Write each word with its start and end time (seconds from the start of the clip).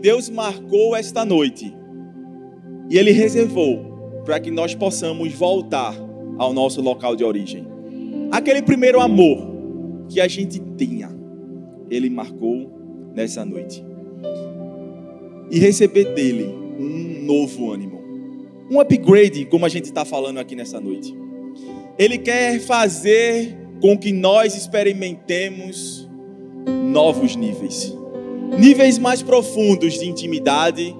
Deus 0.00 0.30
marcou 0.30 0.96
esta 0.96 1.24
noite 1.24 1.74
e 2.88 2.98
Ele 2.98 3.12
reservou 3.12 4.22
para 4.24 4.40
que 4.40 4.50
nós 4.50 4.74
possamos 4.74 5.32
voltar 5.32 5.94
ao 6.38 6.52
nosso 6.52 6.80
local 6.80 7.14
de 7.14 7.24
origem. 7.24 7.66
Aquele 8.30 8.62
primeiro 8.62 9.00
amor 9.00 9.38
que 10.08 10.20
a 10.20 10.26
gente 10.26 10.60
tinha, 10.76 11.10
Ele 11.90 12.08
marcou 12.08 12.70
nessa 13.14 13.44
noite. 13.44 13.84
E 15.50 15.58
receber 15.58 16.14
dele 16.14 16.46
um 16.78 17.24
novo 17.24 17.70
ânimo, 17.70 18.00
um 18.70 18.80
upgrade, 18.80 19.44
como 19.46 19.66
a 19.66 19.68
gente 19.68 19.86
está 19.86 20.04
falando 20.04 20.38
aqui 20.38 20.56
nessa 20.56 20.80
noite. 20.80 21.14
Ele 21.98 22.16
quer 22.16 22.60
fazer 22.60 23.56
com 23.80 23.98
que 23.98 24.12
nós 24.12 24.56
experimentemos 24.56 26.08
novos 26.90 27.36
níveis 27.36 27.99
níveis 28.58 28.98
mais 28.98 29.22
profundos 29.22 29.94
de 29.94 30.08
intimidade, 30.08 30.94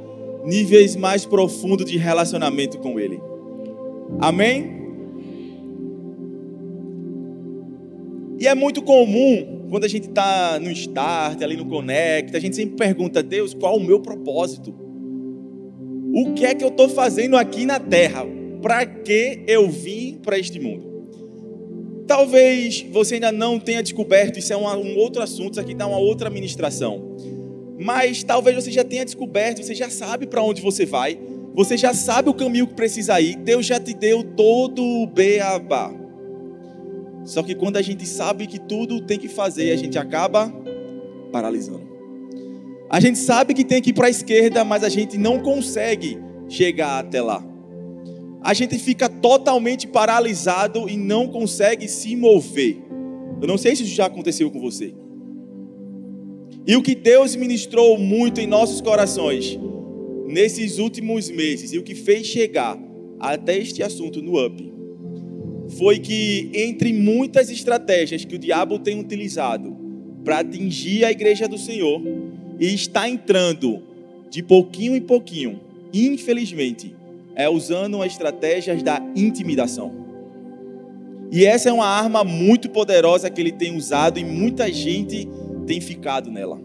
níveis 0.45 0.96
mais 0.96 1.25
profundos 1.25 1.91
de 1.91 1.99
relacionamento 1.99 2.79
com 2.79 2.99
Ele. 2.99 3.21
Amém? 4.18 4.81
E 8.39 8.46
é 8.46 8.55
muito 8.55 8.81
comum, 8.81 9.67
quando 9.68 9.85
a 9.85 9.89
gente 9.89 10.08
está 10.08 10.58
no 10.58 10.71
Start, 10.71 11.43
ali 11.43 11.57
no 11.57 11.67
Connect, 11.67 12.35
a 12.35 12.41
gente 12.41 12.57
sempre 12.57 12.75
pergunta, 12.75 13.22
Deus, 13.22 13.53
qual 13.53 13.77
o 13.77 13.85
meu 13.85 14.00
propósito? 14.00 14.75
O 16.13 16.32
que 16.32 16.46
é 16.46 16.55
que 16.55 16.64
eu 16.64 16.69
estou 16.69 16.89
fazendo 16.89 17.36
aqui 17.36 17.67
na 17.67 17.79
Terra? 17.79 18.27
Para 18.63 18.86
que 18.86 19.44
eu 19.46 19.69
vim 19.69 20.19
para 20.22 20.39
este 20.39 20.58
mundo? 20.58 20.91
Talvez 22.07 22.85
você 22.91 23.14
ainda 23.14 23.30
não 23.30 23.61
tenha 23.61 23.82
descoberto, 23.82 24.39
isso 24.39 24.53
é 24.53 24.57
um, 24.57 24.67
um 24.67 24.96
outro 24.96 25.22
assunto, 25.22 25.53
isso 25.53 25.61
aqui 25.61 25.75
dá 25.75 25.86
uma 25.86 25.99
outra 25.99 26.30
ministração. 26.30 27.10
Mas 27.80 28.22
talvez 28.22 28.54
você 28.54 28.70
já 28.70 28.84
tenha 28.84 29.07
descoberto, 29.07 29.64
você 29.64 29.75
já 29.75 29.88
sabe 29.88 30.26
para 30.26 30.43
onde 30.43 30.61
você 30.61 30.84
vai, 30.84 31.18
você 31.54 31.79
já 31.79 31.94
sabe 31.94 32.28
o 32.28 32.34
caminho 32.34 32.66
que 32.66 32.75
precisa 32.75 33.18
ir, 33.18 33.36
Deus 33.36 33.64
já 33.64 33.80
te 33.80 33.94
deu 33.94 34.22
todo 34.22 34.84
o 34.84 35.06
beabá. 35.06 35.90
Só 37.24 37.42
que 37.42 37.55
quando 37.55 37.78
a 37.78 37.82
gente 37.82 38.06
sabe 38.06 38.46
que 38.46 38.58
tudo 38.58 39.00
tem 39.00 39.18
que 39.18 39.28
fazer, 39.28 39.72
a 39.72 39.77
gente 39.77 39.98
acaba 39.98 40.52
paralisando. 41.32 41.88
A 42.90 43.00
gente 43.00 43.18
sabe 43.18 43.55
que 43.55 43.64
tem 43.64 43.80
que 43.80 43.90
ir 43.90 43.92
para 43.94 44.08
a 44.08 44.10
esquerda, 44.10 44.62
mas 44.62 44.84
a 44.84 44.90
gente 44.90 45.16
não 45.16 45.38
consegue 45.38 46.18
chegar 46.50 46.98
até 46.98 47.22
lá. 47.22 47.42
A 48.42 48.52
gente 48.52 48.78
fica 48.78 49.08
totalmente 49.08 49.86
paralisado 49.86 50.86
e 50.86 50.98
não 50.98 51.28
consegue 51.28 51.88
se 51.88 52.14
mover. 52.14 52.77
Eu 53.40 53.48
não 53.48 53.56
sei 53.56 53.74
se 53.74 53.84
isso 53.84 53.94
já 53.94 54.05
aconteceu 54.05 54.50
com 54.50 54.60
você. 54.60 54.99
E 56.66 56.77
o 56.77 56.83
que 56.83 56.94
Deus 56.94 57.34
ministrou 57.34 57.98
muito 57.98 58.41
em 58.41 58.47
nossos 58.47 58.80
corações 58.80 59.58
nesses 60.27 60.78
últimos 60.78 61.28
meses 61.28 61.72
e 61.72 61.78
o 61.78 61.83
que 61.83 61.94
fez 61.94 62.27
chegar 62.27 62.78
até 63.19 63.58
este 63.58 63.83
assunto 63.83 64.22
no 64.22 64.44
UP 64.44 64.70
foi 65.77 65.98
que 65.98 66.50
entre 66.55 66.92
muitas 66.92 67.50
estratégias 67.50 68.25
que 68.25 68.34
o 68.34 68.39
diabo 68.39 68.78
tem 68.78 68.98
utilizado 68.98 69.77
para 70.25 70.41
atingir 70.41 71.05
a 71.05 71.11
igreja 71.11 71.48
do 71.48 71.58
Senhor 71.58 72.00
e 72.58 72.74
está 72.74 73.08
entrando 73.08 73.83
de 74.28 74.42
pouquinho 74.42 74.95
em 74.95 75.00
pouquinho, 75.00 75.61
infelizmente, 75.92 76.95
é 77.34 77.48
usando 77.48 78.02
as 78.02 78.12
estratégias 78.12 78.83
da 78.83 79.00
intimidação. 79.17 79.92
E 81.33 81.45
essa 81.45 81.69
é 81.69 81.72
uma 81.72 81.86
arma 81.86 82.24
muito 82.24 82.69
poderosa 82.69 83.30
que 83.30 83.41
ele 83.41 83.52
tem 83.52 83.77
usado 83.77 84.19
e 84.19 84.24
muita 84.24 84.70
gente 84.72 85.28
tem 85.70 85.80
ficado 85.80 86.32
nela. 86.32 86.60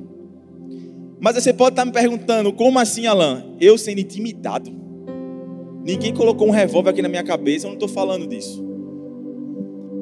Mas 1.20 1.36
você 1.36 1.53
pode 1.53 1.73
estar 1.73 1.86
me 1.86 1.92
perguntando, 1.92 2.52
como 2.52 2.80
assim, 2.80 3.06
Alain? 3.06 3.56
Eu 3.62 3.78
sendo 3.78 4.00
intimidado. 4.00 4.72
Ninguém 5.86 6.12
colocou 6.12 6.47
um 6.47 6.52
revólver 6.52 6.89
aqui 6.89 7.03
na 7.03 7.08
minha 7.08 7.23
cabeça, 7.23 7.67
eu 7.67 7.70
não 7.70 7.75
estou 7.75 7.88
falando 7.88 8.25
disso. 8.25 8.66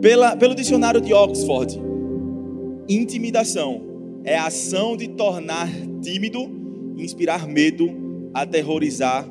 Pela, 0.02 0.38
pelo 0.38 0.56
dicionário 0.56 1.02
de 1.02 1.14
Oxford, 1.14 1.78
intimidação 2.88 3.82
é 4.24 4.38
a 4.38 4.46
ação 4.46 4.96
de 4.96 5.10
tornar 5.10 5.68
tímido, 6.02 6.40
inspirar 6.98 7.46
medo, 7.46 7.90
aterrorizar 8.34 9.28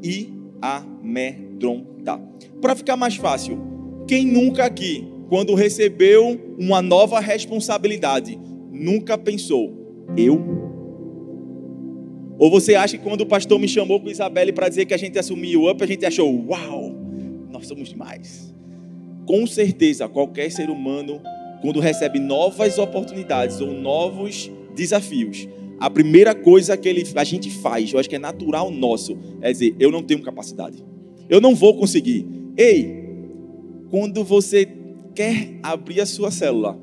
e 0.00 0.32
amedrontar. 0.62 2.20
Para 2.60 2.76
ficar 2.76 2.96
mais 2.96 3.16
fácil, 3.16 3.58
quem 4.06 4.24
nunca 4.24 4.64
aqui, 4.64 5.08
quando 5.28 5.56
recebeu 5.56 6.40
uma 6.56 6.80
nova 6.80 7.18
responsabilidade, 7.18 8.45
nunca 8.76 9.16
pensou, 9.16 9.72
eu? 10.16 10.40
Ou 12.38 12.50
você 12.50 12.74
acha 12.74 12.98
que 12.98 13.04
quando 13.04 13.22
o 13.22 13.26
pastor 13.26 13.58
me 13.58 13.66
chamou 13.66 13.98
com 14.00 14.10
Isabelle 14.10 14.52
para 14.52 14.68
dizer 14.68 14.84
que 14.84 14.94
a 14.94 14.98
gente 14.98 15.18
assumiu 15.18 15.62
o 15.62 15.70
UP, 15.70 15.82
a 15.82 15.86
gente 15.86 16.04
achou, 16.04 16.28
uau, 16.48 16.94
nós 17.50 17.66
somos 17.66 17.88
demais. 17.88 18.54
Com 19.24 19.46
certeza, 19.46 20.08
qualquer 20.08 20.50
ser 20.50 20.68
humano, 20.68 21.20
quando 21.62 21.80
recebe 21.80 22.20
novas 22.20 22.78
oportunidades 22.78 23.60
ou 23.60 23.72
novos 23.72 24.50
desafios, 24.74 25.48
a 25.80 25.90
primeira 25.90 26.34
coisa 26.34 26.76
que 26.76 26.88
ele, 26.88 27.04
a 27.14 27.24
gente 27.24 27.50
faz, 27.50 27.92
eu 27.92 27.98
acho 27.98 28.08
que 28.08 28.16
é 28.16 28.18
natural 28.18 28.70
nosso, 28.70 29.16
é 29.40 29.50
dizer, 29.50 29.74
eu 29.78 29.90
não 29.90 30.02
tenho 30.02 30.22
capacidade. 30.22 30.84
Eu 31.28 31.40
não 31.40 31.54
vou 31.54 31.76
conseguir. 31.76 32.26
Ei, 32.56 33.04
quando 33.90 34.22
você 34.22 34.68
quer 35.14 35.58
abrir 35.62 36.00
a 36.00 36.06
sua 36.06 36.30
célula, 36.30 36.78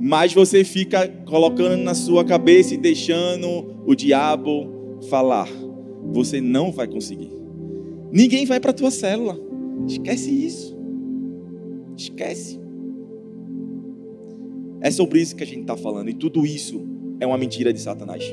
mas 0.00 0.32
você 0.32 0.64
fica 0.64 1.06
colocando 1.26 1.76
na 1.76 1.92
sua 1.92 2.24
cabeça 2.24 2.72
e 2.72 2.78
deixando 2.78 3.82
o 3.84 3.94
diabo 3.94 4.98
falar. 5.10 5.46
Você 6.14 6.40
não 6.40 6.72
vai 6.72 6.88
conseguir. 6.88 7.30
Ninguém 8.10 8.46
vai 8.46 8.58
para 8.58 8.70
a 8.70 8.74
tua 8.74 8.90
célula. 8.90 9.38
Esquece 9.86 10.30
isso. 10.30 10.74
Esquece. 11.94 12.58
É 14.80 14.90
sobre 14.90 15.20
isso 15.20 15.36
que 15.36 15.42
a 15.44 15.46
gente 15.46 15.60
está 15.60 15.76
falando. 15.76 16.08
E 16.08 16.14
tudo 16.14 16.46
isso 16.46 16.82
é 17.20 17.26
uma 17.26 17.36
mentira 17.36 17.70
de 17.70 17.80
Satanás. 17.80 18.24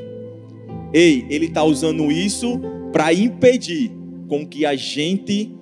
Ei, 0.94 1.26
ele 1.30 1.48
está 1.48 1.66
usando 1.66 2.10
isso 2.10 2.62
para 2.94 3.14
impedir 3.14 3.92
com 4.30 4.48
que 4.48 4.66
a 4.66 4.76
gente 4.78 5.54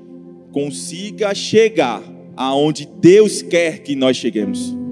consiga 0.51 1.33
chegar 1.33 2.03
aonde 2.37 2.87
Deus 3.01 3.41
quer 3.41 3.79
que 3.79 3.95
nós 3.95 4.17
cheguemos. 4.17 4.84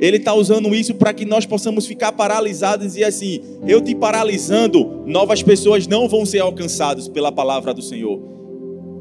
Ele 0.00 0.16
está 0.16 0.34
usando 0.34 0.74
isso 0.74 0.94
para 0.94 1.12
que 1.12 1.24
nós 1.24 1.44
possamos 1.44 1.86
ficar 1.86 2.12
paralisados 2.12 2.96
e 2.96 3.04
assim: 3.04 3.40
eu 3.66 3.80
te 3.80 3.94
paralisando, 3.94 5.02
novas 5.06 5.42
pessoas 5.42 5.86
não 5.86 6.08
vão 6.08 6.24
ser 6.24 6.38
alcançadas 6.38 7.06
pela 7.06 7.30
palavra 7.30 7.74
do 7.74 7.82
Senhor. 7.82 8.20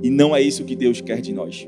E 0.03 0.09
não 0.09 0.35
é 0.35 0.41
isso 0.41 0.65
que 0.65 0.75
Deus 0.75 1.01
quer 1.01 1.21
de 1.21 1.33
nós. 1.33 1.67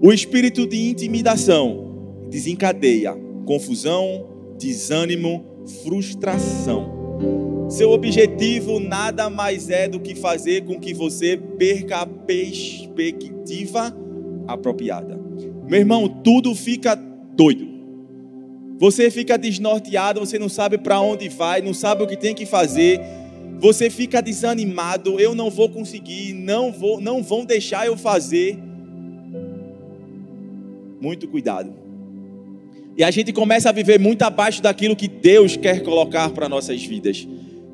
O 0.00 0.12
espírito 0.12 0.66
de 0.66 0.88
intimidação 0.88 2.26
desencadeia 2.28 3.16
confusão, 3.44 4.26
desânimo, 4.58 5.44
frustração. 5.82 7.66
Seu 7.68 7.90
objetivo 7.90 8.78
nada 8.78 9.30
mais 9.30 9.70
é 9.70 9.88
do 9.88 9.98
que 10.00 10.14
fazer 10.14 10.64
com 10.64 10.78
que 10.78 10.92
você 10.92 11.36
perca 11.36 11.98
a 11.98 12.06
perspectiva 12.06 13.96
apropriada. 14.46 15.20
Meu 15.68 15.80
irmão, 15.80 16.08
tudo 16.08 16.54
fica 16.54 16.94
doido. 16.94 17.71
Você 18.82 19.12
fica 19.12 19.38
desnorteado, 19.38 20.18
você 20.18 20.40
não 20.40 20.48
sabe 20.48 20.76
para 20.76 21.00
onde 21.00 21.28
vai, 21.28 21.62
não 21.62 21.72
sabe 21.72 22.02
o 22.02 22.06
que 22.08 22.16
tem 22.16 22.34
que 22.34 22.44
fazer. 22.44 23.00
Você 23.60 23.88
fica 23.88 24.20
desanimado, 24.20 25.20
eu 25.20 25.36
não 25.36 25.48
vou 25.48 25.68
conseguir, 25.68 26.32
não 26.32 26.72
vou, 26.72 27.00
não 27.00 27.22
vão 27.22 27.44
deixar 27.44 27.86
eu 27.86 27.96
fazer. 27.96 28.58
Muito 31.00 31.28
cuidado. 31.28 31.72
E 32.98 33.04
a 33.04 33.10
gente 33.12 33.32
começa 33.32 33.68
a 33.68 33.72
viver 33.72 34.00
muito 34.00 34.22
abaixo 34.22 34.60
daquilo 34.60 34.96
que 34.96 35.06
Deus 35.06 35.56
quer 35.56 35.84
colocar 35.84 36.30
para 36.30 36.48
nossas 36.48 36.82
vidas. 36.82 37.24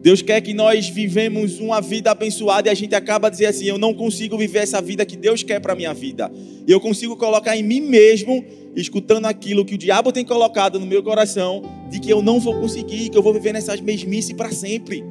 Deus 0.00 0.22
quer 0.22 0.40
que 0.40 0.54
nós 0.54 0.88
vivemos 0.88 1.58
uma 1.58 1.80
vida 1.80 2.10
abençoada 2.10 2.68
e 2.68 2.70
a 2.70 2.74
gente 2.74 2.94
acaba 2.94 3.28
dizendo 3.28 3.50
assim: 3.50 3.64
eu 3.64 3.78
não 3.78 3.92
consigo 3.92 4.38
viver 4.38 4.60
essa 4.60 4.80
vida 4.80 5.04
que 5.04 5.16
Deus 5.16 5.42
quer 5.42 5.60
para 5.60 5.74
minha 5.74 5.92
vida. 5.92 6.30
Eu 6.66 6.80
consigo 6.80 7.16
colocar 7.16 7.56
em 7.56 7.62
mim 7.62 7.80
mesmo 7.80 8.44
escutando 8.76 9.26
aquilo 9.26 9.64
que 9.64 9.74
o 9.74 9.78
diabo 9.78 10.12
tem 10.12 10.24
colocado 10.24 10.78
no 10.78 10.86
meu 10.86 11.02
coração, 11.02 11.62
de 11.90 11.98
que 11.98 12.10
eu 12.10 12.22
não 12.22 12.38
vou 12.38 12.54
conseguir, 12.60 13.08
que 13.08 13.18
eu 13.18 13.22
vou 13.22 13.32
viver 13.32 13.52
nessas 13.52 13.80
mesmices 13.80 14.32
para 14.32 14.52
sempre. 14.52 15.04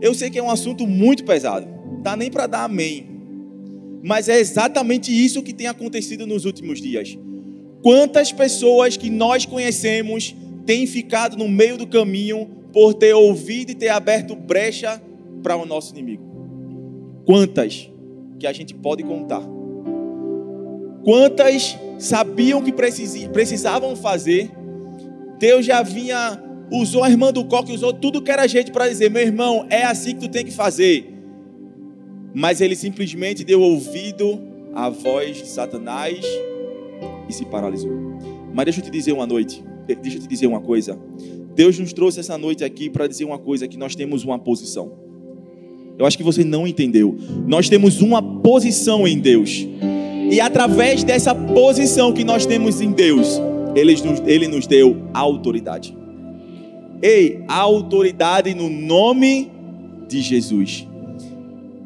Eu 0.00 0.14
sei 0.14 0.30
que 0.30 0.38
é 0.38 0.42
um 0.42 0.50
assunto 0.50 0.86
muito 0.86 1.24
pesado, 1.24 1.66
dá 2.02 2.16
nem 2.16 2.30
para 2.30 2.46
dar 2.46 2.64
amém. 2.64 3.08
Mas 4.04 4.28
é 4.28 4.38
exatamente 4.38 5.10
isso 5.10 5.42
que 5.42 5.52
tem 5.52 5.66
acontecido 5.66 6.26
nos 6.26 6.44
últimos 6.44 6.80
dias. 6.80 7.18
Quantas 7.82 8.30
pessoas 8.30 8.96
que 8.96 9.10
nós 9.10 9.46
conhecemos 9.46 10.34
têm 10.66 10.86
ficado 10.86 11.36
no 11.36 11.48
meio 11.48 11.76
do 11.76 11.86
caminho 11.86 12.48
por 12.72 12.94
ter 12.94 13.14
ouvido 13.14 13.70
e 13.70 13.74
ter 13.74 13.88
aberto 13.88 14.34
brecha 14.34 15.00
para 15.42 15.56
o 15.56 15.64
nosso 15.64 15.92
inimigo? 15.92 16.24
Quantas 17.26 17.90
que 18.38 18.46
a 18.46 18.52
gente 18.52 18.74
pode 18.74 19.02
contar? 19.02 19.42
Quantas 21.04 21.78
sabiam 21.98 22.62
que 22.62 22.72
precisavam 22.72 23.94
fazer, 23.94 24.50
Deus 25.38 25.66
já 25.66 25.82
vinha 25.82 26.42
usou 26.70 27.04
a 27.04 27.10
irmã 27.10 27.32
do 27.32 27.44
coque, 27.44 27.72
usou 27.72 27.92
tudo 27.92 28.22
que 28.22 28.30
era 28.30 28.46
jeito 28.46 28.72
para 28.72 28.88
dizer: 28.88 29.10
meu 29.10 29.22
irmão, 29.22 29.66
é 29.70 29.84
assim 29.84 30.14
que 30.14 30.20
tu 30.20 30.28
tem 30.28 30.44
que 30.44 30.50
fazer. 30.50 31.12
Mas 32.34 32.60
ele 32.60 32.74
simplesmente 32.74 33.44
deu 33.44 33.60
ouvido 33.60 34.40
à 34.74 34.88
voz 34.88 35.36
de 35.36 35.46
Satanás 35.46 36.24
e 37.28 37.32
se 37.32 37.44
paralisou. 37.44 37.92
Mas 38.52 38.64
deixa 38.64 38.80
eu 38.80 38.84
te 38.84 38.90
dizer 38.90 39.12
uma 39.12 39.26
noite, 39.26 39.62
deixa 39.86 40.18
eu 40.18 40.22
te 40.22 40.28
dizer 40.28 40.46
uma 40.46 40.60
coisa. 40.60 40.98
Deus 41.54 41.78
nos 41.78 41.92
trouxe 41.92 42.20
essa 42.20 42.36
noite 42.36 42.64
aqui 42.64 42.90
para 42.90 43.06
dizer 43.06 43.24
uma 43.24 43.38
coisa: 43.38 43.68
que 43.68 43.76
nós 43.76 43.94
temos 43.94 44.24
uma 44.24 44.38
posição. 44.38 44.92
Eu 45.98 46.04
acho 46.06 46.16
que 46.16 46.24
você 46.24 46.42
não 46.42 46.66
entendeu. 46.66 47.16
Nós 47.46 47.68
temos 47.68 48.00
uma 48.00 48.20
posição 48.22 49.06
em 49.06 49.18
Deus. 49.18 49.66
E 50.30 50.40
através 50.40 51.04
dessa 51.04 51.34
posição 51.34 52.12
que 52.12 52.24
nós 52.24 52.46
temos 52.46 52.80
em 52.80 52.90
Deus, 52.90 53.40
Ele 53.76 53.92
nos, 54.02 54.20
ele 54.26 54.48
nos 54.48 54.66
deu 54.66 55.02
autoridade. 55.12 55.96
Ei, 57.00 57.44
autoridade 57.46 58.54
no 58.54 58.68
nome 58.68 59.52
de 60.08 60.20
Jesus. 60.20 60.88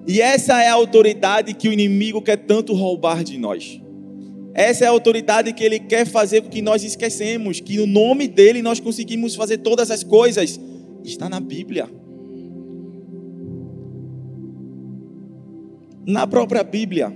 E 0.06 0.22
essa 0.22 0.62
é 0.62 0.68
a 0.68 0.74
autoridade 0.74 1.52
que 1.52 1.68
o 1.68 1.72
inimigo 1.72 2.22
quer 2.22 2.36
tanto 2.36 2.72
roubar 2.72 3.22
de 3.22 3.36
nós. 3.36 3.78
Essa 4.58 4.86
é 4.86 4.88
a 4.88 4.90
autoridade 4.90 5.52
que 5.52 5.62
ele 5.62 5.78
quer 5.78 6.04
fazer 6.04 6.42
com 6.42 6.48
que 6.48 6.60
nós 6.60 6.82
esquecemos, 6.82 7.60
que 7.60 7.76
no 7.76 7.86
nome 7.86 8.26
dele 8.26 8.60
nós 8.60 8.80
conseguimos 8.80 9.36
fazer 9.36 9.58
todas 9.58 9.88
as 9.88 10.02
coisas. 10.02 10.58
Está 11.04 11.28
na 11.28 11.38
Bíblia. 11.38 11.88
Na 16.04 16.26
própria 16.26 16.64
Bíblia, 16.64 17.14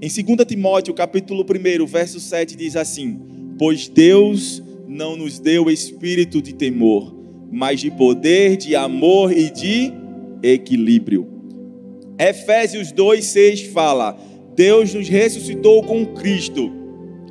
em 0.00 0.08
2 0.08 0.46
Timóteo, 0.46 0.94
capítulo 0.94 1.44
1, 1.44 1.84
verso 1.84 2.18
7 2.18 2.56
diz 2.56 2.74
assim: 2.74 3.20
"Pois 3.58 3.86
Deus 3.86 4.62
não 4.88 5.18
nos 5.18 5.38
deu 5.38 5.70
espírito 5.70 6.40
de 6.40 6.54
temor, 6.54 7.14
mas 7.52 7.80
de 7.80 7.90
poder, 7.90 8.56
de 8.56 8.74
amor 8.74 9.30
e 9.30 9.50
de 9.50 9.92
equilíbrio." 10.42 11.28
Efésios 12.18 12.92
2:6 12.92 13.66
fala: 13.66 14.29
Deus 14.60 14.92
nos 14.92 15.08
ressuscitou 15.08 15.82
com 15.82 16.04
Cristo 16.04 16.70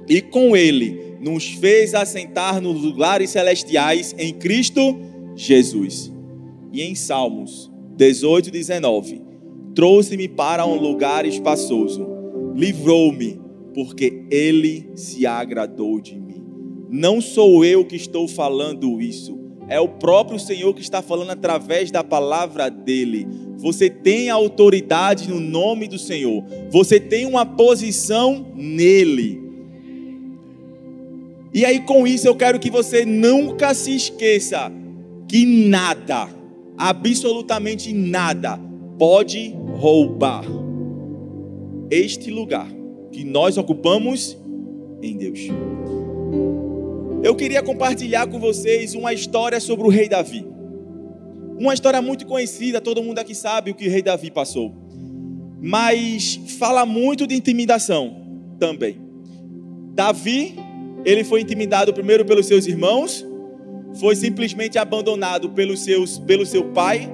e 0.08 0.20
com 0.20 0.58
ele 0.58 1.16
nos 1.22 1.46
fez 1.46 1.94
assentar 1.94 2.60
nos 2.60 2.82
lugares 2.82 3.30
celestiais 3.30 4.16
em 4.18 4.34
Cristo 4.34 5.00
Jesus. 5.36 6.12
E 6.74 6.82
em 6.82 6.96
Salmos 6.96 7.72
18, 7.96 8.50
19: 8.50 9.22
Trouxe-me 9.76 10.28
para 10.28 10.66
um 10.66 10.74
lugar 10.74 11.24
espaçoso, 11.24 12.04
livrou-me, 12.56 13.40
porque 13.76 14.24
ele 14.32 14.90
se 14.96 15.28
agradou 15.28 16.02
de 16.02 16.20
mim. 16.20 16.44
Não 16.90 17.22
sou 17.22 17.64
eu 17.64 17.86
que 17.86 17.96
estou 17.96 18.28
falando 18.28 19.00
isso, 19.00 19.38
é 19.68 19.80
o 19.80 19.88
próprio 19.88 20.40
Senhor 20.40 20.74
que 20.74 20.82
está 20.82 21.00
falando 21.00 21.30
através 21.30 21.92
da 21.92 22.04
palavra 22.04 22.70
dele. 22.72 23.28
Você 23.60 23.90
tem 23.90 24.30
autoridade 24.30 25.30
no 25.30 25.40
nome 25.40 25.88
do 25.88 26.00
Senhor. 26.00 26.44
Você 26.72 27.00
tem 27.00 27.26
uma 27.26 27.46
posição 27.46 28.48
nele. 28.56 29.42
E 31.54 31.66
aí, 31.66 31.82
com 31.82 32.08
isso, 32.08 32.28
eu 32.28 32.36
quero 32.36 32.60
que 32.60 32.70
você 32.70 33.06
nunca 33.06 33.74
se 33.74 33.96
esqueça 33.96 34.72
que 35.28 35.46
nada, 35.46 36.30
absolutamente 36.78 37.94
nada, 37.94 38.60
pode 38.98 39.56
roubar 39.78 40.44
este 41.92 42.32
lugar 42.32 42.68
que 43.12 43.24
nós 43.24 43.58
ocupamos 43.58 44.38
em 45.02 45.18
Deus. 45.18 45.40
Eu 47.22 47.36
queria 47.36 47.62
compartilhar 47.62 48.28
com 48.28 48.40
vocês 48.40 48.96
uma 48.96 49.14
história 49.14 49.60
sobre 49.60 49.86
o 49.86 49.90
rei 49.90 50.08
Davi. 50.08 50.46
Uma 51.60 51.74
história 51.74 52.02
muito 52.02 52.26
conhecida, 52.26 52.80
todo 52.80 53.04
mundo 53.04 53.20
aqui 53.20 53.36
sabe 53.36 53.70
o 53.70 53.76
que 53.76 53.86
o 53.86 53.92
rei 53.92 54.02
Davi 54.02 54.32
passou. 54.32 54.74
Mas 55.62 56.40
fala 56.58 56.86
muito 56.86 57.28
de 57.28 57.36
intimidação 57.36 58.16
também. 58.58 58.96
Davi, 59.94 60.56
ele 61.04 61.26
foi 61.26 61.42
intimidado 61.42 61.94
primeiro 61.94 62.24
pelos 62.24 62.46
seus 62.46 62.66
irmãos, 62.66 63.26
foi 63.96 64.16
simplesmente 64.16 64.78
abandonado 64.78 65.50
pelos 65.50 65.82
seus, 65.82 66.18
pelo 66.18 66.46
seu 66.46 66.64
pai, 66.72 67.12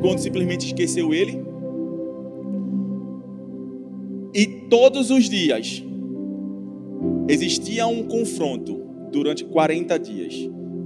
quando 0.00 0.20
simplesmente 0.20 0.66
esqueceu 0.66 1.12
ele. 1.12 1.42
E 4.32 4.46
todos 4.70 5.10
os 5.10 5.28
dias 5.28 5.82
existia 7.28 7.84
um 7.88 8.04
confronto 8.04 8.80
durante 9.10 9.44
40 9.44 9.98
dias 9.98 10.34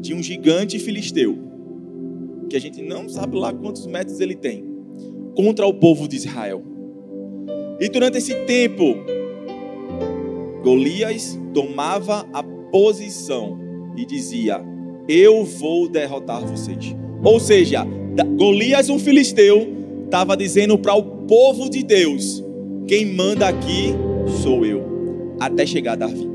de 0.01 0.15
um 0.15 0.23
gigante 0.23 0.79
filisteu 0.79 1.48
que 2.49 2.57
a 2.57 2.61
gente 2.61 2.83
não 2.83 3.09
sabe 3.09 3.37
lá 3.37 3.53
quantos 3.53 3.87
metros 3.87 4.21
ele 4.21 4.35
tem, 4.35 4.65
contra 5.37 5.67
o 5.67 5.75
povo 5.75 6.09
de 6.09 6.17
Israel. 6.17 6.63
E 7.79 7.89
durante 7.89 8.19
esse 8.19 8.35
tempo, 8.47 8.97
Golias 10.65 11.39
tomava 11.55 12.27
a 12.33 12.43
posição 12.43 13.59
e 13.97 14.05
dizia: 14.05 14.61
Eu 15.09 15.45
vou 15.45 15.89
derrotar 15.89 16.45
vocês. 16.45 16.97
Ou 17.23 17.39
seja, 17.39 17.87
Golias, 18.37 18.89
um 18.89 18.99
filisteu, 18.99 19.69
estava 20.05 20.37
dizendo 20.37 20.77
para 20.79 20.95
o 20.95 21.03
povo 21.27 21.71
de 21.71 21.85
Deus: 21.85 22.43
Quem 22.87 23.07
manda 23.07 23.47
aqui 23.47 23.95
sou 24.43 24.65
eu. 24.65 24.89
Até 25.39 25.65
chegar 25.65 25.97
Davi. 25.97 26.29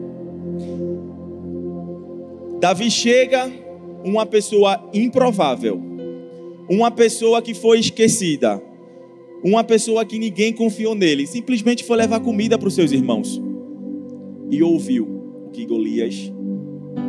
Davi 2.62 2.90
chega, 2.90 3.52
uma 4.06 4.26
pessoa 4.26 4.90
improvável 4.94 5.93
uma 6.70 6.92
pessoa 6.92 7.42
que 7.42 7.54
foi 7.54 7.80
esquecida, 7.80 8.62
uma 9.44 9.64
pessoa 9.64 10.06
que 10.06 10.18
ninguém 10.18 10.54
confiou 10.54 10.96
nele, 10.96 11.28
simplesmente 11.28 11.84
foi 11.84 11.98
levar 11.98 12.20
comida 12.22 12.58
para 12.58 12.68
os 12.68 12.74
seus 12.74 12.92
irmãos 12.92 13.42
e 14.50 14.64
ouviu 14.64 15.06
o 15.48 15.50
que 15.50 15.66
Golias 15.66 16.32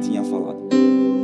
tinha 0.03 0.25
falado. 0.25 0.59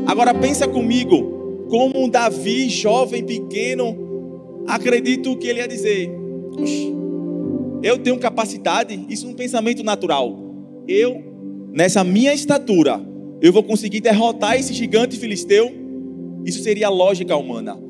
Agora 0.06 0.34
pensa 0.34 0.68
comigo, 0.68 1.66
como 1.68 2.04
um 2.04 2.08
Davi, 2.08 2.68
jovem, 2.68 3.24
pequeno, 3.24 4.64
acredito 4.66 5.36
que 5.36 5.48
ele 5.48 5.60
ia 5.60 5.68
dizer: 5.68 6.10
eu 7.82 7.98
tenho 7.98 8.18
capacidade, 8.18 9.06
isso 9.08 9.26
é 9.26 9.30
um 9.30 9.34
pensamento 9.34 9.82
natural. 9.82 10.38
Eu, 10.86 11.22
nessa 11.72 12.04
minha 12.04 12.34
estatura, 12.34 13.00
eu 13.40 13.52
vou 13.52 13.62
conseguir 13.62 14.00
derrotar 14.00 14.58
esse 14.58 14.74
gigante 14.74 15.18
filisteu? 15.18 15.72
Isso 16.44 16.62
seria 16.62 16.88
lógica 16.88 17.36
humana. 17.36 17.89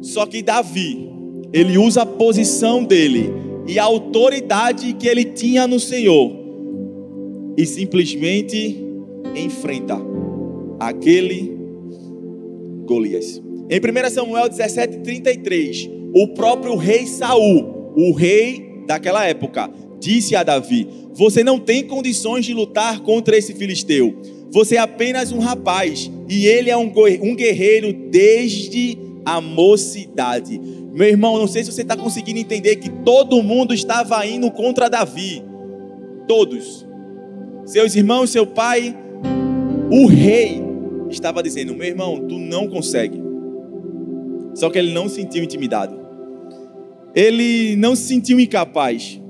Só 0.00 0.26
que 0.26 0.42
Davi, 0.42 1.08
ele 1.52 1.78
usa 1.78 2.02
a 2.02 2.06
posição 2.06 2.84
dele 2.84 3.30
e 3.66 3.78
a 3.78 3.84
autoridade 3.84 4.92
que 4.94 5.08
ele 5.08 5.24
tinha 5.24 5.66
no 5.66 5.80
Senhor 5.80 6.32
e 7.56 7.64
simplesmente 7.64 8.84
enfrenta 9.34 9.98
aquele 10.78 11.56
Golias. 12.84 13.42
Em 13.68 13.80
1 13.80 14.10
Samuel 14.10 14.48
17:33, 14.48 15.90
o 16.14 16.28
próprio 16.28 16.76
rei 16.76 17.06
Saul, 17.06 17.92
o 17.96 18.12
rei 18.12 18.82
daquela 18.86 19.26
época, 19.26 19.68
disse 19.98 20.36
a 20.36 20.42
Davi: 20.42 20.86
Você 21.12 21.42
não 21.42 21.58
tem 21.58 21.82
condições 21.82 22.44
de 22.44 22.54
lutar 22.54 23.00
contra 23.00 23.36
esse 23.36 23.54
filisteu. 23.54 24.14
Você 24.52 24.76
é 24.76 24.78
apenas 24.78 25.32
um 25.32 25.40
rapaz 25.40 26.10
e 26.28 26.46
ele 26.46 26.70
é 26.70 26.76
um 26.76 26.90
guerreiro 27.34 27.92
desde 27.92 28.96
a 29.26 29.40
mocidade. 29.40 30.58
Meu 30.94 31.08
irmão, 31.08 31.36
não 31.36 31.48
sei 31.48 31.64
se 31.64 31.72
você 31.72 31.82
está 31.82 31.96
conseguindo 31.96 32.38
entender 32.38 32.76
que 32.76 32.88
todo 32.88 33.42
mundo 33.42 33.74
estava 33.74 34.24
indo 34.24 34.50
contra 34.52 34.88
Davi. 34.88 35.42
Todos. 36.28 36.86
Seus 37.66 37.96
irmãos, 37.96 38.30
seu 38.30 38.46
pai, 38.46 38.96
o 39.90 40.06
rei 40.06 40.62
estava 41.10 41.42
dizendo: 41.42 41.74
Meu 41.74 41.88
irmão, 41.88 42.24
tu 42.28 42.38
não 42.38 42.68
consegue. 42.68 43.20
Só 44.54 44.70
que 44.70 44.78
ele 44.78 44.92
não 44.92 45.08
se 45.08 45.16
sentiu 45.16 45.42
intimidado. 45.42 45.98
Ele 47.14 47.74
não 47.76 47.96
se 47.96 48.04
sentiu 48.04 48.38
incapaz. 48.38 49.20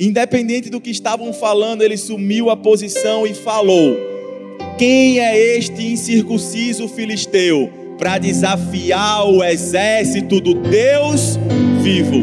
Independente 0.00 0.70
do 0.70 0.80
que 0.80 0.90
estavam 0.90 1.32
falando, 1.32 1.82
ele 1.82 1.96
sumiu 1.96 2.48
a 2.48 2.56
posição 2.56 3.26
e 3.26 3.34
falou: 3.34 3.96
Quem 4.78 5.20
é 5.20 5.56
este 5.56 5.92
incircunciso 5.92 6.88
filisteu? 6.88 7.83
Para 7.98 8.18
desafiar 8.18 9.28
o 9.28 9.42
exército 9.42 10.40
do 10.40 10.54
Deus 10.54 11.38
vivo. 11.82 12.16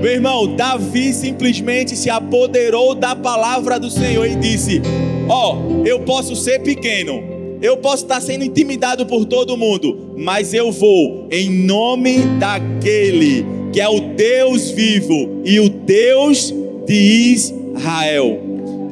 Meu 0.00 0.12
irmão, 0.12 0.56
Davi 0.56 1.12
simplesmente 1.12 1.94
se 1.94 2.08
apoderou 2.08 2.94
da 2.94 3.14
palavra 3.14 3.78
do 3.78 3.90
Senhor 3.90 4.26
e 4.26 4.34
disse: 4.34 4.80
Ó, 5.28 5.56
oh, 5.56 5.86
eu 5.86 6.00
posso 6.00 6.34
ser 6.34 6.60
pequeno, 6.60 7.22
eu 7.60 7.76
posso 7.76 8.04
estar 8.04 8.20
sendo 8.20 8.44
intimidado 8.44 9.04
por 9.04 9.26
todo 9.26 9.56
mundo, 9.56 10.14
mas 10.16 10.54
eu 10.54 10.72
vou 10.72 11.26
em 11.30 11.50
nome 11.50 12.18
daquele 12.38 13.44
que 13.72 13.80
é 13.80 13.88
o 13.88 14.00
Deus 14.00 14.70
vivo 14.70 15.42
e 15.44 15.60
o 15.60 15.68
Deus 15.68 16.52
de 16.86 17.34
Israel. 17.34 18.40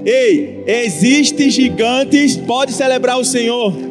Ei, 0.05 0.63
existem 0.67 1.51
gigantes, 1.51 2.37
pode 2.37 2.73
celebrar 2.73 3.19
o 3.19 3.25
Senhor. 3.25 3.88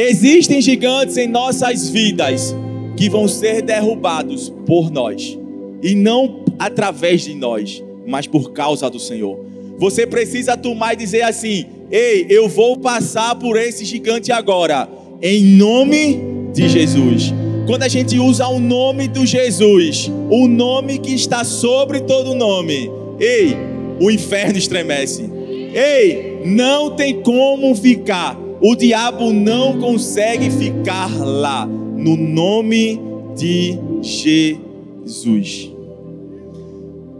Existem 0.00 0.60
gigantes 0.60 1.16
em 1.16 1.26
nossas 1.26 1.88
vidas 1.88 2.54
que 2.96 3.10
vão 3.10 3.26
ser 3.26 3.62
derrubados 3.62 4.48
por 4.64 4.92
nós 4.92 5.36
e 5.82 5.96
não 5.96 6.44
através 6.56 7.22
de 7.22 7.34
nós, 7.34 7.82
mas 8.06 8.24
por 8.24 8.52
causa 8.52 8.88
do 8.88 9.00
Senhor. 9.00 9.44
Você 9.76 10.06
precisa 10.06 10.56
tomar 10.56 10.92
e 10.92 10.98
dizer 10.98 11.22
assim: 11.22 11.66
Ei, 11.90 12.26
eu 12.30 12.48
vou 12.48 12.76
passar 12.76 13.34
por 13.40 13.56
esse 13.56 13.84
gigante 13.84 14.30
agora, 14.30 14.88
em 15.20 15.42
nome 15.56 16.20
de 16.54 16.68
Jesus. 16.68 17.34
Quando 17.66 17.82
a 17.82 17.88
gente 17.88 18.20
usa 18.20 18.46
o 18.46 18.60
nome 18.60 19.08
do 19.08 19.26
Jesus, 19.26 20.08
o 20.30 20.46
nome 20.46 21.00
que 21.00 21.12
está 21.12 21.42
sobre 21.42 22.02
todo 22.02 22.36
nome, 22.36 22.88
ei, 23.18 23.56
o 24.00 24.12
inferno 24.12 24.58
estremece. 24.58 25.28
Ei, 25.74 26.40
não 26.44 26.94
tem 26.94 27.20
como 27.20 27.74
ficar. 27.74 28.47
O 28.60 28.74
diabo 28.74 29.32
não 29.32 29.78
consegue 29.78 30.50
ficar 30.50 31.10
lá. 31.16 31.66
No 31.66 32.16
nome 32.16 33.00
de 33.36 33.78
Jesus. 34.00 35.72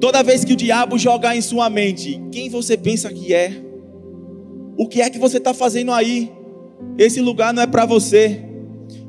Toda 0.00 0.22
vez 0.22 0.44
que 0.44 0.52
o 0.52 0.56
diabo 0.56 0.96
jogar 0.96 1.36
em 1.36 1.40
sua 1.40 1.68
mente, 1.68 2.20
quem 2.30 2.48
você 2.48 2.76
pensa 2.76 3.12
que 3.12 3.34
é? 3.34 3.52
O 4.76 4.86
que 4.86 5.00
é 5.00 5.10
que 5.10 5.18
você 5.18 5.38
está 5.38 5.52
fazendo 5.52 5.92
aí? 5.92 6.30
Esse 6.96 7.20
lugar 7.20 7.52
não 7.52 7.62
é 7.62 7.66
para 7.66 7.84
você. 7.84 8.40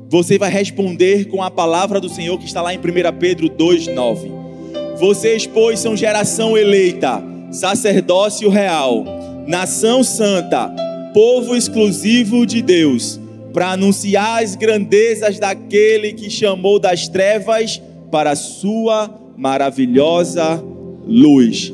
Você 0.08 0.36
vai 0.36 0.50
responder 0.50 1.28
com 1.28 1.40
a 1.40 1.50
palavra 1.50 2.00
do 2.00 2.08
Senhor 2.08 2.36
que 2.36 2.46
está 2.46 2.60
lá 2.60 2.74
em 2.74 2.78
1 2.78 2.82
Pedro 3.20 3.48
2,9. 3.48 4.98
Vocês, 4.98 5.46
pois, 5.46 5.78
são 5.78 5.96
geração 5.96 6.58
eleita, 6.58 7.22
sacerdócio 7.52 8.50
real, 8.50 9.04
nação 9.46 10.02
santa, 10.02 10.74
povo 11.12 11.56
exclusivo 11.56 12.46
de 12.46 12.62
Deus, 12.62 13.20
para 13.52 13.72
anunciar 13.72 14.42
as 14.42 14.54
grandezas 14.54 15.38
daquele 15.38 16.12
que 16.12 16.30
chamou 16.30 16.78
das 16.78 17.08
trevas 17.08 17.80
para 18.10 18.30
a 18.30 18.36
sua 18.36 19.10
maravilhosa 19.36 20.62
luz. 21.06 21.72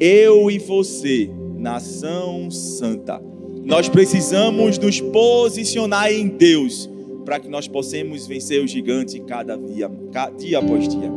Eu 0.00 0.50
e 0.50 0.58
você, 0.58 1.30
nação 1.56 2.50
santa, 2.50 3.20
nós 3.64 3.88
precisamos 3.88 4.78
nos 4.78 5.00
posicionar 5.00 6.12
em 6.12 6.26
Deus 6.28 6.90
para 7.24 7.38
que 7.38 7.48
nós 7.48 7.68
possamos 7.68 8.26
vencer 8.26 8.62
o 8.62 8.66
gigante 8.66 9.20
cada 9.20 9.56
dia, 9.56 9.88
cada 10.12 10.36
dia 10.36 10.58
após 10.58 10.88
dia. 10.88 11.10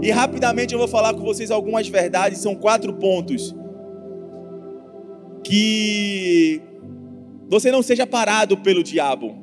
E 0.00 0.10
rapidamente 0.10 0.72
eu 0.72 0.78
vou 0.78 0.88
falar 0.88 1.14
com 1.14 1.24
vocês 1.24 1.50
algumas 1.50 1.88
verdades, 1.88 2.38
são 2.38 2.54
quatro 2.54 2.92
pontos 2.94 3.54
que 5.42 6.62
você 7.52 7.70
não 7.70 7.82
seja 7.82 8.06
parado 8.06 8.56
pelo 8.56 8.82
diabo 8.82 9.34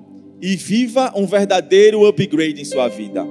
e 0.41 0.55
viva 0.55 1.13
um 1.15 1.27
verdadeiro 1.27 2.07
upgrade 2.07 2.59
em 2.59 2.65
sua 2.65 2.87
vida. 2.87 3.23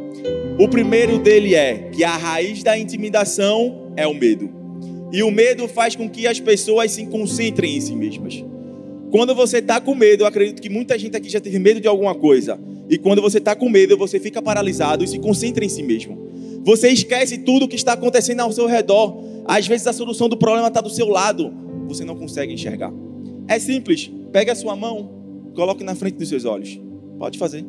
O 0.56 0.68
primeiro 0.68 1.18
dele 1.18 1.56
é 1.56 1.90
que 1.92 2.04
a 2.04 2.16
raiz 2.16 2.62
da 2.62 2.78
intimidação 2.78 3.92
é 3.97 4.06
o 4.06 4.14
medo. 4.14 4.49
E 5.12 5.20
o 5.25 5.32
medo 5.32 5.66
faz 5.66 5.97
com 5.97 6.08
que 6.08 6.28
as 6.28 6.38
pessoas 6.38 6.92
se 6.92 7.04
concentrem 7.06 7.76
em 7.76 7.80
si 7.80 7.92
mesmas. 7.97 8.44
Quando 9.11 9.35
você 9.35 9.58
está 9.58 9.80
com 9.80 9.97
medo, 9.97 10.23
eu 10.23 10.28
acredito 10.28 10.62
que 10.62 10.70
muita 10.70 10.97
gente 10.97 11.16
aqui 11.16 11.28
já 11.28 11.40
teve 11.40 11.58
medo 11.58 11.80
de 11.80 11.88
alguma 11.88 12.14
coisa. 12.14 12.56
E 12.88 12.97
quando 12.97 13.20
você 13.20 13.38
está 13.38 13.56
com 13.56 13.68
medo, 13.68 13.99
você 13.99 14.20
fica 14.20 14.40
paralisado 14.40 15.02
e 15.02 15.08
se 15.08 15.18
concentra 15.18 15.64
em 15.64 15.68
si 15.68 15.82
mesmo. 15.82 16.16
Você 16.62 16.88
esquece 16.88 17.38
tudo 17.38 17.64
o 17.64 17.68
que 17.68 17.75
está 17.75 17.94
acontecendo 17.94 18.42
ao 18.42 18.52
seu 18.52 18.66
redor. 18.66 19.25
Às 19.44 19.66
vezes 19.66 19.88
a 19.88 19.92
solução 19.92 20.28
do 20.28 20.37
problema 20.37 20.68
está 20.68 20.80
do 20.80 20.90
seu 20.90 21.08
lado. 21.08 21.52
Você 21.88 22.04
não 22.04 22.14
consegue 22.14 22.52
enxergar. 22.52 22.92
É 23.49 23.58
simples. 23.58 24.08
Pegue 24.32 24.50
a 24.50 24.54
sua 24.54 24.76
mão, 24.76 25.52
coloque 25.54 25.82
na 25.82 25.94
frente 25.94 26.16
dos 26.16 26.28
seus 26.28 26.44
olhos. 26.44 26.80
Pode 27.18 27.38
fazer. 27.38 27.64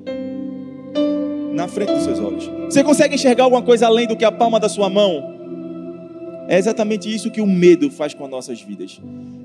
Na 1.54 1.68
frente 1.68 1.92
dos 1.94 2.04
seus 2.04 2.20
olhos. 2.20 2.50
Você 2.66 2.84
consegue 2.84 3.16
enxergar 3.16 3.46
alguma 3.46 3.62
coisa 3.62 3.88
além 3.88 4.08
do 4.08 4.16
que 4.16 4.25
a 4.25 4.32
palma 4.32 4.60
da 4.60 4.70
sua 4.70 4.89
mão? 4.89 5.39
É 6.48 6.58
exatamente 6.58 7.13
isso 7.13 7.30
que 7.30 7.42
o 7.42 7.46
medo 7.46 7.92
faz 7.92 8.13
com 8.13 8.25
as 8.25 8.32
nossas 8.32 8.62
vidas. 8.62 9.00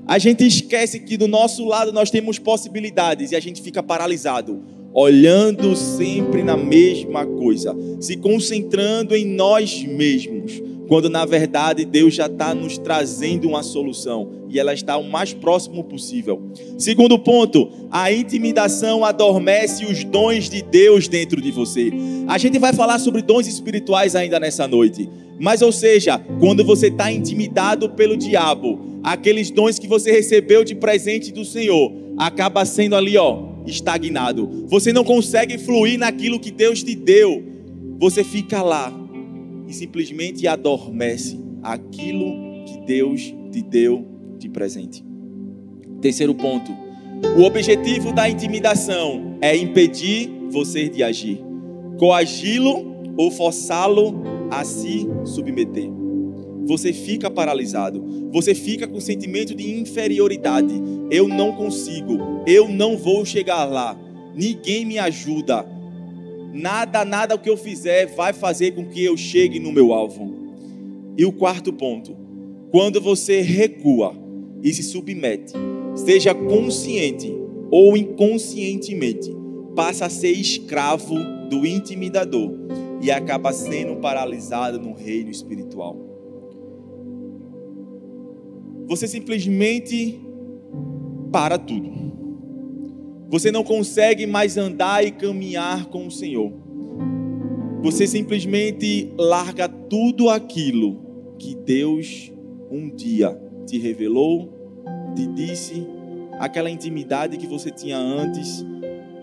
A 0.07 0.17
gente 0.17 0.45
esquece 0.45 0.99
que 0.99 1.17
do 1.17 1.27
nosso 1.27 1.65
lado 1.65 1.91
nós 1.91 2.09
temos 2.09 2.37
possibilidades 2.37 3.31
e 3.31 3.35
a 3.35 3.39
gente 3.39 3.61
fica 3.61 3.81
paralisado, 3.81 4.63
olhando 4.93 5.75
sempre 5.75 6.43
na 6.43 6.55
mesma 6.55 7.25
coisa, 7.25 7.75
se 7.99 8.17
concentrando 8.17 9.15
em 9.15 9.25
nós 9.25 9.83
mesmos, 9.83 10.61
quando 10.87 11.09
na 11.09 11.25
verdade 11.25 11.85
Deus 11.85 12.13
já 12.13 12.27
está 12.27 12.53
nos 12.53 12.77
trazendo 12.77 13.47
uma 13.47 13.63
solução 13.63 14.29
e 14.49 14.59
ela 14.59 14.73
está 14.73 14.97
o 14.97 15.03
mais 15.03 15.33
próximo 15.33 15.83
possível. 15.83 16.41
Segundo 16.77 17.17
ponto, 17.19 17.69
a 17.91 18.11
intimidação 18.11 19.03
adormece 19.03 19.85
os 19.85 20.03
dons 20.03 20.49
de 20.49 20.61
Deus 20.61 21.07
dentro 21.07 21.41
de 21.41 21.51
você. 21.51 21.91
A 22.27 22.37
gente 22.37 22.59
vai 22.59 22.73
falar 22.73 22.99
sobre 22.99 23.21
dons 23.21 23.47
espirituais 23.47 24.15
ainda 24.15 24.39
nessa 24.39 24.67
noite. 24.67 25.09
Mas, 25.39 25.61
ou 25.61 25.71
seja, 25.71 26.17
quando 26.39 26.63
você 26.63 26.87
está 26.87 27.11
intimidado 27.11 27.89
pelo 27.89 28.15
diabo, 28.15 28.79
aqueles 29.03 29.51
dons 29.51 29.77
que 29.77 29.87
você 29.87 30.11
recebeu 30.11 30.63
de 30.63 30.75
presente 30.75 31.31
do 31.31 31.43
Senhor, 31.43 31.91
acaba 32.17 32.63
sendo 32.63 32.95
ali, 32.95 33.17
ó, 33.17 33.43
estagnado. 33.65 34.65
Você 34.67 34.93
não 34.93 35.03
consegue 35.03 35.57
fluir 35.57 35.99
naquilo 35.99 36.39
que 36.39 36.51
Deus 36.51 36.81
te 36.81 36.95
deu. 36.95 37.43
Você 37.99 38.23
fica 38.23 38.61
lá 38.61 39.04
e 39.67 39.73
simplesmente 39.73 40.47
adormece 40.47 41.39
aquilo 41.61 42.63
que 42.65 42.79
Deus 42.85 43.33
te 43.51 43.61
deu 43.61 44.05
de 44.37 44.49
presente. 44.49 45.03
Terceiro 46.01 46.35
ponto. 46.35 46.71
O 47.37 47.43
objetivo 47.43 48.13
da 48.13 48.29
intimidação 48.29 49.37
é 49.41 49.55
impedir 49.55 50.29
você 50.49 50.87
de 50.87 51.01
agir, 51.01 51.39
coagi-lo 51.97 53.13
ou 53.17 53.31
forçá-lo 53.31 54.21
a 54.51 54.63
se 54.63 55.07
submeter. 55.23 55.89
Você 56.65 56.91
fica 56.91 57.29
paralisado, 57.29 58.03
você 58.31 58.55
fica 58.55 58.87
com 58.87 58.99
sentimento 58.99 59.55
de 59.55 59.79
inferioridade. 59.79 60.73
Eu 61.11 61.27
não 61.27 61.53
consigo, 61.53 62.17
eu 62.47 62.67
não 62.67 62.97
vou 62.97 63.23
chegar 63.23 63.65
lá, 63.65 63.97
ninguém 64.35 64.85
me 64.85 64.97
ajuda. 64.97 65.65
Nada, 66.55 67.03
nada 67.03 67.35
o 67.35 67.39
que 67.39 67.49
eu 67.49 67.57
fizer 67.57 68.05
vai 68.15 68.31
fazer 68.31 68.71
com 68.71 68.85
que 68.85 69.03
eu 69.03 69.17
chegue 69.17 69.59
no 69.59 69.73
meu 69.73 69.91
alvo. 69.91 70.33
E 71.17 71.25
o 71.25 71.31
quarto 71.33 71.73
ponto, 71.73 72.15
quando 72.71 73.01
você 73.01 73.41
recua 73.41 74.15
e 74.63 74.73
se 74.73 74.81
submete, 74.81 75.51
seja 75.95 76.33
consciente 76.33 77.29
ou 77.69 77.97
inconscientemente, 77.97 79.35
passa 79.75 80.05
a 80.05 80.09
ser 80.09 80.31
escravo 80.31 81.15
do 81.49 81.65
intimidador 81.65 82.53
e 83.01 83.11
acaba 83.11 83.51
sendo 83.51 83.97
paralisado 83.97 84.79
no 84.79 84.93
reino 84.93 85.29
espiritual. 85.29 85.97
Você 88.87 89.09
simplesmente 89.09 90.21
para 91.33 91.57
tudo. 91.57 92.04
Você 93.35 93.51
não 93.51 93.65
consegue 93.65 94.25
mais 94.25 94.55
andar 94.55 95.05
e 95.05 95.11
caminhar 95.11 95.87
com 95.87 96.07
o 96.07 96.09
Senhor. 96.09 96.53
Você 97.81 98.07
simplesmente 98.07 99.11
larga 99.17 99.67
tudo 99.67 100.29
aquilo 100.29 101.35
que 101.37 101.53
Deus 101.53 102.31
um 102.71 102.89
dia 102.89 103.37
te 103.67 103.77
revelou, 103.77 104.49
te 105.13 105.27
disse, 105.27 105.85
aquela 106.39 106.69
intimidade 106.69 107.35
que 107.35 107.45
você 107.45 107.69
tinha 107.69 107.97
antes, 107.97 108.65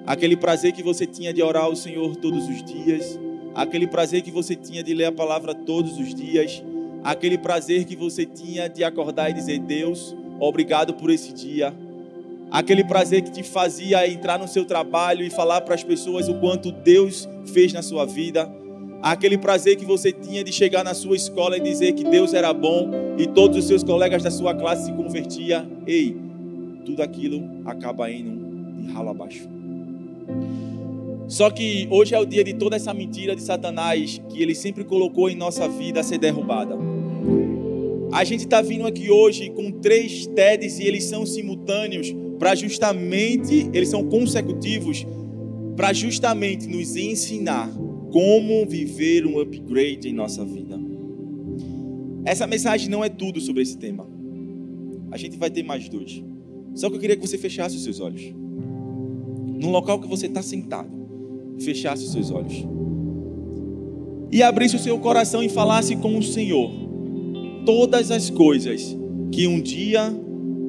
aquele 0.07 0.37
prazer 0.37 0.73
que 0.73 0.83
você 0.83 1.07
tinha 1.07 1.33
de 1.33 1.43
orar 1.43 1.65
ao 1.65 1.75
Senhor 1.75 2.15
todos 2.15 2.47
os 2.51 2.63
dias 2.63 3.19
aquele 3.55 3.87
prazer 3.87 4.21
que 4.21 4.31
você 4.31 4.55
tinha 4.55 4.83
de 4.83 4.93
ler 4.93 5.07
a 5.07 5.13
palavra 5.13 5.55
todos 5.55 5.99
os 5.99 6.15
dias, 6.15 6.63
aquele 7.03 7.39
prazer 7.39 7.87
que 7.87 7.97
você 7.97 8.27
tinha 8.27 8.69
de 8.69 8.85
acordar 8.85 9.31
e 9.31 9.33
dizer: 9.33 9.59
Deus, 9.59 10.15
obrigado 10.39 10.93
por 10.93 11.09
esse 11.09 11.33
dia. 11.33 11.75
Aquele 12.53 12.85
prazer 12.85 13.23
que 13.23 13.33
te 13.33 13.43
fazia 13.43 14.07
entrar 14.07 14.39
no 14.39 14.47
seu 14.47 14.67
trabalho 14.67 15.25
e 15.25 15.31
falar 15.31 15.63
para 15.63 15.75
as 15.75 15.83
pessoas 15.83 16.29
o 16.29 16.35
quanto 16.35 16.71
Deus 16.71 17.27
fez 17.47 17.73
na 17.73 17.81
sua 17.81 18.05
vida. 18.05 18.47
Aquele 19.01 19.39
prazer 19.39 19.77
que 19.77 19.87
você 19.87 20.13
tinha 20.13 20.45
de 20.45 20.53
chegar 20.53 20.85
na 20.85 20.93
sua 20.93 21.17
escola 21.17 21.57
e 21.57 21.61
dizer 21.61 21.93
que 21.93 22.05
Deus 22.05 22.35
era 22.35 22.53
bom 22.53 22.91
e 23.17 23.27
todos 23.27 23.57
os 23.57 23.65
seus 23.65 23.83
colegas 23.83 24.23
da 24.23 24.31
sua 24.31 24.55
classe 24.55 24.85
se 24.85 24.93
convertiam. 24.93 25.67
Ei, 25.87 26.15
tudo 26.85 27.03
aquilo 27.03 27.43
acaba 27.65 28.11
indo 28.11 28.83
de 28.83 28.93
ralo 28.93 29.09
abaixo. 29.09 29.49
Só 31.29 31.49
que 31.49 31.89
hoje 31.91 32.15
é 32.15 32.19
o 32.19 32.27
dia 32.27 32.45
de 32.45 32.53
toda 32.53 32.77
essa 32.77 32.93
mentira 32.93 33.35
de 33.35 33.41
Satanás 33.41 34.21
que 34.29 34.43
ele 34.43 34.55
sempre 34.55 34.85
colocou 34.85 35.31
em 35.31 35.35
nossa 35.35 35.67
vida 35.71 36.01
a 36.01 36.03
ser 36.03 36.19
derrubada. 36.19 36.77
A 38.13 38.25
gente 38.25 38.41
está 38.41 38.61
vindo 38.61 38.87
aqui 38.87 39.11
hoje 39.11 39.49
com 39.49 39.73
três 39.73 40.27
TEDs 40.27 40.79
e 40.79 40.87
eles 40.87 41.05
são 41.05 41.25
simultâneos 41.25 42.15
para 42.43 42.57
justamente, 42.57 43.71
eles 43.73 43.89
são 43.89 44.09
consecutivos 44.09 45.07
para 45.77 45.93
justamente 45.93 46.67
nos 46.67 46.97
ensinar 46.97 47.73
como 48.11 48.67
viver 48.67 49.25
um 49.25 49.39
upgrade 49.39 50.09
em 50.09 50.13
nossa 50.13 50.45
vida. 50.45 50.77
Essa 52.25 52.45
mensagem 52.45 52.89
não 52.89 53.05
é 53.05 53.09
tudo 53.09 53.41
sobre 53.41 53.63
esse 53.63 53.79
tema. 53.79 54.11
A 55.13 55.17
gente 55.17 55.39
vai 55.39 55.53
ter 55.53 55.63
mais 55.63 55.89
dois. 55.89 56.21
Só 56.75 56.91
que 56.91 56.97
eu 56.97 57.01
queria 57.01 57.15
que 57.15 57.25
você 57.25 57.39
fechasse 57.39 57.77
os 57.77 57.85
seus 57.85 58.01
olhos. 58.01 58.35
no 59.61 59.71
local 59.71 60.01
que 60.01 60.09
você 60.09 60.27
está 60.27 60.43
sentado, 60.43 60.91
fechasse 61.61 62.05
os 62.05 62.11
seus 62.11 62.33
olhos 62.33 62.67
e 64.33 64.43
abrisse 64.43 64.75
o 64.75 64.81
seu 64.81 64.99
coração 64.99 65.45
e 65.45 65.49
falasse 65.49 65.95
com 65.95 66.19
o 66.19 66.23
Senhor 66.25 66.73
todas 67.65 68.11
as 68.11 68.31
coisas 68.31 68.99
que 69.31 69.47
um 69.47 69.61
dia 69.61 70.13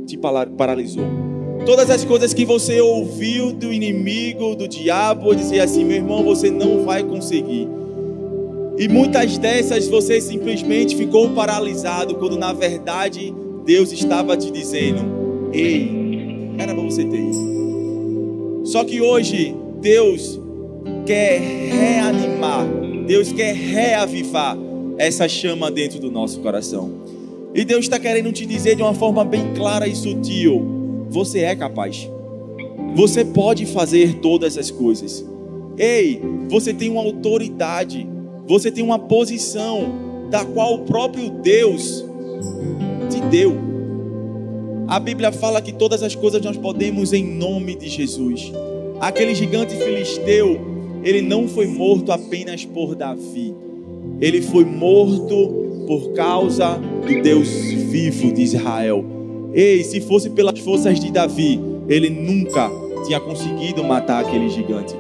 te 0.06 0.20
paralisou. 0.56 1.33
Todas 1.66 1.90
as 1.90 2.04
coisas 2.04 2.34
que 2.34 2.44
você 2.44 2.82
ouviu 2.82 3.54
do 3.54 3.72
inimigo, 3.72 4.56
do 4.56 4.68
diabo, 4.68 5.34
dizer 5.34 5.62
assim: 5.62 5.86
meu 5.86 5.98
irmão, 5.98 6.24
você 6.24 6.52
não 6.52 6.84
vai 6.84 7.04
conseguir. 7.04 7.68
E 8.78 8.88
muitas 8.88 9.38
dessas 9.38 9.88
você 9.88 10.20
simplesmente 10.20 10.96
ficou 10.96 11.30
paralisado, 11.30 12.16
quando 12.16 12.38
na 12.38 12.52
verdade 12.52 13.34
Deus 13.66 13.92
estava 13.94 14.36
te 14.36 14.52
dizendo: 14.52 15.50
ei, 15.54 15.90
era 16.58 16.74
para 16.74 16.84
você 16.84 17.06
ter 17.06 17.18
ido. 17.18 18.62
Só 18.66 18.84
que 18.84 19.00
hoje 19.00 19.56
Deus 19.80 20.40
quer 21.06 21.40
reanimar, 21.40 22.68
Deus 23.08 23.32
quer 23.32 23.56
reavivar 23.56 24.58
essa 24.98 25.30
chama 25.30 25.72
dentro 25.72 26.00
do 26.00 26.12
nosso 26.12 26.40
coração. 26.42 26.92
E 27.54 27.64
Deus 27.64 27.86
está 27.86 28.00
querendo 28.00 28.32
te 28.32 28.46
dizer 28.46 28.76
de 28.76 28.82
uma 28.82 28.94
forma 28.94 29.24
bem 29.24 29.54
clara 29.54 29.88
e 29.88 29.96
sutil: 29.96 30.83
você 31.14 31.42
é 31.42 31.56
capaz. 31.56 32.10
Você 32.96 33.24
pode 33.24 33.68
fazer 33.68 34.16
todas 34.16 34.58
as 34.58 34.72
coisas. 34.72 35.24
Ei, 35.78 36.20
você 36.50 36.74
tem 36.74 36.90
uma 36.90 37.02
autoridade, 37.02 38.08
você 38.48 38.72
tem 38.72 38.84
uma 38.84 38.98
posição 38.98 40.28
da 40.32 40.44
qual 40.44 40.76
o 40.76 40.80
próprio 40.80 41.30
Deus 41.30 42.04
te 43.10 43.22
deu. 43.30 43.56
A 44.88 45.00
Bíblia 45.00 45.32
fala 45.32 45.62
que 45.62 45.72
todas 45.72 46.02
as 46.02 46.16
coisas 46.16 46.42
nós 46.42 46.58
podemos 46.58 47.14
em 47.14 47.24
nome 47.24 47.76
de 47.76 47.88
Jesus. 47.90 48.52
Aquele 49.00 49.36
gigante 49.36 49.76
filisteu, 49.76 50.60
ele 51.04 51.22
não 51.22 51.48
foi 51.48 51.68
morto 51.68 52.12
apenas 52.12 52.66
por 52.66 52.96
Davi, 52.96 53.56
ele 54.20 54.42
foi 54.42 54.66
morto 54.66 55.86
por 55.88 56.14
causa 56.14 56.78
do 56.78 57.22
Deus 57.22 57.50
vivo 57.50 58.32
de 58.32 58.42
Israel. 58.42 59.13
Ei, 59.54 59.84
se 59.84 60.02
fosse 60.02 60.32
pelas 60.32 60.58
forças 60.60 61.00
de 61.00 61.12
Davi, 61.12 61.60
ele 61.88 62.10
nunca 62.10 62.72
tinha 63.06 63.20
conseguido 63.20 63.84
matar 63.84 64.22
aquele 64.22 64.50
gigante. 64.50 64.96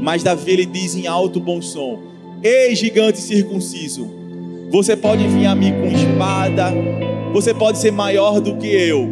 Mas 0.00 0.22
Davi 0.22 0.52
ele 0.52 0.66
diz 0.66 0.96
em 0.96 1.06
alto 1.06 1.38
bom 1.38 1.60
som: 1.60 1.98
Ei, 2.42 2.74
gigante 2.74 3.20
circunciso, 3.20 4.08
você 4.70 4.96
pode 4.96 5.26
vir 5.28 5.44
a 5.44 5.54
mim 5.54 5.72
com 5.72 5.86
espada, 5.88 6.72
você 7.34 7.52
pode 7.52 7.78
ser 7.78 7.90
maior 7.90 8.40
do 8.40 8.56
que 8.56 8.66
eu, 8.66 9.06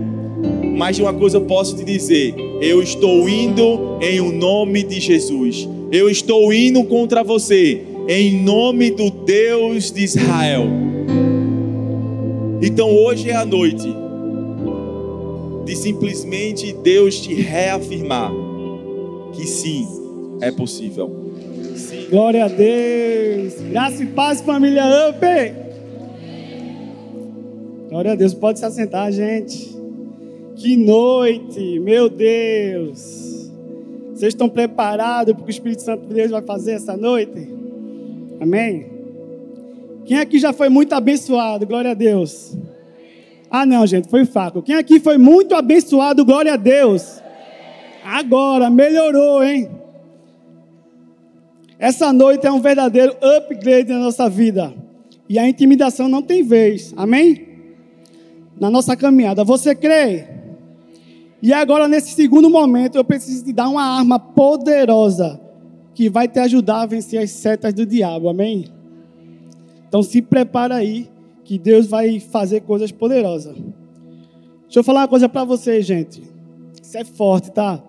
mas 0.76 0.98
uma 0.98 1.12
coisa 1.12 1.36
eu 1.36 1.42
posso 1.42 1.76
te 1.76 1.84
dizer: 1.84 2.34
eu 2.62 2.82
estou 2.82 3.28
indo 3.28 3.98
em 4.00 4.20
o 4.20 4.32
nome 4.32 4.82
de 4.82 4.98
Jesus, 4.98 5.68
eu 5.92 6.08
estou 6.08 6.50
indo 6.54 6.82
contra 6.84 7.22
você 7.22 7.82
em 8.08 8.42
nome 8.42 8.90
do 8.90 9.10
Deus 9.10 9.90
de 9.90 10.04
Israel. 10.04 10.64
Então 12.62 12.90
hoje 12.90 13.28
é 13.28 13.34
a 13.34 13.44
noite 13.44 14.05
de 15.66 15.76
simplesmente 15.76 16.72
Deus 16.72 17.20
te 17.20 17.34
reafirmar 17.34 18.32
que 19.32 19.46
sim, 19.46 19.86
é 20.40 20.50
possível. 20.50 21.10
Sim. 21.76 22.06
Glória 22.08 22.46
a 22.46 22.48
Deus. 22.48 23.54
Graça 23.70 24.02
e 24.02 24.06
paz, 24.06 24.40
família 24.40 24.84
Up. 25.10 25.20
Glória 27.90 28.12
a 28.12 28.14
Deus. 28.14 28.32
Pode 28.32 28.58
se 28.58 28.64
assentar, 28.64 29.12
gente. 29.12 29.76
Que 30.54 30.76
noite, 30.76 31.78
meu 31.80 32.08
Deus. 32.08 33.50
Vocês 34.14 34.32
estão 34.32 34.48
preparados 34.48 35.34
para 35.34 35.42
o 35.42 35.44
que 35.44 35.50
o 35.50 35.52
Espírito 35.52 35.82
Santo 35.82 36.06
de 36.06 36.14
Deus 36.14 36.30
vai 36.30 36.42
fazer 36.42 36.72
essa 36.72 36.96
noite? 36.96 37.46
Amém? 38.40 38.86
Quem 40.06 40.18
aqui 40.18 40.38
já 40.38 40.52
foi 40.52 40.70
muito 40.70 40.94
abençoado? 40.94 41.66
Glória 41.66 41.90
a 41.90 41.94
Deus. 41.94 42.56
Ah, 43.50 43.64
não, 43.64 43.86
gente, 43.86 44.08
foi 44.08 44.24
fraco. 44.24 44.62
Quem 44.62 44.74
aqui 44.74 44.98
foi 44.98 45.18
muito 45.18 45.54
abençoado? 45.54 46.24
Glória 46.24 46.54
a 46.54 46.56
Deus. 46.56 47.22
Agora, 48.04 48.70
melhorou, 48.70 49.42
hein? 49.42 49.70
Essa 51.78 52.12
noite 52.12 52.46
é 52.46 52.52
um 52.52 52.60
verdadeiro 52.60 53.16
upgrade 53.20 53.92
na 53.92 53.98
nossa 53.98 54.28
vida. 54.28 54.74
E 55.28 55.38
a 55.38 55.48
intimidação 55.48 56.08
não 56.08 56.22
tem 56.22 56.42
vez. 56.42 56.94
Amém? 56.96 57.46
Na 58.58 58.70
nossa 58.70 58.96
caminhada. 58.96 59.44
Você 59.44 59.74
crê? 59.74 60.26
E 61.42 61.52
agora, 61.52 61.86
nesse 61.86 62.14
segundo 62.14 62.48
momento, 62.48 62.96
eu 62.96 63.04
preciso 63.04 63.44
te 63.44 63.52
dar 63.52 63.68
uma 63.68 63.82
arma 63.82 64.18
poderosa 64.18 65.40
que 65.94 66.08
vai 66.10 66.28
te 66.28 66.38
ajudar 66.38 66.82
a 66.82 66.86
vencer 66.86 67.22
as 67.22 67.30
setas 67.30 67.72
do 67.72 67.86
diabo, 67.86 68.28
amém? 68.28 68.66
Então 69.88 70.02
se 70.02 70.20
prepara 70.20 70.76
aí, 70.76 71.08
que 71.46 71.58
Deus 71.58 71.86
vai 71.86 72.18
fazer 72.18 72.62
coisas 72.62 72.90
poderosas. 72.90 73.54
Deixa 74.64 74.80
eu 74.80 74.84
falar 74.84 75.02
uma 75.02 75.08
coisa 75.08 75.28
para 75.28 75.44
vocês, 75.44 75.86
gente. 75.86 76.20
Isso 76.82 76.98
é 76.98 77.04
forte, 77.04 77.52
tá? 77.52 77.82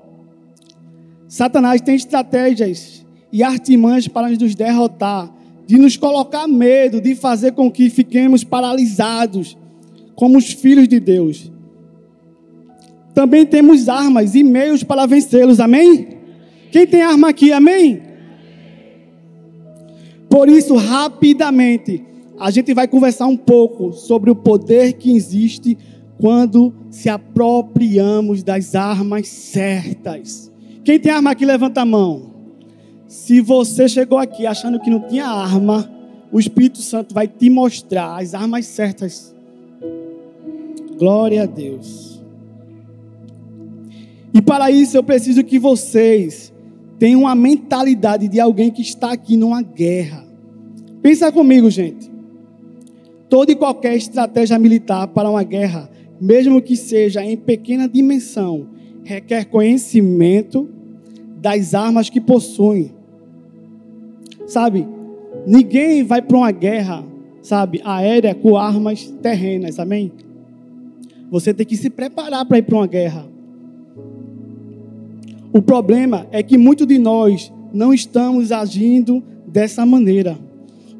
Satanás 1.27 1.81
tem 1.81 1.95
estratégias 1.95 3.03
e 3.33 3.41
artimanhas 3.41 4.07
para 4.07 4.29
nos 4.29 4.53
derrotar, 4.53 5.33
de 5.65 5.75
nos 5.75 5.97
colocar 5.97 6.47
medo, 6.47 7.01
de 7.01 7.15
fazer 7.15 7.53
com 7.53 7.69
que 7.71 7.89
fiquemos 7.89 8.43
paralisados, 8.43 9.57
como 10.15 10.37
os 10.37 10.51
filhos 10.51 10.87
de 10.87 10.99
Deus. 10.99 11.51
Também 13.15 13.43
temos 13.43 13.89
armas 13.89 14.35
e 14.35 14.43
meios 14.43 14.83
para 14.83 15.07
vencê-los, 15.07 15.59
amém? 15.59 16.09
Quem 16.71 16.85
tem 16.85 17.01
arma 17.01 17.29
aqui, 17.29 17.51
amém? 17.51 18.03
Por 20.29 20.47
isso, 20.47 20.75
rapidamente, 20.75 22.05
a 22.39 22.51
gente 22.51 22.73
vai 22.73 22.87
conversar 22.87 23.27
um 23.27 23.37
pouco 23.37 23.91
sobre 23.93 24.29
o 24.29 24.35
poder 24.35 24.93
que 24.93 25.15
existe 25.15 25.77
quando 26.19 26.73
se 26.89 27.09
apropriamos 27.09 28.43
das 28.43 28.75
armas 28.75 29.27
certas. 29.27 30.51
Quem 30.83 30.99
tem 30.99 31.11
arma 31.11 31.31
aqui, 31.31 31.45
levanta 31.45 31.81
a 31.81 31.85
mão. 31.85 32.31
Se 33.07 33.41
você 33.41 33.87
chegou 33.87 34.17
aqui 34.17 34.45
achando 34.45 34.79
que 34.79 34.89
não 34.89 34.99
tinha 35.01 35.25
arma, 35.25 35.89
o 36.31 36.39
Espírito 36.39 36.79
Santo 36.79 37.13
vai 37.13 37.27
te 37.27 37.49
mostrar 37.49 38.21
as 38.21 38.33
armas 38.33 38.65
certas. 38.65 39.35
Glória 40.97 41.43
a 41.43 41.45
Deus. 41.45 42.21
E 44.33 44.41
para 44.41 44.69
isso 44.69 44.97
eu 44.97 45.03
preciso 45.03 45.43
que 45.43 45.57
vocês 45.57 46.53
tem 46.99 47.15
uma 47.15 47.35
mentalidade 47.35 48.27
de 48.27 48.39
alguém 48.39 48.71
que 48.71 48.81
está 48.81 49.11
aqui 49.11 49.37
numa 49.37 49.61
guerra. 49.61 50.25
Pensa 51.01 51.31
comigo, 51.31 51.69
gente. 51.69 52.16
Toda 53.29 53.51
e 53.51 53.55
qualquer 53.55 53.95
estratégia 53.95 54.57
militar 54.57 55.07
para 55.07 55.29
uma 55.29 55.43
guerra, 55.43 55.89
mesmo 56.19 56.61
que 56.61 56.75
seja 56.75 57.23
em 57.23 57.35
pequena 57.35 57.87
dimensão, 57.87 58.67
requer 59.03 59.45
conhecimento 59.45 60.69
das 61.41 61.73
armas 61.73 62.09
que 62.09 62.21
possuem. 62.21 62.91
Sabe? 64.45 64.87
Ninguém 65.45 66.03
vai 66.03 66.21
para 66.21 66.37
uma 66.37 66.51
guerra, 66.51 67.03
sabe, 67.41 67.81
aérea 67.83 68.33
com 68.33 68.57
armas 68.57 69.09
terrenas, 69.21 69.79
amém? 69.79 70.11
Você 71.29 71.53
tem 71.53 71.65
que 71.65 71.75
se 71.75 71.89
preparar 71.89 72.45
para 72.45 72.57
ir 72.57 72.63
para 72.63 72.75
uma 72.75 72.87
guerra. 72.87 73.27
O 75.51 75.61
problema 75.61 76.27
é 76.31 76.41
que 76.41 76.57
muitos 76.57 76.87
de 76.87 76.97
nós 76.97 77.51
não 77.73 77.93
estamos 77.93 78.51
agindo 78.51 79.23
dessa 79.45 79.85
maneira. 79.85 80.37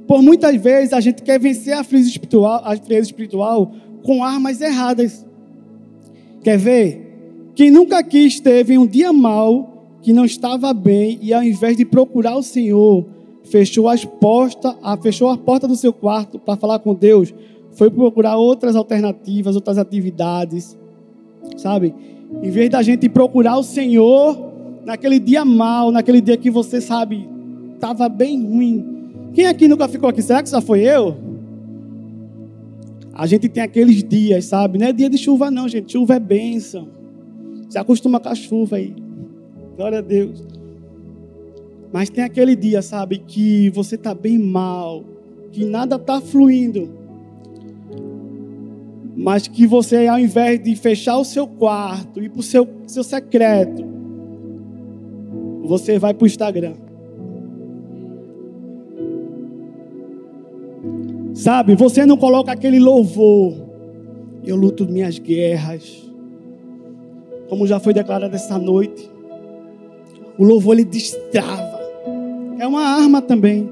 Por 0.07 0.21
muitas 0.21 0.55
vezes 0.55 0.93
a 0.93 1.01
gente 1.01 1.21
quer 1.21 1.39
vencer 1.39 1.73
a 1.73 1.83
frieza 1.83 2.07
espiritual, 2.07 2.61
a 2.63 2.75
frieza 2.77 3.07
espiritual 3.07 3.71
com 4.03 4.23
armas 4.23 4.61
erradas. 4.61 5.25
Quer 6.41 6.57
ver? 6.57 7.51
Quem 7.53 7.69
nunca 7.69 7.97
aqui 7.97 8.19
esteve 8.19 8.75
em 8.75 8.77
um 8.77 8.87
dia 8.87 9.11
mal, 9.11 9.97
que 10.01 10.13
não 10.13 10.23
estava 10.23 10.73
bem, 10.73 11.19
e 11.21 11.33
ao 11.33 11.43
invés 11.43 11.75
de 11.75 11.83
procurar 11.83 12.37
o 12.37 12.43
Senhor, 12.43 13.05
fechou 13.43 13.89
as 13.89 14.05
portas, 14.05 14.73
fechou 15.01 15.27
a 15.29 15.37
porta 15.37 15.67
do 15.67 15.75
seu 15.75 15.91
quarto 15.91 16.39
para 16.39 16.55
falar 16.55 16.79
com 16.79 16.93
Deus, 16.93 17.33
foi 17.71 17.89
procurar 17.89 18.37
outras 18.37 18.75
alternativas, 18.75 19.55
outras 19.55 19.77
atividades, 19.77 20.77
sabe? 21.57 21.93
Em 22.41 22.49
vez 22.49 22.69
da 22.69 22.81
gente 22.81 23.09
procurar 23.09 23.57
o 23.57 23.63
Senhor 23.63 24.53
naquele 24.85 25.19
dia 25.19 25.43
mal, 25.43 25.91
naquele 25.91 26.21
dia 26.21 26.37
que 26.37 26.49
você 26.49 26.79
sabe, 26.79 27.27
estava 27.73 28.07
bem 28.07 28.45
ruim. 28.45 28.96
Quem 29.37 29.45
aqui 29.45 29.67
nunca 29.67 29.87
ficou 29.87 30.09
aqui? 30.09 30.19
Será 30.19 30.41
que 30.41 30.49
só 30.49 30.59
foi 30.59 30.79
eu? 30.81 31.15
A 33.13 33.27
gente 33.27 33.47
tem 33.47 33.61
aqueles 33.61 34.03
dias, 34.03 34.45
sabe? 34.45 34.79
Não 34.79 34.87
é 34.87 34.91
dia 34.91 35.07
de 35.07 35.17
chuva, 35.19 35.51
não, 35.51 35.67
gente. 35.67 35.91
Chuva 35.91 36.15
é 36.15 36.19
bênção. 36.19 36.87
Se 37.69 37.77
acostuma 37.77 38.19
com 38.19 38.29
a 38.29 38.33
chuva 38.33 38.77
aí. 38.77 38.95
Glória 39.75 39.99
a 39.99 40.01
Deus. 40.01 40.43
Mas 41.93 42.09
tem 42.09 42.23
aquele 42.23 42.55
dia, 42.55 42.81
sabe, 42.81 43.19
que 43.19 43.69
você 43.69 43.93
está 43.93 44.15
bem 44.15 44.39
mal, 44.39 45.05
que 45.51 45.63
nada 45.65 45.97
está 45.97 46.19
fluindo 46.19 46.89
mas 49.19 49.47
que 49.47 49.65
você, 49.67 50.07
ao 50.07 50.19
invés 50.19 50.63
de 50.63 50.75
fechar 50.75 51.17
o 51.17 51.23
seu 51.23 51.47
quarto, 51.47 52.21
ir 52.21 52.29
para 52.29 52.39
o 52.39 52.43
seu, 52.43 52.67
seu 52.85 53.03
secreto, 53.03 53.83
você 55.63 55.97
vai 55.97 56.13
para 56.13 56.23
o 56.23 56.27
Instagram. 56.27 56.86
Sabe, 61.37 61.75
você 61.75 62.03
não 62.03 62.17
coloca 62.17 62.51
aquele 62.51 62.79
louvor. 62.79 63.53
Eu 64.43 64.55
luto 64.55 64.87
minhas 64.87 65.19
guerras. 65.19 66.03
Como 67.47 67.67
já 67.67 67.79
foi 67.79 67.93
declarado 67.93 68.35
essa 68.35 68.57
noite. 68.57 69.07
O 70.35 70.43
louvor 70.43 70.73
ele 70.73 70.83
destrava. 70.83 71.79
É 72.57 72.65
uma 72.65 72.81
arma 72.81 73.21
também. 73.21 73.69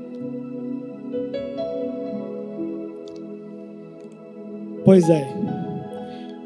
Pois 4.83 5.09
é. 5.09 5.27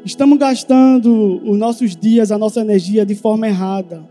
Estamos 0.02 0.38
gastando 0.38 1.42
os 1.44 1.58
nossos 1.58 1.94
dias, 1.94 2.32
a 2.32 2.38
nossa 2.38 2.62
energia 2.62 3.04
de 3.04 3.14
forma 3.14 3.46
errada. 3.46 4.02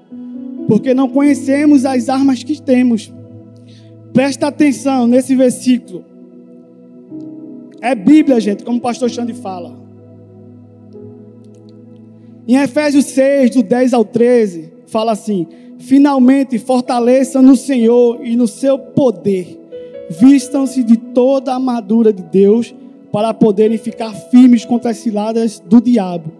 Porque 0.67 0.93
não 0.93 1.09
conhecemos 1.09 1.85
as 1.85 2.07
armas 2.07 2.43
que 2.43 2.61
temos. 2.61 3.11
Presta 4.13 4.45
atenção 4.45 5.07
nesse 5.07 5.35
versículo. 5.35 6.18
É 7.81 7.95
Bíblia, 7.95 8.39
gente, 8.39 8.63
como 8.63 8.77
o 8.77 8.81
pastor 8.81 9.09
Xande 9.09 9.33
fala. 9.33 9.77
Em 12.47 12.55
Efésios 12.55 13.05
6, 13.05 13.51
do 13.51 13.63
10 13.63 13.93
ao 13.93 14.03
13, 14.03 14.73
fala 14.87 15.11
assim: 15.11 15.47
Finalmente 15.77 16.57
fortaleçam 16.57 17.41
no 17.41 17.55
Senhor 17.55 18.19
e 18.25 18.35
no 18.35 18.47
seu 18.47 18.77
poder. 18.77 19.57
Vistam-se 20.09 20.83
de 20.83 20.97
toda 20.97 21.51
a 21.51 21.55
armadura 21.55 22.11
de 22.11 22.23
Deus 22.23 22.73
para 23.11 23.33
poderem 23.33 23.77
ficar 23.77 24.13
firmes 24.13 24.65
contra 24.65 24.91
as 24.91 24.97
ciladas 24.97 25.59
do 25.59 25.79
diabo. 25.79 26.31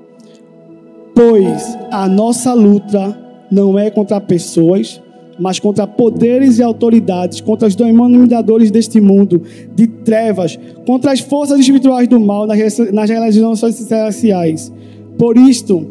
Pois 1.15 1.77
a 1.91 2.07
nossa 2.07 2.53
luta 2.53 3.17
não 3.51 3.77
é 3.77 3.89
contra 3.89 4.19
pessoas, 4.19 5.01
mas 5.39 5.59
contra 5.59 5.87
poderes 5.87 6.59
e 6.59 6.63
autoridades, 6.63 7.41
contra 7.41 7.67
os 7.67 7.75
dominadores 7.75 8.69
deste 8.69 8.99
mundo, 8.99 9.41
de 9.73 9.87
trevas, 9.87 10.59
contra 10.85 11.11
as 11.11 11.19
forças 11.19 11.59
espirituais 11.59 12.07
do 12.07 12.19
mal 12.19 12.45
nas 12.45 13.09
religiões 13.09 13.59
celestiais. 13.59 14.71
Por 15.17 15.37
isto, 15.37 15.85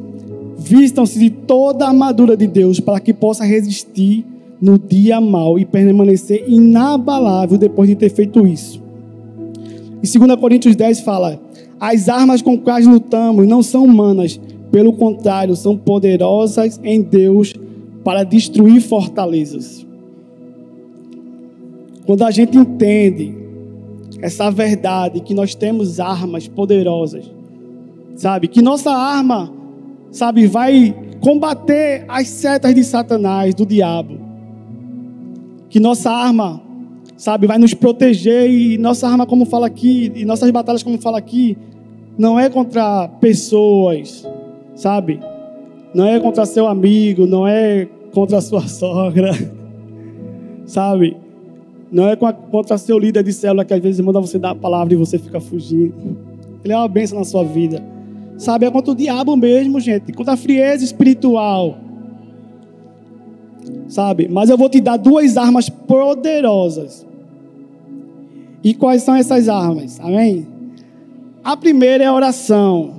vistam-se 0.58 1.18
de 1.18 1.30
toda 1.30 1.84
a 1.84 1.88
armadura 1.88 2.36
de 2.36 2.46
Deus 2.46 2.80
para 2.80 3.00
que 3.00 3.14
possa 3.14 3.44
resistir 3.44 4.24
no 4.60 4.78
dia 4.78 5.20
mal 5.20 5.58
e 5.58 5.64
permanecer 5.64 6.44
inabalável 6.48 7.56
depois 7.56 7.88
de 7.88 7.94
ter 7.94 8.10
feito 8.10 8.46
isso. 8.46 8.82
Em 10.02 10.18
2 10.18 10.40
Coríntios 10.40 10.76
10 10.76 11.00
fala: 11.00 11.40
As 11.80 12.08
armas 12.08 12.42
com 12.42 12.58
quais 12.58 12.86
lutamos 12.86 13.46
não 13.46 13.62
são 13.62 13.84
humanas, 13.84 14.40
pelo 14.70 14.92
contrário, 14.92 15.56
são 15.56 15.76
poderosas 15.76 16.80
em 16.82 17.00
Deus 17.00 17.54
para 18.08 18.24
destruir 18.24 18.80
fortalezas. 18.80 19.86
Quando 22.06 22.24
a 22.24 22.30
gente 22.30 22.56
entende 22.56 23.36
essa 24.22 24.50
verdade, 24.50 25.20
que 25.20 25.34
nós 25.34 25.54
temos 25.54 26.00
armas 26.00 26.48
poderosas, 26.48 27.30
sabe? 28.16 28.48
Que 28.48 28.62
nossa 28.62 28.90
arma, 28.90 29.52
sabe, 30.10 30.46
vai 30.46 30.96
combater 31.20 32.06
as 32.08 32.28
setas 32.28 32.74
de 32.74 32.82
Satanás, 32.82 33.54
do 33.54 33.66
diabo. 33.66 34.18
Que 35.68 35.78
nossa 35.78 36.10
arma, 36.10 36.62
sabe, 37.14 37.46
vai 37.46 37.58
nos 37.58 37.74
proteger 37.74 38.50
e 38.50 38.78
nossa 38.78 39.06
arma, 39.06 39.26
como 39.26 39.44
fala 39.44 39.66
aqui, 39.66 40.10
e 40.14 40.24
nossas 40.24 40.50
batalhas, 40.50 40.82
como 40.82 40.96
fala 40.96 41.18
aqui, 41.18 41.58
não 42.16 42.40
é 42.40 42.48
contra 42.48 43.06
pessoas, 43.20 44.26
sabe? 44.74 45.20
Não 45.92 46.06
é 46.06 46.18
contra 46.18 46.46
seu 46.46 46.66
amigo, 46.66 47.26
não 47.26 47.46
é 47.46 47.86
contra 48.12 48.38
a 48.38 48.40
sua 48.40 48.66
sogra, 48.66 49.30
sabe? 50.66 51.16
Não 51.90 52.06
é 52.06 52.16
contra 52.16 52.76
seu 52.76 52.98
líder 52.98 53.22
de 53.22 53.32
célula 53.32 53.64
que 53.64 53.72
às 53.72 53.80
vezes 53.80 54.00
manda 54.00 54.20
você 54.20 54.38
dar 54.38 54.50
a 54.50 54.54
palavra 54.54 54.92
e 54.92 54.96
você 54.96 55.18
fica 55.18 55.40
fugindo. 55.40 56.16
Ele 56.62 56.72
é 56.72 56.76
uma 56.76 56.88
bênção 56.88 57.18
na 57.18 57.24
sua 57.24 57.44
vida. 57.44 57.82
Sabe, 58.36 58.66
é 58.66 58.70
contra 58.70 58.92
o 58.92 58.94
diabo 58.94 59.36
mesmo, 59.36 59.80
gente. 59.80 60.12
Contra 60.12 60.34
a 60.34 60.36
frieza 60.36 60.84
espiritual. 60.84 61.78
Sabe? 63.88 64.28
Mas 64.28 64.50
eu 64.50 64.56
vou 64.58 64.68
te 64.68 64.80
dar 64.80 64.96
duas 64.96 65.36
armas 65.36 65.68
poderosas. 65.68 67.06
E 68.62 68.74
quais 68.74 69.02
são 69.02 69.14
essas 69.14 69.48
armas? 69.48 69.98
Amém? 70.00 70.46
A 71.42 71.56
primeira 71.56 72.04
é 72.04 72.06
a 72.06 72.12
oração. 72.12 72.92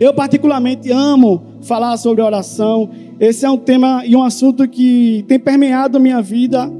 Eu 0.00 0.14
particularmente 0.14 0.90
amo 0.90 1.42
falar 1.62 1.96
sobre 1.96 2.22
oração. 2.22 2.88
Esse 3.18 3.46
é 3.46 3.50
um 3.50 3.56
tema 3.56 4.02
e 4.04 4.16
um 4.16 4.24
assunto 4.24 4.66
que 4.66 5.24
tem 5.28 5.38
permeado 5.38 5.98
a 5.98 6.00
minha 6.00 6.20
vida. 6.20 6.70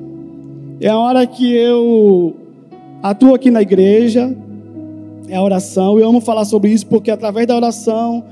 É 0.80 0.88
a 0.88 0.98
hora 0.98 1.24
que 1.26 1.54
eu 1.54 2.34
atuo 3.02 3.34
aqui 3.34 3.50
na 3.52 3.62
igreja, 3.62 4.36
é 5.28 5.36
a 5.36 5.42
oração. 5.42 5.98
Eu 5.98 6.08
amo 6.08 6.20
falar 6.20 6.44
sobre 6.44 6.72
isso 6.72 6.86
porque 6.88 7.10
através 7.10 7.46
da 7.46 7.54
oração 7.54 8.24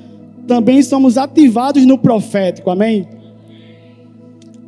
também 0.48 0.82
somos 0.82 1.16
ativados 1.16 1.86
no 1.86 1.96
profético. 1.96 2.70
Amém? 2.70 3.06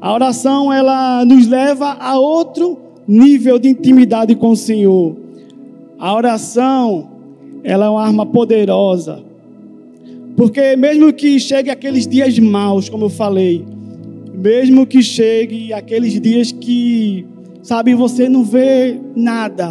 A 0.00 0.12
oração 0.12 0.72
ela 0.72 1.24
nos 1.24 1.48
leva 1.48 1.96
a 1.98 2.16
outro 2.16 2.78
nível 3.06 3.58
de 3.58 3.68
intimidade 3.68 4.36
com 4.36 4.50
o 4.50 4.56
Senhor. 4.56 5.16
A 5.98 6.14
oração 6.14 7.08
ela 7.64 7.86
é 7.86 7.88
uma 7.88 8.04
arma 8.04 8.24
poderosa 8.24 9.33
porque 10.36 10.76
mesmo 10.76 11.12
que 11.12 11.38
chegue 11.38 11.70
aqueles 11.70 12.06
dias 12.06 12.38
maus, 12.38 12.88
como 12.88 13.06
eu 13.06 13.10
falei, 13.10 13.64
mesmo 14.34 14.86
que 14.86 15.02
chegue 15.02 15.72
aqueles 15.72 16.20
dias 16.20 16.50
que, 16.50 17.24
sabe, 17.62 17.94
você 17.94 18.28
não 18.28 18.42
vê 18.42 18.98
nada. 19.14 19.70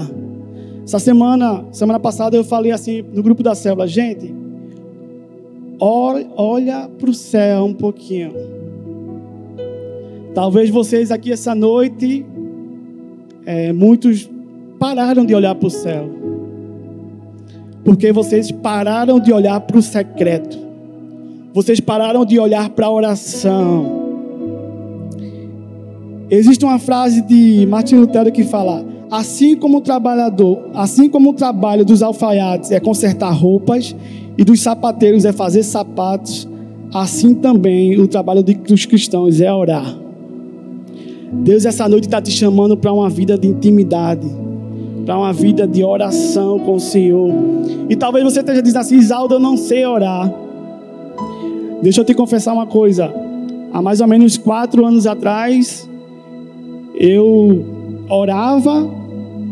Essa 0.84 0.99
semana, 0.99 1.65
semana 1.71 1.99
passada 1.99 2.36
eu 2.36 2.43
falei 2.43 2.71
assim 2.71 3.04
no 3.13 3.21
grupo 3.21 3.43
da 3.43 3.56
célula, 3.56 3.88
gente, 3.88 4.34
olha 5.80 6.89
para 6.97 7.10
o 7.10 7.13
céu 7.13 7.65
um 7.65 7.73
pouquinho. 7.73 8.34
Talvez 10.34 10.69
vocês 10.69 11.12
aqui 11.12 11.32
essa 11.32 11.54
noite, 11.54 12.26
é, 13.45 13.71
muitos 13.71 14.30
pararam 14.80 15.26
de 15.26 15.36
olhar 15.36 15.54
para 15.56 15.67
o 15.67 15.69
céu. 15.69 16.22
Porque 17.83 18.11
vocês 18.11 18.51
pararam 18.51 19.19
de 19.19 19.33
olhar 19.33 19.59
para 19.59 19.77
o 19.77 19.81
secreto. 19.81 20.57
Vocês 21.53 21.79
pararam 21.79 22.25
de 22.25 22.39
olhar 22.39 22.69
para 22.69 22.87
a 22.87 22.91
oração. 22.91 24.03
Existe 26.29 26.65
uma 26.65 26.79
frase 26.79 27.21
de 27.21 27.65
Martin 27.67 27.95
Lutero 27.95 28.31
que 28.31 28.43
fala: 28.43 28.85
assim 29.11 29.55
como 29.55 29.77
o 29.77 29.81
trabalhador, 29.81 30.69
assim 30.73 31.09
como 31.09 31.31
o 31.31 31.33
trabalho 31.33 31.85
dos 31.85 32.01
alfaiates 32.01 32.71
é 32.71 32.79
consertar 32.79 33.31
roupas 33.31 33.95
e 34.37 34.43
dos 34.43 34.61
sapateiros 34.61 35.25
é 35.25 35.31
fazer 35.31 35.61
sapatos, 35.61 36.47
assim 36.93 37.35
também 37.35 37.99
o 37.99 38.07
trabalho 38.07 38.41
dos 38.41 38.85
cristãos 38.85 39.39
é 39.41 39.53
orar. 39.53 39.95
Deus 41.31 41.65
essa 41.65 41.87
noite 41.87 42.05
está 42.05 42.21
te 42.21 42.31
chamando 42.31 42.77
para 42.77 42.93
uma 42.93 43.09
vida 43.09 43.37
de 43.37 43.47
intimidade 43.47 44.27
para 45.05 45.17
uma 45.17 45.33
vida 45.33 45.67
de 45.67 45.83
oração 45.83 46.59
com 46.59 46.75
o 46.75 46.79
Senhor. 46.79 47.29
E 47.89 47.95
talvez 47.95 48.23
você 48.23 48.39
esteja 48.39 48.61
dizendo 48.61 48.81
assim, 48.81 48.97
Isaldo, 48.97 49.35
eu 49.35 49.39
não 49.39 49.57
sei 49.57 49.85
orar. 49.85 50.31
Deixa 51.81 52.01
eu 52.01 52.05
te 52.05 52.13
confessar 52.13 52.53
uma 52.53 52.65
coisa. 52.65 53.13
Há 53.73 53.81
mais 53.81 53.99
ou 53.99 54.07
menos 54.07 54.37
quatro 54.37 54.85
anos 54.85 55.05
atrás, 55.05 55.89
eu 56.95 57.65
orava 58.09 58.89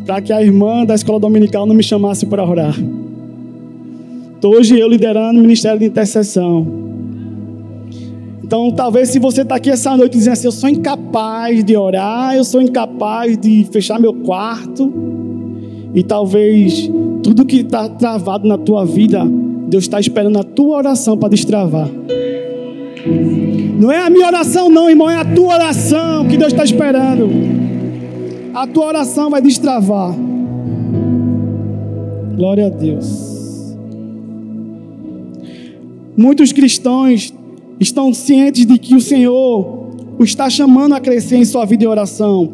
para 0.05 0.21
que 0.21 0.31
a 0.31 0.41
irmã 0.41 0.85
da 0.85 0.95
escola 0.95 1.19
dominical 1.19 1.65
não 1.65 1.75
me 1.75 1.83
chamasse 1.83 2.25
para 2.25 2.47
orar. 2.47 2.75
Estou 4.35 4.55
hoje 4.55 4.79
eu 4.79 4.87
liderando 4.87 5.39
o 5.39 5.41
ministério 5.41 5.79
de 5.79 5.85
intercessão. 5.85 6.65
Então, 8.43 8.71
talvez 8.71 9.09
se 9.09 9.19
você 9.19 9.43
está 9.43 9.55
aqui 9.55 9.69
essa 9.69 9.95
noite 9.95 10.17
dizendo 10.17 10.33
assim, 10.33 10.47
eu 10.47 10.51
sou 10.51 10.69
incapaz 10.69 11.63
de 11.63 11.77
orar, 11.77 12.35
eu 12.35 12.43
sou 12.43 12.61
incapaz 12.61 13.37
de 13.37 13.65
fechar 13.71 13.99
meu 13.99 14.13
quarto, 14.13 14.91
e 15.93 16.03
talvez 16.03 16.89
tudo 17.23 17.45
que 17.45 17.57
está 17.57 17.89
travado 17.89 18.47
na 18.47 18.57
tua 18.57 18.85
vida, 18.85 19.25
Deus 19.67 19.83
está 19.83 19.99
esperando 19.99 20.37
a 20.37 20.43
tua 20.43 20.77
oração 20.77 21.17
para 21.17 21.29
destravar. 21.29 21.89
Não 23.79 23.91
é 23.91 23.99
a 23.99 24.09
minha 24.09 24.27
oração, 24.27 24.69
não, 24.69 24.89
irmão, 24.89 25.09
é 25.09 25.17
a 25.17 25.25
tua 25.25 25.55
oração 25.55 26.27
que 26.27 26.37
Deus 26.37 26.51
está 26.53 26.63
esperando. 26.63 27.29
A 28.53 28.67
tua 28.67 28.87
oração 28.87 29.29
vai 29.29 29.41
destravar. 29.41 30.15
Glória 32.35 32.67
a 32.67 32.69
Deus. 32.69 33.75
Muitos 36.15 36.51
cristãos 36.51 37.33
estão 37.79 38.13
cientes 38.13 38.65
de 38.65 38.77
que 38.77 38.95
o 38.95 39.01
Senhor 39.01 39.81
o 40.19 40.23
está 40.23 40.49
chamando 40.49 40.93
a 40.93 40.99
crescer 40.99 41.37
em 41.37 41.45
sua 41.45 41.65
vida 41.65 41.79
de 41.79 41.87
oração 41.87 42.53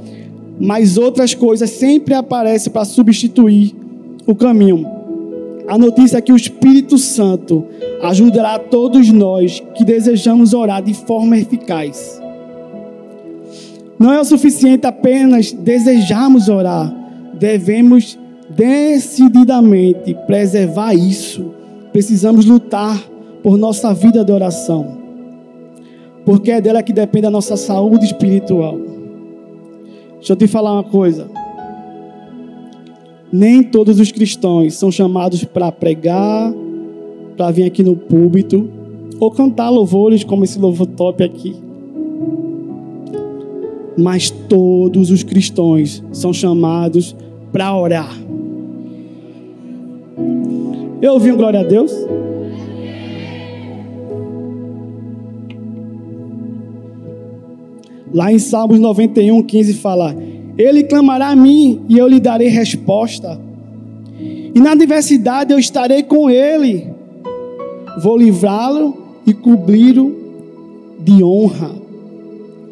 mas 0.59 0.97
outras 0.97 1.33
coisas 1.33 1.69
sempre 1.69 2.13
aparecem 2.13 2.71
para 2.71 2.85
substituir 2.85 3.75
o 4.25 4.35
caminho. 4.35 4.85
A 5.67 5.77
notícia 5.77 6.17
é 6.17 6.21
que 6.21 6.31
o 6.31 6.35
Espírito 6.35 6.97
Santo 6.97 7.65
ajudará 8.01 8.57
todos 8.57 9.11
nós 9.11 9.61
que 9.75 9.83
desejamos 9.83 10.53
orar 10.53 10.81
de 10.81 10.93
forma 10.93 11.37
eficaz. 11.37 12.21
Não 13.99 14.13
é 14.13 14.19
o 14.19 14.25
suficiente 14.25 14.85
apenas 14.85 15.51
desejarmos 15.51 16.47
orar. 16.47 16.93
Devemos 17.33 18.17
decididamente 18.49 20.15
preservar 20.25 20.93
isso. 20.93 21.51
Precisamos 21.91 22.45
lutar 22.45 23.03
por 23.43 23.57
nossa 23.57 23.93
vida 23.93 24.23
de 24.23 24.31
oração. 24.31 24.97
Porque 26.23 26.51
é 26.51 26.61
dela 26.61 26.83
que 26.83 26.93
depende 26.93 27.27
a 27.27 27.31
nossa 27.31 27.57
saúde 27.57 28.05
espiritual. 28.05 28.96
Deixa 30.27 30.33
eu 30.33 30.45
te 30.45 30.51
falar 30.51 30.73
uma 30.73 30.83
coisa. 30.83 31.31
Nem 33.31 33.63
todos 33.63 33.97
os 33.97 34.11
cristãos 34.11 34.73
são 34.73 34.91
chamados 34.91 35.45
para 35.45 35.71
pregar, 35.71 36.53
para 37.37 37.49
vir 37.49 37.63
aqui 37.63 37.81
no 37.81 37.95
púlpito, 37.95 38.69
ou 39.21 39.31
cantar 39.31 39.69
louvores 39.69 40.25
como 40.25 40.43
esse 40.43 40.59
louvor 40.59 40.85
top 40.85 41.23
aqui. 41.23 41.55
Mas 43.97 44.29
todos 44.29 45.11
os 45.11 45.23
cristãos 45.23 46.03
são 46.11 46.33
chamados 46.33 47.15
para 47.53 47.73
orar. 47.73 48.13
Eu 51.01 51.13
ouvi 51.13 51.31
um 51.31 51.37
glória 51.37 51.61
a 51.61 51.63
Deus? 51.63 51.93
Lá 58.17 58.33
em 58.33 58.39
Salmos 58.39 58.79
91, 58.79 59.43
15 59.43 59.75
fala: 59.75 60.15
Ele 60.57 60.83
clamará 60.83 61.27
a 61.27 61.35
mim 61.35 61.85
e 61.87 61.99
eu 61.99 62.07
lhe 62.07 62.19
darei 62.19 62.47
resposta. 62.47 63.39
E 64.19 64.59
na 64.59 64.71
adversidade 64.71 65.53
eu 65.53 65.59
estarei 65.59 66.01
com 66.01 66.27
ele. 66.27 66.87
Vou 68.01 68.17
livrá-lo 68.17 68.97
e 69.23 69.35
cobri-lo 69.35 70.15
de 70.97 71.23
honra. 71.23 71.69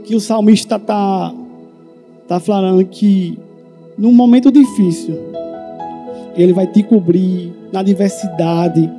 Que 0.04 0.16
o 0.16 0.20
salmista 0.20 0.78
está 0.78 1.32
tá 2.28 2.40
falando 2.40 2.84
que 2.84 3.38
num 3.96 4.12
momento 4.12 4.52
difícil, 4.52 5.16
ele 6.36 6.54
vai 6.54 6.66
te 6.66 6.82
cobrir 6.82 7.54
na 7.72 7.82
adversidade. 7.82 8.92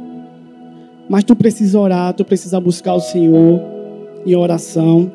Mas 1.08 1.24
tu 1.24 1.34
precisa 1.34 1.76
orar, 1.76 2.14
tu 2.14 2.24
precisa 2.24 2.60
buscar 2.60 2.94
o 2.94 3.00
Senhor 3.00 3.60
em 4.24 4.36
oração. 4.36 5.10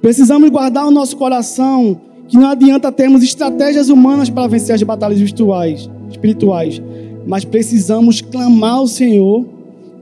Precisamos 0.00 0.48
guardar 0.50 0.86
o 0.86 0.90
nosso 0.90 1.16
coração 1.16 2.00
que 2.28 2.36
não 2.36 2.48
adianta 2.48 2.92
termos 2.92 3.22
estratégias 3.22 3.88
humanas 3.88 4.28
para 4.28 4.46
vencer 4.46 4.74
as 4.74 4.82
batalhas 4.82 5.18
espirituais, 5.20 6.80
mas 7.26 7.44
precisamos 7.44 8.20
clamar 8.20 8.74
ao 8.74 8.86
Senhor 8.86 9.46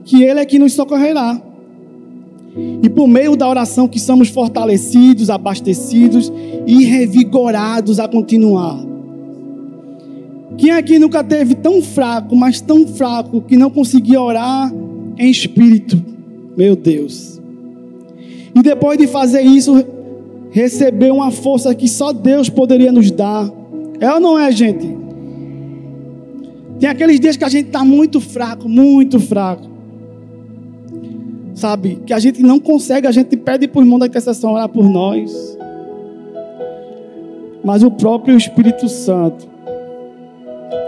que 0.03 0.23
Ele 0.23 0.39
é 0.39 0.45
que 0.45 0.59
nos 0.59 0.73
socorrerá. 0.73 1.41
E 2.81 2.89
por 2.89 3.07
meio 3.07 3.35
da 3.35 3.47
oração 3.47 3.87
que 3.87 3.99
somos 3.99 4.29
fortalecidos, 4.29 5.29
abastecidos 5.29 6.31
e 6.65 6.83
revigorados 6.85 7.99
a 7.99 8.07
continuar. 8.07 8.83
Quem 10.57 10.71
aqui 10.71 10.97
nunca 10.97 11.23
teve 11.23 11.53
tão 11.53 11.81
fraco, 11.81 12.35
mas 12.35 12.59
tão 12.59 12.87
fraco, 12.87 13.41
que 13.41 13.55
não 13.55 13.69
conseguia 13.69 14.19
orar 14.19 14.73
em 15.17 15.29
espírito? 15.29 16.03
Meu 16.57 16.75
Deus. 16.75 17.36
E 18.57 18.61
depois 18.63 18.97
de 18.97 19.05
fazer 19.05 19.41
isso, 19.41 19.85
receber 20.49 21.11
uma 21.11 21.29
força 21.29 21.75
que 21.75 21.87
só 21.87 22.11
Deus 22.11 22.49
poderia 22.49 22.91
nos 22.91 23.11
dar. 23.11 23.47
É 23.99 24.11
ou 24.11 24.19
não 24.19 24.39
é, 24.39 24.51
gente? 24.51 24.97
Tem 26.79 26.89
aqueles 26.89 27.19
dias 27.19 27.37
que 27.37 27.43
a 27.43 27.49
gente 27.49 27.67
está 27.67 27.85
muito 27.85 28.19
fraco, 28.19 28.67
muito 28.67 29.19
fraco. 29.19 29.67
Sabe? 31.53 31.99
Que 32.03 32.11
a 32.11 32.17
gente 32.17 32.41
não 32.41 32.59
consegue, 32.59 33.05
a 33.05 33.11
gente 33.11 33.37
pede 33.37 33.67
por 33.67 33.83
irmão 33.83 33.99
da 33.99 34.07
intercessão 34.07 34.53
orar 34.53 34.69
por 34.69 34.89
nós. 34.89 35.55
Mas 37.63 37.83
o 37.83 37.91
próprio 37.91 38.35
Espírito 38.35 38.89
Santo, 38.89 39.47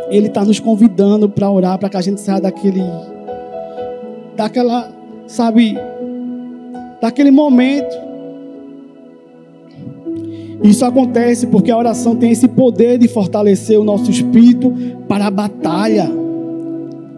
Ele 0.10 0.26
está 0.26 0.44
nos 0.44 0.60
convidando 0.60 1.30
para 1.30 1.52
orar, 1.52 1.78
para 1.78 1.90
que 1.90 1.98
a 1.98 2.02
gente 2.02 2.20
saia 2.20 2.42
daquele. 2.42 2.82
daquela, 4.36 4.92
sabe? 5.28 5.78
Daquele 7.02 7.32
momento 7.32 8.10
isso 10.64 10.84
acontece 10.84 11.48
porque 11.48 11.72
a 11.72 11.78
oração 11.78 12.16
tem 12.16 12.32
esse 12.32 12.48
poder 12.48 12.98
de 12.98 13.08
fortalecer 13.08 13.80
o 13.80 13.84
nosso 13.84 14.12
espírito 14.12 14.74
para 15.08 15.28
a 15.28 15.32
batalha. 15.32 16.12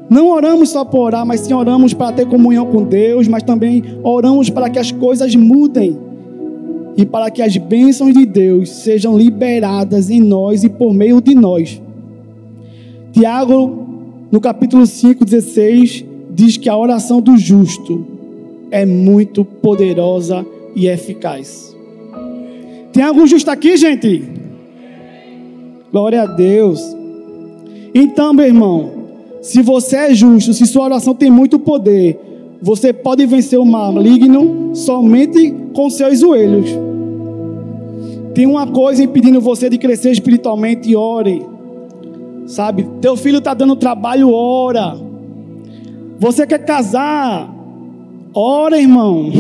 Não 0.10 0.30
oramos 0.30 0.70
só 0.70 0.86
por 0.86 1.00
orar, 1.00 1.26
mas 1.26 1.42
sim 1.42 1.54
oramos 1.54 1.94
para 1.94 2.12
ter 2.12 2.28
comunhão 2.28 2.68
com 2.68 2.84
Deus, 2.84 3.28
mas 3.28 3.44
também 3.44 3.84
oramos 4.04 4.50
para 4.50 4.70
que 4.70 4.78
as 4.78 4.92
coisas 4.92 5.36
mudem 5.36 5.98
e 6.96 7.06
para 7.06 7.32
que 7.32 7.42
as 7.42 7.58
bênçãos 7.58 8.14
de 8.14 8.26
Deus 8.26 8.70
sejam 8.70 9.18
liberadas 9.18 10.10
em 10.10 10.20
nós 10.20 10.64
e 10.64 10.70
por 10.70 10.94
meio 10.94 11.20
de 11.20 11.34
nós. 11.34 11.82
Tiago, 13.12 13.88
no 14.32 14.40
capítulo 14.40 14.86
5, 14.86 15.26
16, 15.26 16.06
diz 16.30 16.58
que 16.58 16.70
a 16.70 16.78
oração 16.78 17.22
do 17.22 17.38
justo 17.38 18.06
é 18.72 18.86
muito 18.86 19.44
poderosa 19.44 20.46
e 20.76 20.88
eficaz. 20.88 21.76
Tem 22.94 23.04
algum 23.04 23.28
justo 23.28 23.52
aqui, 23.52 23.78
gente? 23.78 24.24
Glória 25.92 26.24
a 26.24 26.26
Deus. 26.26 26.82
Então, 27.94 28.34
meu 28.34 28.46
irmão, 28.46 28.92
se 29.42 29.62
você 29.62 29.98
é 29.98 30.14
justo, 30.14 30.54
se 30.54 30.66
sua 30.66 30.86
oração 30.86 31.14
tem 31.14 31.30
muito 31.30 31.60
poder, 31.60 32.18
você 32.62 32.94
pode 32.94 33.26
vencer 33.26 33.60
o 33.60 33.66
maligno 33.66 34.74
somente 34.74 35.54
com 35.74 35.90
seus 35.90 36.20
joelhos. 36.20 36.70
Tem 38.34 38.46
uma 38.46 38.68
coisa 38.68 39.04
impedindo 39.04 39.42
você 39.42 39.70
de 39.70 39.78
crescer 39.78 40.12
espiritualmente, 40.12 40.96
ore. 40.96 41.46
Sabe? 42.46 42.88
Teu 43.02 43.18
filho 43.18 43.40
está 43.40 43.54
dando 43.54 43.76
trabalho, 43.76 44.32
ora. 44.32 44.98
Você 46.18 46.48
quer 46.48 46.64
casar? 46.64 47.61
Ora, 48.34 48.80
irmão. 48.80 49.32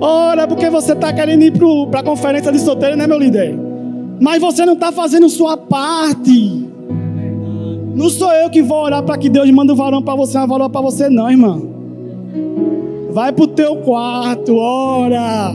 Ora, 0.00 0.48
porque 0.48 0.68
você 0.68 0.92
está 0.92 1.12
querendo 1.12 1.42
ir 1.42 1.52
para 1.90 2.00
a 2.00 2.02
conferência 2.02 2.50
de 2.50 2.58
solteiro, 2.58 2.96
né, 2.96 3.06
meu 3.06 3.18
líder? 3.18 3.56
Mas 4.20 4.40
você 4.40 4.66
não 4.66 4.74
está 4.74 4.90
fazendo 4.90 5.28
sua 5.28 5.56
parte. 5.56 6.66
Não 7.94 8.08
sou 8.08 8.32
eu 8.32 8.50
que 8.50 8.62
vou 8.62 8.84
orar 8.84 9.02
para 9.02 9.16
que 9.16 9.28
Deus 9.28 9.48
mande 9.50 9.72
um 9.72 9.76
varão 9.76 10.02
para 10.02 10.16
você, 10.16 10.38
uma 10.38 10.46
varão 10.46 10.70
para 10.70 10.80
você, 10.80 11.08
não, 11.08 11.30
irmão. 11.30 11.70
Vai 13.10 13.32
para 13.32 13.44
o 13.44 13.48
teu 13.48 13.76
quarto, 13.76 14.56
ora. 14.56 15.54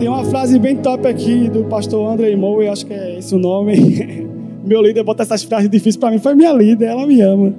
Tem 0.00 0.08
uma 0.08 0.24
frase 0.24 0.58
bem 0.58 0.76
top 0.76 1.06
aqui 1.06 1.50
do 1.50 1.64
pastor 1.64 2.10
André 2.10 2.34
Moe, 2.34 2.66
acho 2.66 2.86
que 2.86 2.94
é 2.94 3.18
esse 3.18 3.34
o 3.34 3.38
nome. 3.38 3.76
Meu 4.64 4.80
líder 4.80 5.04
bota 5.04 5.24
essas 5.24 5.42
frases 5.42 5.68
difíceis 5.68 5.98
para 5.98 6.10
mim. 6.10 6.18
Foi 6.18 6.34
minha 6.34 6.54
líder, 6.54 6.86
ela 6.86 7.06
me 7.06 7.20
ama. 7.20 7.52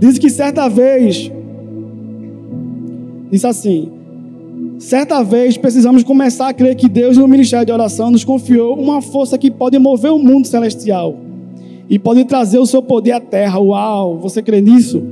Diz 0.00 0.18
que 0.18 0.30
certa 0.30 0.66
vez, 0.66 1.30
disse 3.30 3.46
assim: 3.46 3.92
certa 4.78 5.22
vez 5.22 5.58
precisamos 5.58 6.02
começar 6.02 6.48
a 6.48 6.54
crer 6.54 6.74
que 6.74 6.88
Deus, 6.88 7.18
no 7.18 7.28
ministério 7.28 7.66
de 7.66 7.72
oração, 7.72 8.10
nos 8.10 8.24
confiou 8.24 8.80
uma 8.80 9.02
força 9.02 9.36
que 9.36 9.50
pode 9.50 9.78
mover 9.78 10.10
o 10.10 10.18
mundo 10.18 10.46
celestial 10.46 11.18
e 11.86 11.98
pode 11.98 12.24
trazer 12.24 12.58
o 12.58 12.64
seu 12.64 12.80
poder 12.80 13.12
à 13.12 13.20
terra. 13.20 13.60
Uau, 13.60 14.16
você 14.16 14.40
crê 14.40 14.62
nisso? 14.62 15.02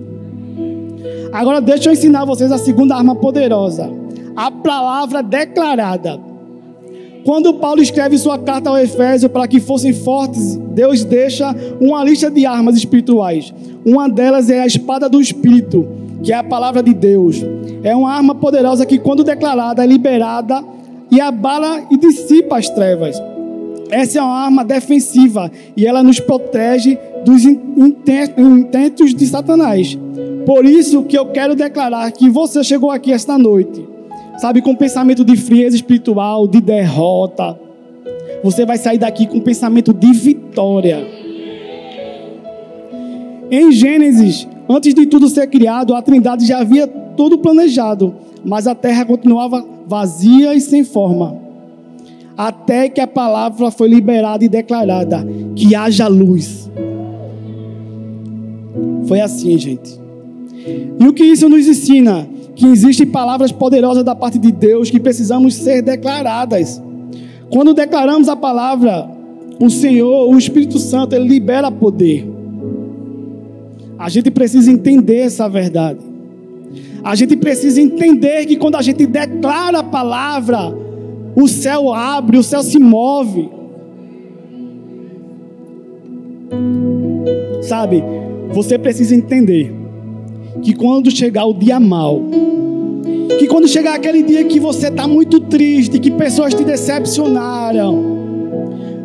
Agora 1.31 1.61
deixa 1.61 1.91
eu 1.91 1.93
ensinar 1.93 2.25
vocês 2.25 2.51
a 2.51 2.57
segunda 2.57 2.97
arma 2.97 3.15
poderosa: 3.15 4.01
a 4.37 4.51
palavra 4.51 5.23
declarada. 5.23 6.33
Quando 7.25 7.55
Paulo 7.55 7.81
escreve 7.81 8.19
sua 8.19 8.37
carta 8.39 8.69
ao 8.69 8.79
Efésio 8.79 9.29
para 9.29 9.47
que 9.47 9.61
fossem 9.61 9.93
fortes, 9.93 10.57
Deus 10.57 11.05
deixa 11.05 11.55
uma 11.81 12.03
lista 12.03 12.31
de 12.31 12.45
armas 12.45 12.77
espirituais. 12.77 13.55
Uma 13.85 14.09
delas 14.09 14.51
é 14.51 14.61
a 14.61 14.67
espada 14.67 15.09
do 15.09 15.21
Espírito, 15.21 15.87
que 16.23 16.33
é 16.33 16.37
a 16.37 16.43
palavra 16.43 16.83
de 16.83 16.93
Deus. 16.93 17.41
É 17.85 17.95
uma 17.95 18.13
arma 18.13 18.35
poderosa 18.35 18.85
que, 18.85 18.99
quando 18.99 19.23
declarada, 19.23 19.85
é 19.85 19.87
liberada 19.87 20.65
e 21.11 21.21
abala 21.21 21.83
e 21.91 21.97
dissipa 21.97 22.59
as 22.59 22.69
trevas. 22.69 23.23
Essa 23.89 24.19
é 24.19 24.23
uma 24.23 24.45
arma 24.45 24.65
defensiva 24.65 25.51
e 25.77 25.87
ela 25.87 26.03
nos 26.03 26.19
protege 26.19 26.99
dos 27.25 27.45
intentos 27.45 29.15
de 29.15 29.27
Satanás. 29.27 29.97
Por 30.45 30.65
isso 30.65 31.05
que 31.05 31.17
eu 31.17 31.27
quero 31.27 31.55
declarar 31.55 32.11
que 32.11 32.29
você 32.29 32.65
chegou 32.65 32.91
aqui 32.91 33.13
esta 33.13 33.39
noite 33.39 33.92
sabe, 34.43 34.61
com 34.61 34.75
pensamento 34.75 35.25
de 35.25 35.37
frieza 35.37 35.77
espiritual, 35.77 36.49
de 36.49 36.61
derrota. 36.61 37.57
Você 38.43 38.67
vai 38.67 38.77
sair 38.77 38.99
daqui 38.99 39.25
com 39.25 39.39
pensamento 39.39 39.95
de 39.95 40.13
vitória. 40.13 41.07
Em 43.49 43.71
Gênesis, 43.71 44.49
antes 44.69 44.95
de 44.95 45.07
tudo 45.07 45.29
ser 45.29 45.47
criado, 45.47 45.95
a 45.95 46.03
Trindade 46.03 46.45
já 46.45 46.59
havia 46.59 46.89
tudo 46.89 47.39
planejado, 47.39 48.17
mas 48.45 48.67
a 48.67 48.75
terra 48.75 49.05
continuava 49.05 49.65
vazia 49.87 50.53
e 50.57 50.61
sem 50.61 50.83
forma. 50.83 51.37
Até 52.37 52.89
que 52.89 53.01
a 53.01 53.07
palavra 53.07 53.71
foi 53.71 53.87
liberada 53.87 54.45
e 54.45 54.49
declarada: 54.49 55.25
que 55.55 55.73
haja 55.77 56.09
luz. 56.09 56.69
Foi 59.05 59.21
assim, 59.21 59.57
gente. 59.57 60.01
E 60.99 61.07
o 61.07 61.13
que 61.13 61.23
isso 61.23 61.49
nos 61.49 61.69
ensina? 61.69 62.27
Que 62.63 62.69
existem 62.69 63.09
palavras 63.09 63.51
poderosas 63.51 64.05
da 64.05 64.15
parte 64.15 64.39
de 64.39 64.53
Deus 64.53 64.89
que 64.89 65.01
precisamos 65.01 65.57
ser 65.57 65.83
declaradas. 65.83 66.81
Quando 67.51 67.75
declaramos 67.75 68.29
a 68.29 68.37
palavra, 68.37 69.11
o 69.59 69.69
Senhor, 69.69 70.33
o 70.33 70.39
Espírito 70.39 70.79
Santo, 70.79 71.13
ele 71.13 71.27
libera 71.27 71.73
poder. 71.73 72.25
A 73.99 74.09
gente 74.09 74.31
precisa 74.31 74.71
entender 74.71 75.23
essa 75.23 75.49
verdade. 75.49 75.99
A 77.03 77.17
gente 77.17 77.35
precisa 77.35 77.81
entender 77.81 78.47
que 78.47 78.55
quando 78.55 78.77
a 78.77 78.83
gente 78.83 79.07
declara 79.07 79.81
a 79.81 79.83
palavra, 79.83 80.73
o 81.35 81.49
céu 81.49 81.93
abre, 81.93 82.39
o 82.39 82.45
céu 82.45 82.63
se 82.63 82.79
move. 82.79 83.51
Sabe, 87.63 88.05
você 88.53 88.79
precisa 88.79 89.17
entender 89.17 89.75
que 90.63 90.73
quando 90.73 91.11
chegar 91.11 91.45
o 91.45 91.55
dia 91.55 91.81
mal, 91.81 92.23
que 93.39 93.47
quando 93.47 93.69
chegar 93.69 93.95
aquele 93.95 94.23
dia 94.23 94.45
que 94.45 94.61
você 94.61 94.89
está 94.89 95.07
muito 95.07 95.41
triste, 95.41 95.99
que 95.99 96.11
pessoas 96.11 96.55
te 96.55 96.65
decepcionaram, 96.65 98.23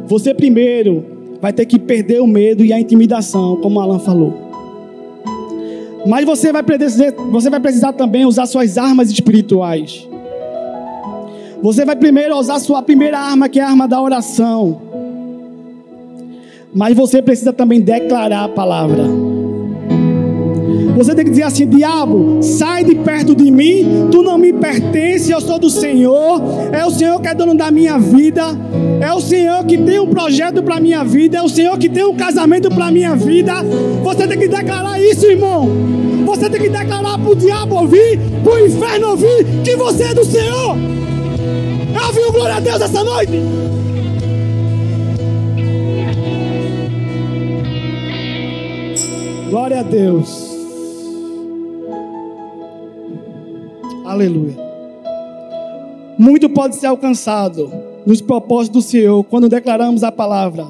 você 0.08 0.34
primeiro 0.34 1.04
vai 1.42 1.54
ter 1.54 1.66
que 1.66 1.78
perder 1.78 2.22
o 2.22 2.28
medo 2.28 2.64
e 2.64 2.74
a 2.74 2.80
intimidação, 2.80 3.58
como 3.58 3.80
Alan 3.80 4.00
falou. 4.00 4.34
Mas 6.06 6.26
você 6.26 6.52
vai, 6.52 6.64
precisar, 6.64 7.12
você 7.32 7.50
vai 7.50 7.60
precisar 7.60 7.94
também 7.94 8.26
usar 8.26 8.46
suas 8.46 8.78
armas 8.78 9.12
espirituais. 9.12 10.08
Você 11.62 11.84
vai 11.84 11.96
primeiro 11.96 12.38
usar 12.38 12.60
sua 12.60 12.82
primeira 12.82 13.20
arma, 13.20 13.50
que 13.50 13.60
é 13.60 13.64
a 13.64 13.70
arma 13.70 13.88
da 13.88 14.02
oração. 14.02 14.82
Mas 16.74 16.96
você 16.96 17.22
precisa 17.22 17.52
também 17.52 17.82
declarar 17.82 18.46
a 18.46 18.50
palavra. 18.50 19.37
Você 20.98 21.14
tem 21.14 21.24
que 21.24 21.30
dizer 21.30 21.44
assim: 21.44 21.68
diabo, 21.68 22.42
sai 22.42 22.84
de 22.84 22.96
perto 22.96 23.36
de 23.36 23.52
mim, 23.52 24.08
tu 24.10 24.24
não 24.24 24.36
me 24.36 24.52
pertence, 24.52 25.32
eu 25.32 25.40
sou 25.40 25.60
do 25.60 25.70
Senhor, 25.70 26.42
é 26.72 26.84
o 26.84 26.90
Senhor 26.90 27.22
que 27.22 27.28
é 27.28 27.36
dono 27.36 27.54
da 27.54 27.70
minha 27.70 28.00
vida, 28.00 28.44
é 29.00 29.14
o 29.14 29.22
Senhor 29.22 29.64
que 29.64 29.78
tem 29.78 30.00
um 30.00 30.08
projeto 30.08 30.64
para 30.64 30.80
minha 30.80 31.04
vida, 31.04 31.38
é 31.38 31.42
o 31.44 31.48
Senhor 31.48 31.78
que 31.78 31.88
tem 31.88 32.04
um 32.04 32.16
casamento 32.16 32.70
para 32.70 32.90
minha 32.90 33.16
vida. 33.16 33.54
Você 34.04 34.28
tem 34.28 34.40
que 34.40 34.48
declarar 34.48 35.00
isso, 35.00 35.28
irmão. 35.28 35.70
Você 36.26 36.50
tem 36.50 36.62
que 36.62 36.70
declarar 36.70 37.20
para 37.20 37.30
o 37.30 37.36
diabo 37.36 37.76
ouvir, 37.76 38.20
para 38.44 38.54
o 38.54 38.66
inferno 38.66 39.10
ouvir, 39.10 39.46
que 39.64 39.76
você 39.76 40.04
é 40.04 40.14
do 40.16 40.26
Senhor. 40.26 40.76
Eu 41.96 42.08
ouvi 42.08 42.32
glória 42.32 42.56
a 42.56 42.60
Deus 42.60 42.82
essa 42.82 43.04
noite. 43.04 43.34
Glória 49.52 49.80
a 49.80 49.84
Deus. 49.84 50.47
Aleluia. 54.08 54.56
Muito 56.18 56.50
pode 56.50 56.78
ser 56.78 56.88
alcançado 56.88 57.70
nos 58.06 58.22
propósitos 58.22 58.86
do 58.86 58.90
Senhor 58.90 59.22
quando 59.26 59.50
declaramos 59.50 60.02
a 60.02 60.12
palavra. 60.12 60.66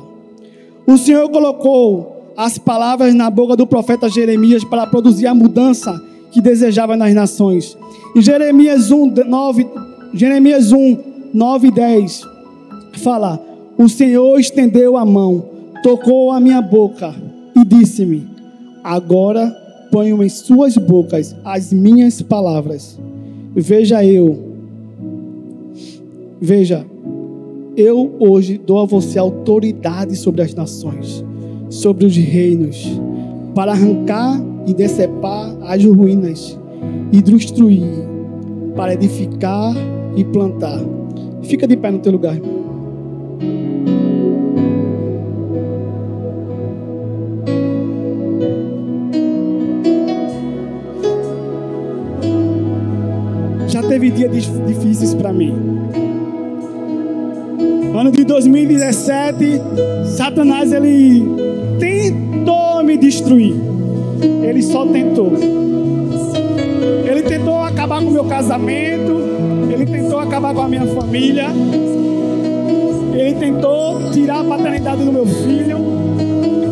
O 0.87 0.97
Senhor 0.97 1.29
colocou 1.29 2.33
as 2.35 2.57
palavras 2.57 3.13
na 3.13 3.29
boca 3.29 3.55
do 3.55 3.67
profeta 3.67 4.09
Jeremias 4.09 4.63
para 4.63 4.87
produzir 4.87 5.27
a 5.27 5.35
mudança 5.35 6.01
que 6.31 6.41
desejava 6.41 6.97
nas 6.97 7.13
nações. 7.13 7.77
Em 8.15 8.21
Jeremias 8.23 8.89
1, 8.89 9.13
9, 9.27 9.67
Jeremias 10.15 10.71
1, 10.71 10.97
9 11.31 11.67
e 11.67 11.71
10, 11.71 12.23
fala: 12.93 13.39
O 13.77 13.87
Senhor 13.87 14.39
estendeu 14.39 14.97
a 14.97 15.05
mão, 15.05 15.45
tocou 15.83 16.31
a 16.31 16.39
minha 16.39 16.61
boca 16.61 17.13
e 17.55 17.63
disse-me: 17.63 18.27
Agora 18.83 19.55
ponho 19.91 20.23
em 20.23 20.29
suas 20.29 20.75
bocas 20.75 21.35
as 21.45 21.71
minhas 21.71 22.19
palavras. 22.19 22.97
Veja 23.59 24.05
eu, 24.05 24.37
veja, 26.39 26.85
eu 27.75 28.13
hoje 28.19 28.55
dou 28.55 28.77
a 28.77 28.85
você 28.85 29.17
autoridade 29.17 30.15
sobre 30.15 30.43
as 30.43 30.53
nações, 30.53 31.25
sobre 31.67 32.05
os 32.05 32.15
reinos, 32.15 32.87
para 33.55 33.71
arrancar 33.71 34.39
e 34.67 34.75
decepar 34.75 35.57
as 35.63 35.83
ruínas 35.83 36.55
e 37.11 37.19
destruir, 37.19 37.89
para 38.75 38.93
edificar 38.93 39.75
e 40.15 40.23
plantar. 40.23 40.79
Fica 41.41 41.67
de 41.67 41.75
pé 41.75 41.89
no 41.89 41.97
teu 41.97 42.11
lugar, 42.11 42.35
irmão. 42.35 42.56
Dias 54.17 54.51
difíceis 54.65 55.13
para 55.13 55.31
mim. 55.31 55.53
Ano 57.95 58.11
de 58.11 58.23
2017, 58.23 59.61
Satanás 60.05 60.71
ele 60.71 61.23
tentou 61.79 62.83
me 62.83 62.97
destruir. 62.97 63.55
Ele 64.43 64.61
só 64.63 64.85
tentou. 64.85 65.33
Ele 67.05 67.21
tentou 67.23 67.59
acabar 67.59 68.01
com 68.01 68.07
o 68.07 68.11
meu 68.11 68.25
casamento. 68.25 69.21
Ele 69.71 69.85
tentou 69.85 70.19
acabar 70.19 70.53
com 70.53 70.61
a 70.61 70.67
minha 70.67 70.85
família. 70.87 71.47
Ele 73.13 73.33
tentou 73.35 74.11
tirar 74.11 74.41
a 74.41 74.43
paternidade 74.43 75.03
do 75.03 75.11
meu 75.11 75.25
filho. 75.25 75.77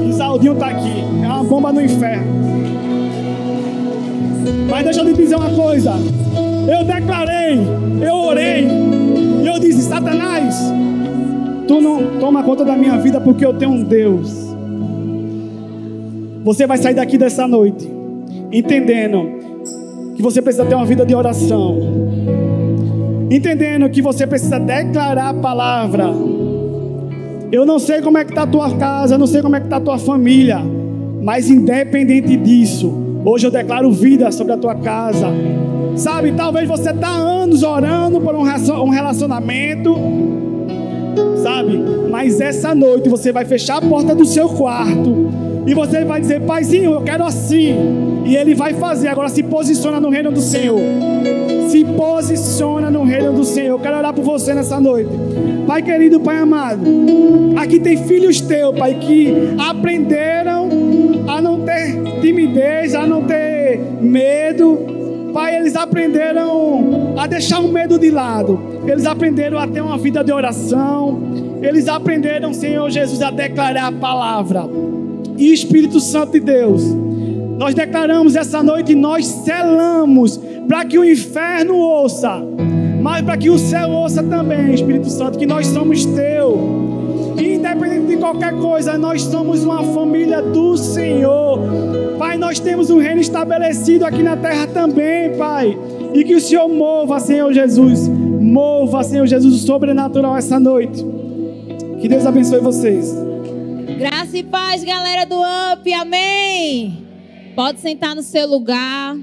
Isaldinho 0.10 0.54
está 0.54 0.68
aqui. 0.68 1.04
É 1.24 1.28
uma 1.28 1.44
bomba 1.44 1.72
no 1.72 1.82
inferno. 1.82 2.26
Mas 4.70 4.84
deixa 4.84 5.02
eu 5.02 5.06
te 5.06 5.14
dizer 5.14 5.36
uma 5.36 5.50
coisa. 5.50 5.94
Eu 6.68 6.84
declarei, 6.84 7.60
eu 8.02 8.16
orei, 8.16 8.68
e 9.44 9.48
eu 9.48 9.60
disse: 9.60 9.84
Satanás, 9.84 10.56
tu 11.68 11.80
não 11.80 12.20
toma 12.20 12.44
conta 12.44 12.66
da 12.66 12.76
minha 12.76 12.98
vida 12.98 13.20
porque 13.22 13.46
eu 13.46 13.54
tenho 13.54 13.72
um 13.72 13.84
Deus. 13.84 14.46
Você 16.44 16.68
vai 16.68 16.78
sair 16.78 16.94
daqui 16.94 17.18
dessa 17.18 17.48
noite 17.48 17.96
entendendo 18.52 20.16
que 20.16 20.22
você 20.22 20.42
precisa 20.42 20.66
ter 20.66 20.76
uma 20.76 20.86
vida 20.86 21.06
de 21.06 21.14
oração, 21.14 21.78
entendendo 23.30 23.90
que 23.90 24.02
você 24.02 24.26
precisa 24.26 24.60
declarar 24.60 25.30
a 25.30 25.34
palavra. 25.34 26.06
Eu 27.52 27.66
não 27.66 27.80
sei 27.80 28.02
como 28.02 28.18
é 28.18 28.24
que 28.24 28.32
está 28.32 28.44
a 28.44 28.48
tua 28.48 28.76
casa, 28.76 29.16
eu 29.16 29.20
não 29.20 29.28
sei 29.28 29.42
como 29.42 29.56
é 29.56 29.60
que 29.60 29.68
está 29.68 29.78
a 29.78 29.82
tua 29.82 29.98
família, 29.98 30.60
mas 31.22 31.50
independente 31.50 32.36
disso, 32.38 32.94
hoje 33.26 33.46
eu 33.46 33.52
declaro 33.52 33.92
vida 33.92 34.32
sobre 34.32 34.54
a 34.54 34.58
tua 34.58 34.76
casa. 34.76 35.28
Sabe, 35.96 36.34
talvez 36.34 36.68
você 36.68 36.92
está 36.92 37.08
anos 37.08 37.64
orando 37.64 38.20
por 38.20 38.36
um 38.36 38.90
relacionamento, 38.90 39.96
sabe? 41.42 41.82
Mas 42.10 42.42
essa 42.42 42.76
noite 42.76 43.10
você 43.10 43.32
vai 43.32 43.46
fechar 43.46 43.78
a 43.78 43.82
porta 43.82 44.14
do 44.14 44.26
seu 44.26 44.50
quarto 44.50 45.30
e 45.66 45.74
você 45.74 46.04
vai 46.04 46.22
dizer, 46.22 46.42
Paizinho, 46.42 46.94
eu 46.94 47.02
quero 47.02 47.24
assim. 47.26 47.76
E 48.26 48.36
ele 48.36 48.54
vai 48.54 48.74
fazer. 48.74 49.08
Agora 49.08 49.30
se 49.30 49.42
posiciona 49.44 50.00
no 50.00 50.10
reino 50.10 50.32
do 50.32 50.42
Senhor. 50.42 50.80
Se 51.70 51.84
posiciona 51.84 52.90
no 52.92 53.04
reino 53.04 53.34
do 53.34 53.44
Senhor. 53.44 53.76
Eu 53.76 53.80
quero 53.80 53.98
orar 53.98 54.14
por 54.14 54.24
você 54.24 54.54
nessa 54.54 54.80
noite. 54.80 55.10
Pai 55.66 55.82
querido, 55.82 56.20
Pai 56.20 56.38
amado. 56.38 56.82
Aqui 57.58 57.80
tem 57.80 57.98
filhos 57.98 58.42
teus, 58.42 58.78
Pai, 58.78 58.96
que 58.96 59.34
aprenderam 59.58 60.70
a 61.28 61.42
não 61.42 61.62
ter 61.62 62.02
timidez, 62.22 62.94
a 62.94 63.08
não 63.08 63.24
ter 63.24 63.80
medo 64.02 64.95
Pai, 65.36 65.58
eles 65.58 65.76
aprenderam 65.76 67.14
a 67.18 67.28
deixar 67.28 67.60
o 67.60 67.68
medo 67.68 68.00
de 68.00 68.10
lado. 68.10 68.58
Eles 68.88 69.06
aprenderam 69.06 69.60
a 69.60 69.68
ter 69.68 69.82
uma 69.82 69.98
vida 69.98 70.24
de 70.24 70.32
oração. 70.32 71.60
Eles 71.62 71.90
aprenderam, 71.90 72.54
Senhor 72.54 72.90
Jesus, 72.90 73.22
a 73.22 73.32
declarar 73.32 73.88
a 73.88 73.92
palavra. 73.92 74.64
E 75.38 75.52
Espírito 75.52 76.00
Santo 76.00 76.32
de 76.32 76.40
Deus, 76.40 76.86
nós 77.58 77.76
declaramos 77.76 78.38
essa 78.38 78.64
noite, 78.64 78.96
nós 78.96 79.26
selamos 79.26 80.40
para 80.70 80.86
que 80.86 80.98
o 80.98 81.04
inferno 81.04 81.76
ouça, 81.76 82.42
mas 83.02 83.22
para 83.22 83.36
que 83.36 83.50
o 83.50 83.60
céu 83.60 83.90
ouça 83.90 84.24
também, 84.24 84.74
Espírito 84.74 85.10
Santo, 85.10 85.38
que 85.38 85.46
nós 85.46 85.68
somos 85.68 86.06
teu. 86.06 87.05
Independente 87.38 88.08
de 88.08 88.18
qualquer 88.18 88.54
coisa, 88.54 88.98
nós 88.98 89.22
somos 89.24 89.64
uma 89.64 89.84
família 89.84 90.42
do 90.42 90.78
Senhor. 90.78 91.60
Pai, 92.18 92.38
nós 92.38 92.60
temos 92.60 92.90
um 92.90 93.00
reino 93.00 93.20
estabelecido 93.20 94.06
aqui 94.06 94.24
na 94.24 94.38
terra 94.38 94.68
também, 94.68 95.36
Pai. 95.38 95.78
E 96.14 96.24
que 96.24 96.36
o 96.36 96.40
Senhor 96.40 96.68
mova, 96.68 97.20
Senhor 97.20 97.52
Jesus. 97.52 98.08
Mova, 98.08 99.04
Senhor 99.04 99.26
Jesus, 99.26 99.56
o 99.56 99.66
sobrenatural 99.66 100.38
essa 100.38 100.60
noite. 100.60 101.04
Que 102.00 102.08
Deus 102.08 102.26
abençoe 102.26 102.60
vocês. 102.60 103.14
Graça 103.98 104.38
e 104.38 104.44
paz, 104.44 104.84
galera 104.84 105.26
do 105.26 105.36
UP. 105.36 105.94
Amém. 105.94 107.06
Pode 107.56 107.80
sentar 107.80 108.16
no 108.16 108.22
seu 108.22 108.48
lugar. 108.48 109.18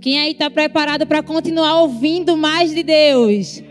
Quem 0.00 0.20
aí 0.20 0.32
está 0.32 0.48
preparado 0.48 1.06
para 1.06 1.22
continuar 1.22 1.80
ouvindo 1.80 2.36
mais 2.36 2.72
de 2.72 2.82
Deus? 2.82 3.65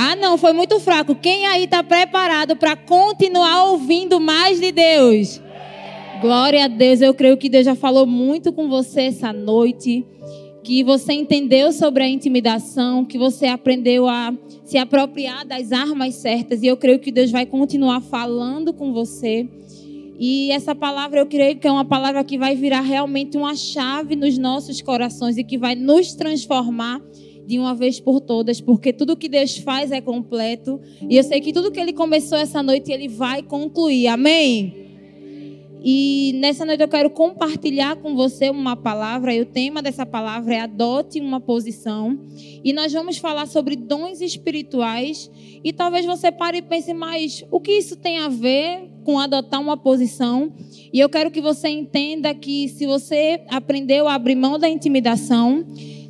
Ah, 0.00 0.14
não, 0.14 0.38
foi 0.38 0.52
muito 0.52 0.78
fraco. 0.78 1.12
Quem 1.16 1.44
aí 1.46 1.64
está 1.64 1.82
preparado 1.82 2.54
para 2.54 2.76
continuar 2.76 3.64
ouvindo 3.64 4.20
mais 4.20 4.60
de 4.60 4.70
Deus? 4.70 5.42
Glória 6.20 6.66
a 6.66 6.68
Deus. 6.68 7.00
Eu 7.00 7.12
creio 7.12 7.36
que 7.36 7.48
Deus 7.48 7.64
já 7.64 7.74
falou 7.74 8.06
muito 8.06 8.52
com 8.52 8.68
você 8.68 9.00
essa 9.02 9.32
noite. 9.32 10.06
Que 10.62 10.84
você 10.84 11.14
entendeu 11.14 11.72
sobre 11.72 12.04
a 12.04 12.08
intimidação, 12.08 13.04
que 13.04 13.18
você 13.18 13.46
aprendeu 13.46 14.06
a 14.06 14.32
se 14.64 14.78
apropriar 14.78 15.44
das 15.44 15.72
armas 15.72 16.14
certas. 16.14 16.62
E 16.62 16.68
eu 16.68 16.76
creio 16.76 17.00
que 17.00 17.10
Deus 17.10 17.32
vai 17.32 17.44
continuar 17.44 18.00
falando 18.00 18.72
com 18.72 18.92
você. 18.92 19.48
E 20.16 20.52
essa 20.52 20.76
palavra 20.76 21.18
eu 21.18 21.26
creio 21.26 21.56
que 21.56 21.66
é 21.66 21.72
uma 21.72 21.84
palavra 21.84 22.22
que 22.22 22.38
vai 22.38 22.54
virar 22.54 22.82
realmente 22.82 23.36
uma 23.36 23.56
chave 23.56 24.14
nos 24.14 24.38
nossos 24.38 24.80
corações 24.80 25.36
e 25.36 25.42
que 25.42 25.58
vai 25.58 25.74
nos 25.74 26.14
transformar 26.14 27.00
de 27.48 27.58
uma 27.58 27.74
vez 27.74 27.98
por 27.98 28.20
todas, 28.20 28.60
porque 28.60 28.92
tudo 28.92 29.16
que 29.16 29.26
Deus 29.26 29.56
faz 29.56 29.90
é 29.90 30.02
completo. 30.02 30.78
E 31.08 31.16
eu 31.16 31.24
sei 31.24 31.40
que 31.40 31.50
tudo 31.50 31.72
que 31.72 31.80
Ele 31.80 31.94
começou 31.94 32.36
essa 32.36 32.62
noite, 32.62 32.92
Ele 32.92 33.08
vai 33.08 33.42
concluir. 33.42 34.06
Amém? 34.08 34.86
E 35.82 36.34
nessa 36.40 36.66
noite 36.66 36.82
eu 36.82 36.88
quero 36.88 37.08
compartilhar 37.08 37.96
com 37.96 38.14
você 38.14 38.50
uma 38.50 38.76
palavra, 38.76 39.34
e 39.34 39.40
o 39.40 39.46
tema 39.46 39.80
dessa 39.80 40.04
palavra 40.04 40.56
é 40.56 40.60
adote 40.60 41.20
uma 41.20 41.40
posição. 41.40 42.20
E 42.62 42.70
nós 42.74 42.92
vamos 42.92 43.16
falar 43.16 43.46
sobre 43.46 43.76
dons 43.76 44.20
espirituais. 44.20 45.30
E 45.64 45.72
talvez 45.72 46.04
você 46.04 46.30
pare 46.30 46.58
e 46.58 46.62
pense, 46.62 46.92
mas 46.92 47.42
o 47.50 47.60
que 47.60 47.72
isso 47.72 47.96
tem 47.96 48.18
a 48.18 48.28
ver 48.28 48.90
com 49.04 49.18
adotar 49.18 49.58
uma 49.58 49.76
posição? 49.78 50.52
E 50.92 51.00
eu 51.00 51.08
quero 51.08 51.30
que 51.30 51.40
você 51.40 51.68
entenda 51.68 52.34
que 52.34 52.68
se 52.68 52.84
você 52.86 53.40
aprendeu 53.48 54.06
a 54.06 54.14
abrir 54.14 54.34
mão 54.34 54.58
da 54.58 54.68
intimidação, 54.68 55.64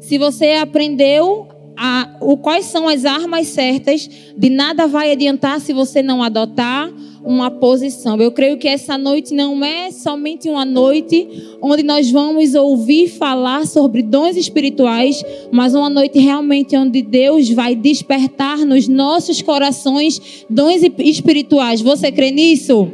se 0.08 0.16
você 0.16 0.52
aprendeu 0.52 1.46
a, 1.76 2.16
o, 2.22 2.38
quais 2.38 2.64
são 2.64 2.88
as 2.88 3.04
armas 3.04 3.48
certas, 3.48 4.08
de 4.34 4.48
nada 4.48 4.86
vai 4.86 5.12
adiantar 5.12 5.60
se 5.60 5.74
você 5.74 6.02
não 6.02 6.22
adotar 6.22 6.90
uma 7.22 7.50
posição. 7.50 8.16
Eu 8.18 8.32
creio 8.32 8.56
que 8.56 8.66
essa 8.66 8.96
noite 8.96 9.34
não 9.34 9.62
é 9.62 9.90
somente 9.90 10.48
uma 10.48 10.64
noite 10.64 11.28
onde 11.60 11.82
nós 11.82 12.10
vamos 12.10 12.54
ouvir 12.54 13.08
falar 13.08 13.66
sobre 13.66 14.00
dons 14.00 14.34
espirituais, 14.34 15.22
mas 15.52 15.74
uma 15.74 15.90
noite 15.90 16.18
realmente 16.18 16.74
onde 16.74 17.02
Deus 17.02 17.50
vai 17.50 17.74
despertar 17.74 18.64
nos 18.64 18.88
nossos 18.88 19.42
corações 19.42 20.46
dons 20.48 20.80
espirituais. 21.00 21.82
Você 21.82 22.10
crê 22.10 22.30
nisso? 22.30 22.90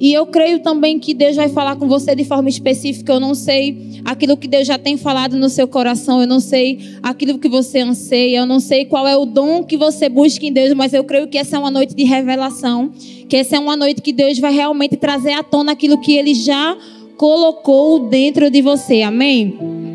E 0.00 0.14
eu 0.14 0.24
creio 0.24 0.60
também 0.60 0.98
que 0.98 1.12
Deus 1.12 1.36
vai 1.36 1.50
falar 1.50 1.76
com 1.76 1.86
você 1.86 2.14
de 2.14 2.24
forma 2.24 2.48
específica. 2.48 3.12
Eu 3.12 3.20
não 3.20 3.34
sei 3.34 4.00
aquilo 4.02 4.34
que 4.34 4.48
Deus 4.48 4.66
já 4.66 4.78
tem 4.78 4.96
falado 4.96 5.36
no 5.36 5.50
seu 5.50 5.68
coração. 5.68 6.22
Eu 6.22 6.26
não 6.26 6.40
sei 6.40 6.78
aquilo 7.02 7.38
que 7.38 7.50
você 7.50 7.80
anseia. 7.80 8.38
Eu 8.38 8.46
não 8.46 8.60
sei 8.60 8.86
qual 8.86 9.06
é 9.06 9.14
o 9.14 9.26
dom 9.26 9.62
que 9.62 9.76
você 9.76 10.08
busca 10.08 10.46
em 10.46 10.52
Deus. 10.52 10.72
Mas 10.72 10.94
eu 10.94 11.04
creio 11.04 11.28
que 11.28 11.36
essa 11.36 11.56
é 11.56 11.58
uma 11.58 11.70
noite 11.70 11.94
de 11.94 12.04
revelação. 12.04 12.90
Que 13.28 13.36
essa 13.36 13.56
é 13.56 13.58
uma 13.58 13.76
noite 13.76 14.00
que 14.00 14.12
Deus 14.12 14.38
vai 14.38 14.54
realmente 14.54 14.96
trazer 14.96 15.32
à 15.32 15.42
tona 15.42 15.72
aquilo 15.72 16.00
que 16.00 16.16
Ele 16.16 16.32
já 16.32 16.74
colocou 17.18 18.08
dentro 18.08 18.50
de 18.50 18.62
você. 18.62 19.02
Amém? 19.02 19.89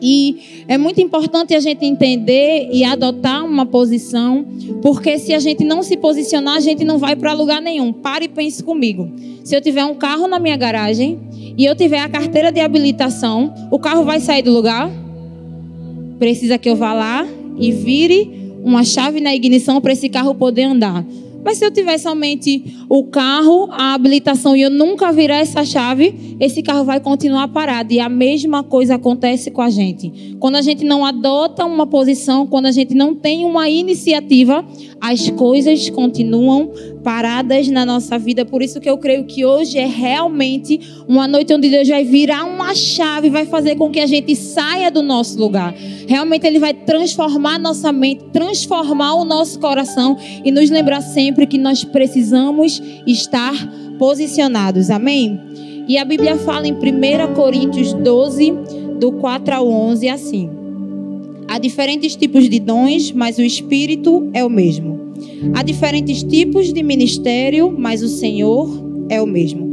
E 0.00 0.64
é 0.68 0.76
muito 0.76 1.00
importante 1.00 1.54
a 1.54 1.60
gente 1.60 1.84
entender 1.84 2.68
e 2.72 2.84
adotar 2.84 3.44
uma 3.44 3.64
posição, 3.64 4.44
porque 4.82 5.18
se 5.18 5.32
a 5.32 5.38
gente 5.38 5.64
não 5.64 5.82
se 5.82 5.96
posicionar, 5.96 6.56
a 6.56 6.60
gente 6.60 6.84
não 6.84 6.98
vai 6.98 7.16
para 7.16 7.32
lugar 7.32 7.62
nenhum. 7.62 7.92
Pare 7.92 8.26
e 8.26 8.28
pense 8.28 8.62
comigo. 8.62 9.10
Se 9.44 9.56
eu 9.56 9.60
tiver 9.60 9.84
um 9.84 9.94
carro 9.94 10.26
na 10.26 10.38
minha 10.38 10.56
garagem 10.56 11.18
e 11.56 11.64
eu 11.64 11.74
tiver 11.74 12.00
a 12.00 12.08
carteira 12.08 12.52
de 12.52 12.60
habilitação, 12.60 13.54
o 13.70 13.78
carro 13.78 14.04
vai 14.04 14.20
sair 14.20 14.42
do 14.42 14.52
lugar? 14.52 14.90
Precisa 16.18 16.58
que 16.58 16.68
eu 16.68 16.76
vá 16.76 16.92
lá 16.92 17.26
e 17.58 17.72
vire 17.72 18.52
uma 18.62 18.84
chave 18.84 19.20
na 19.20 19.34
ignição 19.34 19.80
para 19.80 19.92
esse 19.92 20.08
carro 20.08 20.34
poder 20.34 20.64
andar. 20.64 21.04
Mas 21.44 21.58
se 21.58 21.64
eu 21.64 21.70
tiver 21.70 21.96
somente 21.98 22.76
o 22.88 23.04
carro, 23.04 23.68
a 23.70 23.94
habilitação 23.94 24.56
e 24.56 24.62
eu 24.62 24.70
nunca 24.70 25.12
virar 25.12 25.36
essa 25.36 25.64
chave, 25.64 26.35
esse 26.38 26.62
carro 26.62 26.84
vai 26.84 27.00
continuar 27.00 27.48
parado. 27.48 27.92
E 27.92 28.00
a 28.00 28.08
mesma 28.08 28.62
coisa 28.62 28.96
acontece 28.96 29.50
com 29.50 29.62
a 29.62 29.70
gente. 29.70 30.36
Quando 30.38 30.56
a 30.56 30.62
gente 30.62 30.84
não 30.84 31.04
adota 31.04 31.64
uma 31.64 31.86
posição, 31.86 32.46
quando 32.46 32.66
a 32.66 32.72
gente 32.72 32.94
não 32.94 33.14
tem 33.14 33.44
uma 33.44 33.68
iniciativa, 33.68 34.64
as 35.00 35.30
coisas 35.30 35.88
continuam 35.90 36.70
paradas 37.02 37.68
na 37.68 37.86
nossa 37.86 38.18
vida. 38.18 38.44
Por 38.44 38.62
isso 38.62 38.80
que 38.80 38.90
eu 38.90 38.98
creio 38.98 39.24
que 39.24 39.44
hoje 39.44 39.78
é 39.78 39.86
realmente 39.86 40.80
uma 41.08 41.28
noite 41.28 41.54
onde 41.54 41.70
Deus 41.70 41.88
vai 41.88 42.04
virar 42.04 42.44
uma 42.44 42.74
chave, 42.74 43.30
vai 43.30 43.46
fazer 43.46 43.76
com 43.76 43.90
que 43.90 44.00
a 44.00 44.06
gente 44.06 44.34
saia 44.34 44.90
do 44.90 45.02
nosso 45.02 45.38
lugar. 45.38 45.74
Realmente 46.06 46.46
Ele 46.46 46.58
vai 46.58 46.74
transformar 46.74 47.58
nossa 47.58 47.92
mente, 47.92 48.24
transformar 48.32 49.14
o 49.14 49.24
nosso 49.24 49.58
coração 49.58 50.16
e 50.44 50.50
nos 50.50 50.70
lembrar 50.70 51.00
sempre 51.00 51.46
que 51.46 51.58
nós 51.58 51.84
precisamos 51.84 52.82
estar 53.06 53.54
posicionados. 53.98 54.90
Amém? 54.90 55.45
E 55.88 55.96
a 55.98 56.04
Bíblia 56.04 56.36
fala 56.38 56.66
em 56.66 56.72
1 56.72 57.34
Coríntios 57.34 57.92
12, 57.92 58.52
do 58.98 59.12
4 59.12 59.54
ao 59.54 59.68
11, 59.68 60.08
assim. 60.08 60.50
Há 61.46 61.58
diferentes 61.58 62.16
tipos 62.16 62.48
de 62.48 62.58
dons, 62.58 63.12
mas 63.12 63.38
o 63.38 63.42
Espírito 63.42 64.28
é 64.32 64.44
o 64.44 64.50
mesmo. 64.50 64.98
Há 65.54 65.62
diferentes 65.62 66.22
tipos 66.24 66.72
de 66.72 66.82
ministério, 66.82 67.72
mas 67.76 68.02
o 68.02 68.08
Senhor 68.08 68.68
é 69.08 69.22
o 69.22 69.26
mesmo. 69.26 69.70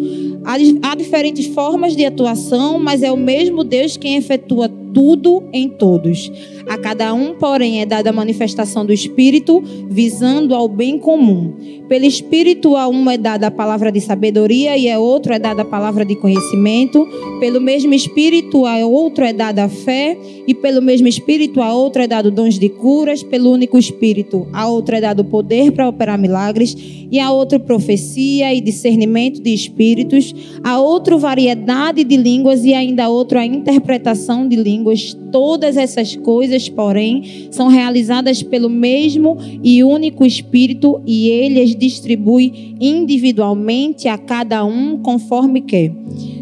Há, 0.84 0.94
diferentes 0.94 1.48
formas 1.48 1.96
de 1.96 2.06
atuação, 2.06 2.78
mas 2.78 3.02
é 3.02 3.12
o 3.12 3.18
mesmo 3.18 3.64
Deus 3.64 3.98
quem 3.98 4.16
efetua 4.16 4.70
tudo 4.94 5.44
em 5.52 5.68
todos. 5.68 6.32
A 6.68 6.78
cada 6.78 7.14
um, 7.14 7.34
porém, 7.34 7.82
é 7.82 7.86
dada 7.86 8.12
a 8.12 8.14
manifestação 8.14 8.86
do 8.86 8.94
Espírito, 8.94 9.62
visando 9.90 10.56
ao 10.56 10.68
bem 10.68 10.98
comum. 10.98 11.54
Pelo 11.90 12.06
Espírito, 12.06 12.78
a 12.78 12.88
um 12.88 13.10
é 13.10 13.18
dada 13.18 13.48
a 13.48 13.52
palavra 13.52 13.92
de 13.92 14.00
sabedoria 14.00 14.78
e 14.78 14.90
a 14.90 14.98
outro 15.00 15.34
é 15.34 15.40
dada 15.40 15.64
a 15.64 15.66
palavra 15.66 16.06
de 16.06 16.16
conhecimento. 16.16 17.06
Pelo 17.40 17.60
mesmo 17.60 17.94
Espírito, 17.94 18.66
a 18.66 18.78
outro 18.86 19.26
é 19.26 19.34
dada 19.34 19.66
a 19.66 19.70
fé 19.70 20.18
e 20.48 20.54
pelo 20.54 20.82
mesmo 20.82 21.08
Espírito, 21.08 21.62
a 21.62 21.74
outro 21.74 22.02
é 22.02 22.08
dado 22.08 22.32
dons 22.32 22.58
de 22.58 22.70
curas. 22.70 23.22
Pelo 23.22 23.52
único 23.52 23.78
Espírito, 23.78 24.48
a 24.54 24.68
outro 24.68 24.96
é 24.96 25.02
dado 25.02 25.26
poder 25.26 25.72
para 25.72 25.90
operar 25.90 26.18
milagres 26.18 26.76
e 27.12 27.20
a 27.20 27.32
outro 27.32 27.60
profecia 27.60 28.54
e 28.54 28.62
discernimento 28.62 29.42
de 29.42 29.54
espíritos. 29.54 30.34
A 30.64 30.80
outro 30.80 31.20
variedade 31.20 32.04
de 32.04 32.16
línguas 32.16 32.64
e 32.64 32.74
ainda 32.74 33.06
a 33.06 33.10
outro 33.10 33.38
a 33.38 33.46
interpretação 33.46 34.48
de 34.48 34.56
línguas. 34.56 34.83
Todas 35.32 35.78
essas 35.78 36.16
coisas, 36.16 36.70
porém, 36.70 37.48
são 37.52 37.68
realizadas 37.68 38.44
pelo 38.44 38.70
mesmo 38.70 39.38
e 39.64 39.84
único 39.84 40.26
Espírito 40.26 41.02
e 41.06 41.28
ele 41.30 41.62
as 41.62 41.76
distribui 41.76 42.76
individualmente 42.80 44.08
a 44.08 44.18
cada 44.18 44.64
um 44.66 44.98
conforme 44.98 45.62
quer. 45.62 45.92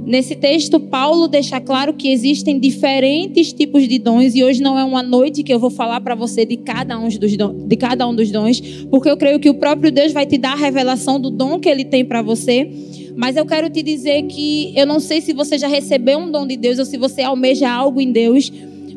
Nesse 0.06 0.36
texto, 0.36 0.80
Paulo 0.80 1.28
deixa 1.28 1.62
claro 1.62 1.94
que 1.94 2.10
existem 2.10 2.60
diferentes 2.60 3.54
tipos 3.54 3.88
de 3.88 4.00
dons 4.00 4.36
e 4.36 4.44
hoje 4.44 4.62
não 4.62 4.78
é 4.78 4.84
uma 4.84 5.04
noite 5.04 5.44
que 5.44 5.54
eu 5.54 5.60
vou 5.60 5.70
falar 5.70 6.02
para 6.02 6.16
você 6.16 6.44
de 6.44 6.58
cada, 6.58 7.00
um 7.00 7.08
dos 7.08 7.38
dons, 7.38 7.68
de 7.68 7.76
cada 7.78 8.08
um 8.08 8.14
dos 8.14 8.32
dons, 8.32 8.60
porque 8.90 9.10
eu 9.10 9.16
creio 9.16 9.40
que 9.40 9.50
o 9.50 9.54
próprio 9.54 9.92
Deus 9.92 10.12
vai 10.12 10.26
te 10.26 10.38
dar 10.38 10.54
a 10.54 10.56
revelação 10.56 11.20
do 11.20 11.30
dom 11.30 11.60
que 11.60 11.70
ele 11.70 11.86
tem 11.86 12.04
para 12.04 12.22
você. 12.22 12.70
Mas 13.16 13.36
eu 13.36 13.46
quero 13.46 13.70
te 13.70 13.82
dizer 13.82 14.24
que 14.24 14.74
eu 14.76 14.86
não 14.86 15.00
sei 15.00 15.22
se 15.22 15.34
você 15.34 15.58
já 15.58 15.68
recebeu 15.68 16.20
um 16.20 16.32
dom 16.32 16.46
de 16.46 16.58
Deus 16.58 16.80
ou 16.80 16.86
se 16.86 16.98
você 16.98 17.22
almeja 17.22 17.70
algo 17.70 18.00
em 18.00 18.12
Deus, 18.12 18.52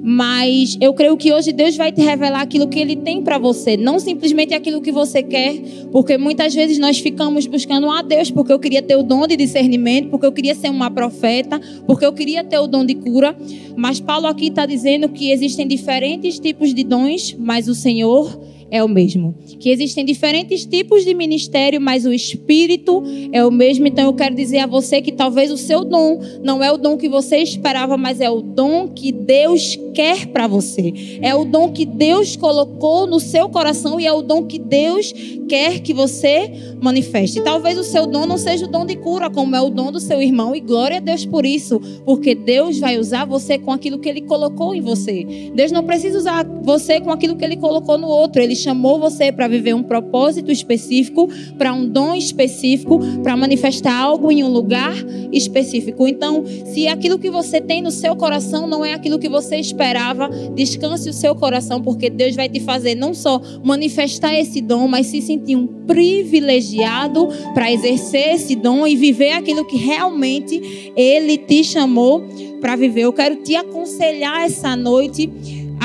mas 0.07 0.77
eu 0.83 0.93
creio 0.93 1.17
que 1.17 1.33
hoje 1.33 1.51
Deus 1.51 1.79
vai 1.79 1.91
te 1.91 2.03
revelar 2.03 2.43
aquilo 2.43 2.69
que 2.69 2.79
Ele 2.79 2.95
tem 2.95 3.23
para 3.23 3.39
você, 3.39 3.75
não 3.75 3.99
simplesmente 3.99 4.53
aquilo 4.53 4.83
que 4.83 4.93
você 4.93 5.23
quer, 5.23 5.55
porque 5.91 6.19
muitas 6.19 6.55
vezes 6.55 6.79
nós 6.79 6.99
ficamos 6.99 7.47
buscando 7.47 7.91
a 7.91 8.03
Deus 8.03 8.31
porque 8.31 8.53
eu 8.53 8.59
queria 8.59 8.83
ter 8.83 8.97
o 8.97 9.03
dom 9.03 9.27
de 9.27 9.35
discernimento, 9.35 10.11
porque 10.11 10.27
eu 10.27 10.33
queria 10.33 10.55
ser 10.55 10.69
uma 10.69 10.91
profeta, 10.91 11.59
porque 11.87 12.05
eu 12.05 12.13
queria 12.13 12.45
ter 12.45 12.59
o 12.59 12.67
dom 12.67 12.85
de 12.85 12.95
cura. 12.97 13.35
Mas 13.77 13.99
Paulo 13.99 14.27
aqui 14.27 14.49
está 14.49 14.67
dizendo 14.67 15.09
que 15.09 15.31
existem 15.31 15.67
diferentes 15.67 16.39
tipos 16.39 16.75
de 16.75 16.85
dons, 16.85 17.35
mas 17.39 17.67
o 17.67 17.75
Senhor 17.75 18.39
é 18.71 18.83
o 18.83 18.89
mesmo. 18.89 19.35
Que 19.59 19.71
existem 19.71 20.05
diferentes 20.05 20.65
tipos 20.65 21.05
de 21.05 21.15
ministério, 21.15 21.81
mas 21.81 22.05
o 22.05 22.13
espírito 22.13 23.03
é 23.33 23.45
o 23.45 23.51
mesmo. 23.51 23.87
Então 23.87 24.05
eu 24.05 24.13
quero 24.13 24.35
dizer 24.35 24.59
a 24.59 24.67
você 24.67 25.01
que 25.01 25.13
talvez 25.13 25.51
o 25.51 25.57
seu 25.57 25.85
dom 25.85 26.21
não 26.43 26.63
é 26.63 26.71
o 26.73 26.77
dom 26.77 26.97
que 26.97 27.09
você 27.09 27.39
esperava, 27.39 27.97
mas 27.97 28.21
é 28.21 28.31
o 28.31 28.41
dom 28.41 28.89
que 28.89 29.13
Deus 29.13 29.79
quer 29.95 30.27
para 30.27 30.47
você. 30.47 30.93
É 31.23 31.35
o 31.35 31.45
dom 31.45 31.73
que 31.73 31.87
Deus 31.87 32.37
colocou 32.37 33.07
no 33.07 33.21
seu 33.21 33.49
coração 33.49 34.01
e 34.01 34.07
é 34.07 34.13
o 34.13 34.23
dom 34.23 34.45
que 34.45 34.59
Deus 34.59 35.13
quer 35.49 35.81
que 35.81 35.95
você 35.95 36.51
manifeste. 36.81 37.43
Talvez 37.43 37.79
o 37.79 37.85
seu 37.85 38.07
dom 38.07 38.27
não 38.27 38.37
seja 38.37 38.67
o 38.67 38.69
dom 38.69 38.85
de 38.85 38.97
cura, 38.97 39.31
como 39.31 39.55
é 39.55 39.61
o 39.61 39.71
dom 39.71 39.93
do 39.93 40.01
seu 40.01 40.21
irmão, 40.21 40.55
e 40.55 40.61
glória 40.61 40.97
a 40.97 41.01
Deus 41.01 41.25
por 41.25 41.47
isso, 41.47 41.81
porque 42.05 42.35
Deus 42.35 42.79
vai 42.79 42.99
usar 42.99 43.25
você 43.25 43.59
com 43.59 43.71
aquilo 43.71 43.99
que 43.99 44.09
ele 44.09 44.23
colocou 44.23 44.75
em 44.75 44.81
você. 44.81 45.51
Deus 45.55 45.71
não 45.71 45.85
precisa 45.85 46.19
usar 46.19 46.45
você 46.63 47.01
com 47.01 47.11
aquilo 47.11 47.37
que 47.37 47.45
ele 47.45 47.57
colocou 47.57 47.99
no 47.99 48.09
outro. 48.09 48.43
Ele 48.43 48.57
chamou 48.65 48.99
você 48.99 49.31
para 49.31 49.47
viver 49.47 49.75
um 49.75 49.83
propósito 49.83 50.51
específico, 50.51 51.29
para 51.59 51.73
um 51.73 51.87
dom 51.87 52.15
específico, 52.15 52.99
para 53.23 53.37
manifestar 53.37 53.95
algo 53.95 54.33
em 54.33 54.43
um 54.43 54.49
lugar 54.49 54.95
específico. 55.33 56.09
Então, 56.09 56.45
se 56.67 56.89
aquilo 56.89 57.19
que 57.19 57.31
você 57.31 57.61
tem 57.61 57.83
no 57.83 57.91
seu 57.91 58.17
coração 58.17 58.67
não 58.67 58.85
é 58.85 58.95
aquilo 58.95 59.19
que 59.19 59.29
você 59.29 59.57
esperava, 59.57 60.29
descanse 60.55 61.09
o 61.09 61.13
seu 61.13 61.35
coração, 61.35 61.83
porque 61.83 62.09
Deus 62.09 62.35
vai 62.35 62.49
te 62.49 62.61
fazer 62.61 62.95
não 62.95 63.13
só 63.13 63.41
manifestar 63.63 64.35
esse 64.35 64.61
dom, 64.61 64.89
mas 64.89 65.07
se 65.07 65.21
sentir 65.21 65.57
um 65.57 65.67
privilegiado 65.67 67.29
para 67.53 67.71
exercer 67.71 68.35
esse 68.35 68.57
dom 68.57 68.87
e 68.87 68.97
viver 68.97 69.33
aquilo 69.33 69.65
que 69.67 69.77
realmente 69.77 70.93
Ele 70.97 71.37
te 71.37 71.63
chamou 71.63 72.25
para 72.61 72.77
viver. 72.77 73.03
Eu 73.03 73.13
quero 73.13 73.37
te 73.37 73.55
aconselhar 73.55 74.41
essa 74.41 74.75
noite 74.75 75.31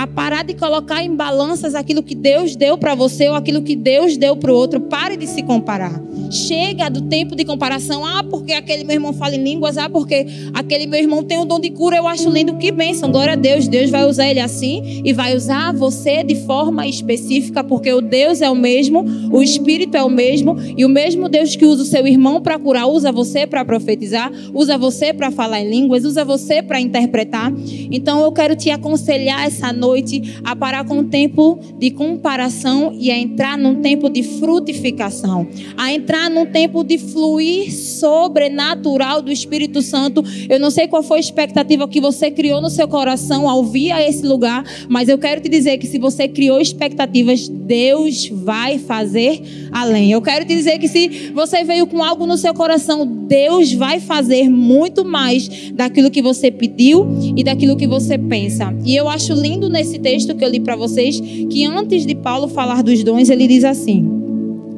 a 0.03 0.07
parar 0.07 0.43
de 0.43 0.53
colocar 0.53 1.03
em 1.03 1.13
balanças 1.13 1.75
aquilo 1.75 2.01
que 2.01 2.15
Deus 2.15 2.55
deu 2.55 2.77
para 2.77 2.95
você 2.95 3.27
ou 3.27 3.35
aquilo 3.35 3.61
que 3.61 3.75
Deus 3.75 4.15
deu 4.15 4.35
para 4.37 4.51
o 4.51 4.55
outro. 4.55 4.79
Pare 4.79 5.17
de 5.17 5.27
se 5.27 5.43
comparar. 5.43 6.01
Chega 6.29 6.89
do 6.89 7.01
tempo 7.01 7.35
de 7.35 7.45
comparação. 7.45 8.05
Ah, 8.05 8.23
porque 8.23 8.53
aquele 8.53 8.83
meu 8.83 8.95
irmão 8.95 9.13
fala 9.13 9.35
em 9.35 9.43
línguas. 9.43 9.77
Ah, 9.77 9.89
porque 9.89 10.25
aquele 10.53 10.87
meu 10.87 10.99
irmão 10.99 11.23
tem 11.23 11.39
um 11.39 11.45
dom 11.45 11.59
de 11.59 11.69
cura. 11.69 11.97
Eu 11.97 12.07
acho 12.07 12.29
lindo. 12.29 12.57
Que 12.57 12.71
bênção. 12.71 13.11
Glória 13.11 13.33
a 13.33 13.35
Deus. 13.35 13.67
Deus 13.67 13.89
vai 13.89 14.05
usar 14.05 14.27
ele 14.27 14.39
assim 14.39 15.01
e 15.03 15.13
vai 15.13 15.35
usar 15.35 15.73
você 15.73 16.23
de 16.23 16.35
forma 16.45 16.87
específica, 16.87 17.63
porque 17.63 17.91
o 17.93 18.01
Deus 18.01 18.41
é 18.41 18.49
o 18.49 18.55
mesmo, 18.55 19.05
o 19.31 19.41
Espírito 19.41 19.95
é 19.95 20.03
o 20.03 20.09
mesmo 20.09 20.57
e 20.77 20.85
o 20.85 20.89
mesmo 20.89 21.29
Deus 21.29 21.55
que 21.55 21.65
usa 21.65 21.83
o 21.83 21.85
seu 21.85 22.05
irmão 22.05 22.41
para 22.41 22.59
curar, 22.59 22.87
usa 22.87 23.11
você 23.11 23.47
para 23.47 23.63
profetizar, 23.63 24.31
usa 24.53 24.77
você 24.77 25.13
para 25.13 25.31
falar 25.31 25.61
em 25.61 25.69
línguas, 25.69 26.05
usa 26.05 26.25
você 26.25 26.61
para 26.61 26.79
interpretar. 26.79 27.51
Então 27.91 28.21
eu 28.21 28.31
quero 28.31 28.55
te 28.55 28.69
aconselhar 28.69 29.45
essa 29.45 29.71
noite 29.71 30.39
a 30.43 30.55
parar 30.55 30.83
com 30.85 30.99
o 30.99 31.03
tempo 31.05 31.59
de 31.77 31.91
comparação 31.91 32.91
e 32.93 33.11
a 33.11 33.17
entrar 33.17 33.57
num 33.57 33.81
tempo 33.81 34.09
de 34.09 34.23
frutificação, 34.23 35.47
a 35.77 35.91
entrar 35.93 36.18
num 36.27 36.47
tempo 36.47 36.83
de 36.83 36.97
fluir 36.97 37.71
sobrenatural 37.71 39.21
do 39.21 39.31
Espírito 39.31 39.79
Santo. 39.81 40.23
Eu 40.49 40.59
não 40.59 40.71
sei 40.71 40.87
qual 40.87 41.03
foi 41.03 41.17
a 41.17 41.19
expectativa 41.19 41.87
que 41.87 42.01
você 42.01 42.31
criou 42.31 42.59
no 42.59 42.69
seu 42.69 42.87
coração 42.87 43.47
ao 43.47 43.63
vir 43.63 43.91
a 43.91 44.01
esse 44.01 44.25
lugar, 44.25 44.63
mas 44.89 45.07
eu 45.07 45.19
quero 45.19 45.39
te 45.39 45.49
dizer 45.49 45.77
que 45.77 45.85
se 45.85 45.99
você 45.99 46.27
criou 46.27 46.59
expectativas, 46.59 47.47
Deus 47.47 48.27
vai 48.27 48.79
fazer 48.79 49.41
além. 49.71 50.11
Eu 50.11 50.21
quero 50.21 50.45
te 50.45 50.55
dizer 50.55 50.79
que 50.79 50.87
se 50.87 51.31
você 51.33 51.63
veio 51.63 51.85
com 51.85 52.03
algo 52.03 52.25
no 52.25 52.37
seu 52.37 52.53
coração, 52.53 53.05
Deus 53.05 53.71
vai 53.73 53.99
fazer 53.99 54.49
muito 54.49 55.05
mais 55.05 55.71
daquilo 55.73 56.09
que 56.09 56.21
você 56.21 56.49
pediu 56.49 57.07
e 57.35 57.43
daquilo 57.43 57.77
que 57.77 57.85
você 57.85 58.17
pensa. 58.17 58.73
E 58.83 58.95
eu 58.95 59.07
acho 59.07 59.33
lindo 59.33 59.69
nesse 59.69 59.99
texto 59.99 60.35
que 60.35 60.43
eu 60.43 60.49
li 60.49 60.59
para 60.59 60.75
vocês 60.75 61.19
que 61.19 61.65
antes 61.65 62.05
de 62.05 62.15
Paulo 62.15 62.47
falar 62.47 62.81
dos 62.81 63.03
dons, 63.03 63.29
ele 63.29 63.47
diz 63.47 63.63
assim: 63.63 64.05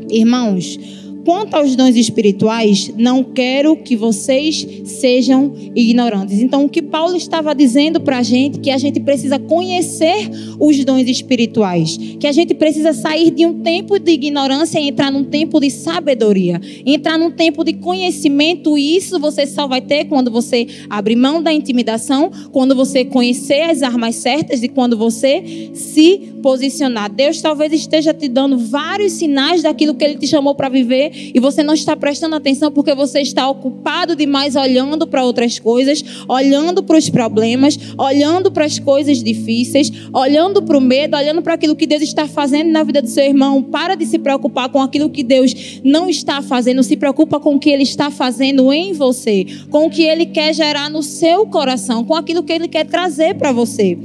Irmãos, 0.10 0.78
Quanto 1.24 1.56
aos 1.56 1.76
dons 1.76 1.96
espirituais, 1.96 2.92
não 2.98 3.24
quero 3.24 3.76
que 3.76 3.96
vocês 3.96 4.68
sejam 4.86 5.54
ignorantes. 5.76 6.40
Então, 6.40 6.66
o 6.66 6.70
que 6.70 6.82
Paulo 6.82 7.16
estava 7.16 7.54
dizendo 7.54 8.02
para 8.02 8.18
a 8.18 8.24
gente 8.24 8.60
que 8.60 8.72
a 8.72 8.78
gente 8.78 9.00
precisa 9.00 9.38
conhecer 9.38 10.30
os 10.60 10.84
dons 10.84 11.08
espirituais, 11.08 11.98
que 12.20 12.26
a 12.26 12.32
gente 12.32 12.54
precisa 12.54 12.94
sair 12.94 13.30
de 13.30 13.46
um 13.46 13.62
tempo 13.62 14.00
de 14.00 14.12
ignorância 14.12 14.80
e 14.80 14.88
entrar 14.88 15.12
num 15.12 15.24
tempo 15.24 15.60
de 15.60 15.70
sabedoria, 15.70 16.60
entrar 16.86 17.18
num 17.18 17.32
tempo 17.32 17.64
de 17.64 17.74
conhecimento. 17.74 18.78
E 18.78 18.98
isso 18.98 19.20
você 19.20 19.46
só 19.46 19.68
vai 19.68 19.82
ter 19.82 20.06
quando 20.06 20.32
você 20.32 20.68
abrir 20.90 21.16
mão 21.16 21.42
da 21.42 21.54
intimidação, 21.54 22.32
quando 22.52 22.76
você 22.76 23.06
conhecer 23.06 23.62
as 23.62 23.84
armas 23.84 24.16
certas 24.16 24.64
e 24.64 24.68
quando 24.68 24.98
você 24.98 25.70
se 25.74 26.32
posicionar. 26.42 27.12
Deus 27.12 27.42
talvez 27.42 27.72
esteja 27.72 28.14
te 28.14 28.28
dando 28.28 28.58
vários 28.58 29.14
sinais 29.14 29.62
daquilo 29.62 29.94
que 29.94 30.04
Ele 30.04 30.18
te 30.18 30.28
chamou 30.28 30.56
para 30.56 30.70
viver 30.70 31.11
e 31.14 31.40
você 31.40 31.64
não 31.64 31.74
está 31.74 31.96
prestando 31.96 32.36
atenção 32.36 32.72
porque 32.72 32.94
você 32.94 33.22
está 33.22 33.50
ocupado 33.50 34.16
demais 34.16 34.56
olhando 34.56 35.08
para 35.08 35.24
outras 35.24 35.60
coisas, 35.60 36.04
olhando 36.28 36.84
para 36.84 36.98
os 36.98 37.10
problemas, 37.10 37.78
olhando 37.98 38.52
para 38.52 38.66
as 38.66 38.80
coisas 38.80 39.24
difíceis, 39.24 39.92
olhando 40.14 40.62
para 40.62 40.78
o 40.78 40.82
medo, 40.82 41.18
olhando 41.18 41.42
para 41.42 41.54
aquilo 41.54 41.76
que 41.76 41.88
Deus 41.88 42.02
está 42.02 42.28
fazendo 42.28 42.72
na 42.72 42.84
vida 42.84 43.02
do 43.02 43.08
seu 43.08 43.26
irmão. 43.26 43.62
Para 43.62 43.96
de 43.96 44.06
se 44.06 44.20
preocupar 44.20 44.70
com 44.70 44.82
aquilo 44.82 45.10
que 45.10 45.24
Deus 45.24 45.82
não 45.84 46.10
está 46.10 46.42
fazendo, 46.42 46.84
se 46.84 46.96
preocupa 46.96 47.40
com 47.40 47.56
o 47.56 47.60
que 47.60 47.70
Ele 47.70 47.84
está 47.84 48.10
fazendo 48.10 48.72
em 48.72 48.94
você, 48.94 49.46
com 49.70 49.86
o 49.86 49.90
que 49.90 50.04
Ele 50.04 50.26
quer 50.26 50.54
gerar 50.54 50.90
no 50.90 51.04
seu 51.04 51.46
coração, 51.46 52.04
com 52.04 52.16
aquilo 52.16 52.44
que 52.44 52.54
Ele 52.54 52.68
quer 52.68 52.86
trazer 52.86 53.36
para 53.36 53.52
você. 53.52 53.98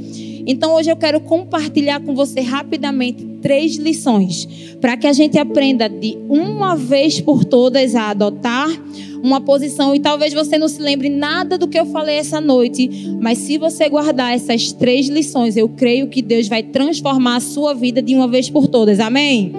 Então 0.47 0.75
hoje 0.75 0.91
eu 0.91 0.97
quero 0.97 1.21
compartilhar 1.21 2.01
com 2.01 2.15
você 2.15 2.41
rapidamente 2.41 3.25
três 3.43 3.77
lições 3.77 4.47
para 4.81 4.97
que 4.97 5.07
a 5.07 5.13
gente 5.13 5.37
aprenda 5.39 5.89
de 5.89 6.17
uma 6.29 6.77
vez 6.77 7.21
por 7.21 7.45
todas 7.45 7.97
a 7.97 8.11
adotar 8.11 8.69
uma 9.23 9.41
posição 9.41 9.95
e 9.95 9.99
talvez 9.99 10.33
você 10.33 10.57
não 10.57 10.69
se 10.69 10.81
lembre 10.81 11.09
nada 11.09 11.59
do 11.59 11.67
que 11.67 11.79
eu 11.79 11.87
falei 11.87 12.17
essa 12.17 12.41
noite, 12.41 12.89
mas 13.21 13.39
se 13.39 13.59
você 13.59 13.89
guardar 13.89 14.35
essas 14.35 14.71
três 14.71 15.09
lições, 15.09 15.57
eu 15.57 15.69
creio 15.69 16.07
que 16.09 16.23
Deus 16.23 16.47
vai 16.47 16.63
transformar 16.63 17.37
a 17.37 17.41
sua 17.41 17.75
vida 17.75 18.01
de 18.01 18.15
uma 18.15 18.29
vez 18.29 18.49
por 18.49 18.69
todas. 18.69 19.01
Amém? 19.01 19.53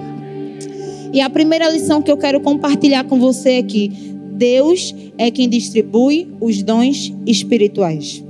E 1.12 1.20
a 1.20 1.28
primeira 1.28 1.68
lição 1.68 2.00
que 2.00 2.10
eu 2.10 2.16
quero 2.16 2.40
compartilhar 2.40 3.04
com 3.04 3.18
você 3.18 3.56
aqui, 3.56 3.90
Deus 4.32 4.94
é 5.18 5.30
quem 5.30 5.48
distribui 5.48 6.28
os 6.40 6.62
dons 6.62 7.12
espirituais. 7.26 8.27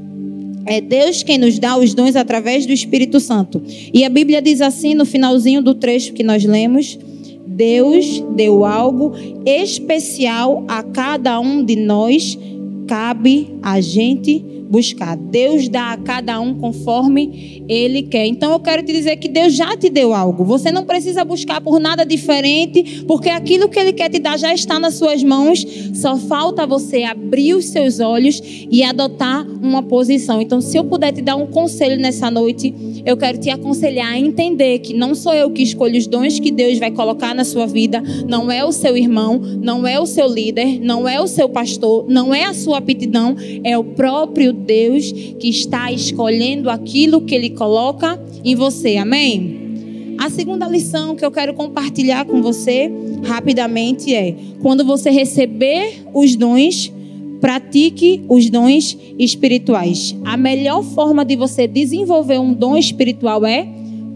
É 0.69 0.83
Deus 0.83 1.23
quem 1.23 1.39
nos 1.39 1.59
dá 1.59 1.79
os 1.79 1.95
dons 1.95 2.15
através 2.15 2.67
do 2.67 2.73
Espírito 2.73 3.19
Santo. 3.19 3.63
E 3.93 4.05
a 4.05 4.11
Bíblia 4.11 4.43
diz 4.43 4.61
assim 4.61 4.95
no 4.95 5.07
finalzinho 5.07 5.63
do 5.63 5.75
trecho 5.75 6.13
que 6.13 6.23
nós 6.23 6.45
lemos: 6.45 6.99
Deus 7.47 8.23
deu 8.37 8.67
algo 8.67 9.15
especial 9.47 10.65
a 10.69 10.83
cada 10.83 11.41
um 11.41 11.65
de 11.65 11.75
nós, 11.75 12.39
cabe 12.87 13.49
a 13.63 13.81
gente 13.81 14.45
buscar. 14.69 15.17
Deus 15.17 15.69
dá 15.69 15.93
a 15.93 15.97
cada 15.97 16.41
um 16.41 16.55
conforme 16.55 17.65
Ele 17.69 18.03
quer. 18.03 18.27
Então 18.27 18.53
eu 18.53 18.61
quero 18.61 18.83
te 18.83 18.93
dizer 18.93 19.17
que 19.17 19.29
Deus 19.29 19.55
já 19.55 19.77
te 19.77 19.89
deu 19.89 20.15
algo. 20.15 20.45
Você 20.45 20.71
não 20.71 20.85
precisa 20.85 21.25
buscar 21.25 21.61
por 21.61 21.81
nada 21.81 22.05
diferente, 22.05 23.05
porque 23.07 23.29
aquilo 23.29 23.69
que 23.69 23.79
Ele 23.79 23.93
quer 23.93 24.11
te 24.11 24.19
dar 24.19 24.39
já 24.39 24.53
está 24.53 24.79
nas 24.79 24.95
suas 24.95 25.23
mãos. 25.23 25.65
Só 25.95 26.17
falta 26.17 26.67
você 26.67 27.03
abrir 27.05 27.55
os 27.55 27.67
seus 27.67 28.01
olhos 28.01 28.41
e 28.71 28.83
adotar 28.83 29.47
uma 29.47 29.83
posição. 29.83 30.41
Então, 30.41 30.61
se 30.61 30.77
eu 30.77 30.85
puder 30.85 31.13
te 31.13 31.23
dar 31.23 31.37
um 31.37 31.47
conselho 31.47 32.01
nessa 32.01 32.31
noite, 32.31 32.75
eu 33.05 33.17
quero 33.17 33.39
te 33.39 33.51
aconselhar 33.51 34.13
a 34.13 34.19
entender 34.19 34.81
que 34.81 34.93
não 34.93 35.15
sou 35.15 35.33
eu 35.33 35.51
que 35.51 35.63
escolho 35.63 35.97
os 35.97 36.07
dons 36.07 36.39
que 36.39 36.51
Deus 36.51 36.79
vai 36.79 36.91
colocar 36.91 37.35
na 37.35 37.45
sua 37.45 37.67
vida, 37.67 38.03
não 38.29 38.51
é 38.51 38.65
o 38.65 38.73
seu 38.73 38.97
irmão, 38.97 39.39
não 39.39 39.87
é 39.87 39.99
o 39.99 40.07
seu 40.07 40.27
líder, 40.27 40.81
não 40.81 41.09
é 41.09 41.21
o 41.21 41.27
seu 41.27 41.49
pastor, 41.49 42.07
não 42.09 42.35
é 42.35 42.45
a 42.45 42.55
sua 42.55 42.79
aptidão, 42.79 43.37
é 43.65 43.77
o 43.79 43.85
próprio 43.85 44.53
Deus 44.59 45.11
que 45.13 45.49
está 45.49 45.91
escolhendo 45.91 46.69
aquilo 46.69 47.23
que 47.23 47.35
Ele 47.35 47.51
coloca 47.51 48.21
em 48.45 48.55
você. 48.55 48.97
Amém? 48.97 50.17
A 50.19 50.29
segunda 50.29 50.67
lição 50.67 51.15
que 51.15 51.25
eu 51.25 51.31
quero 51.31 51.55
compartilhar 51.55 52.25
com 52.25 52.43
você 52.43 52.91
rapidamente 53.25 54.13
é: 54.13 54.35
quando 54.61 54.85
você 54.85 55.11
receber 55.11 56.03
os 56.13 56.35
dons, 56.35 56.93
pratique 57.41 58.25
os 58.29 58.51
dons 58.51 58.99
espirituais. 59.19 60.17
A 60.25 60.37
melhor 60.37 60.83
forma 60.83 61.25
de 61.25 61.37
você 61.37 61.69
desenvolver 61.69 62.39
um 62.39 62.53
dom 62.53 62.77
espiritual 62.77 63.47
é 63.47 63.69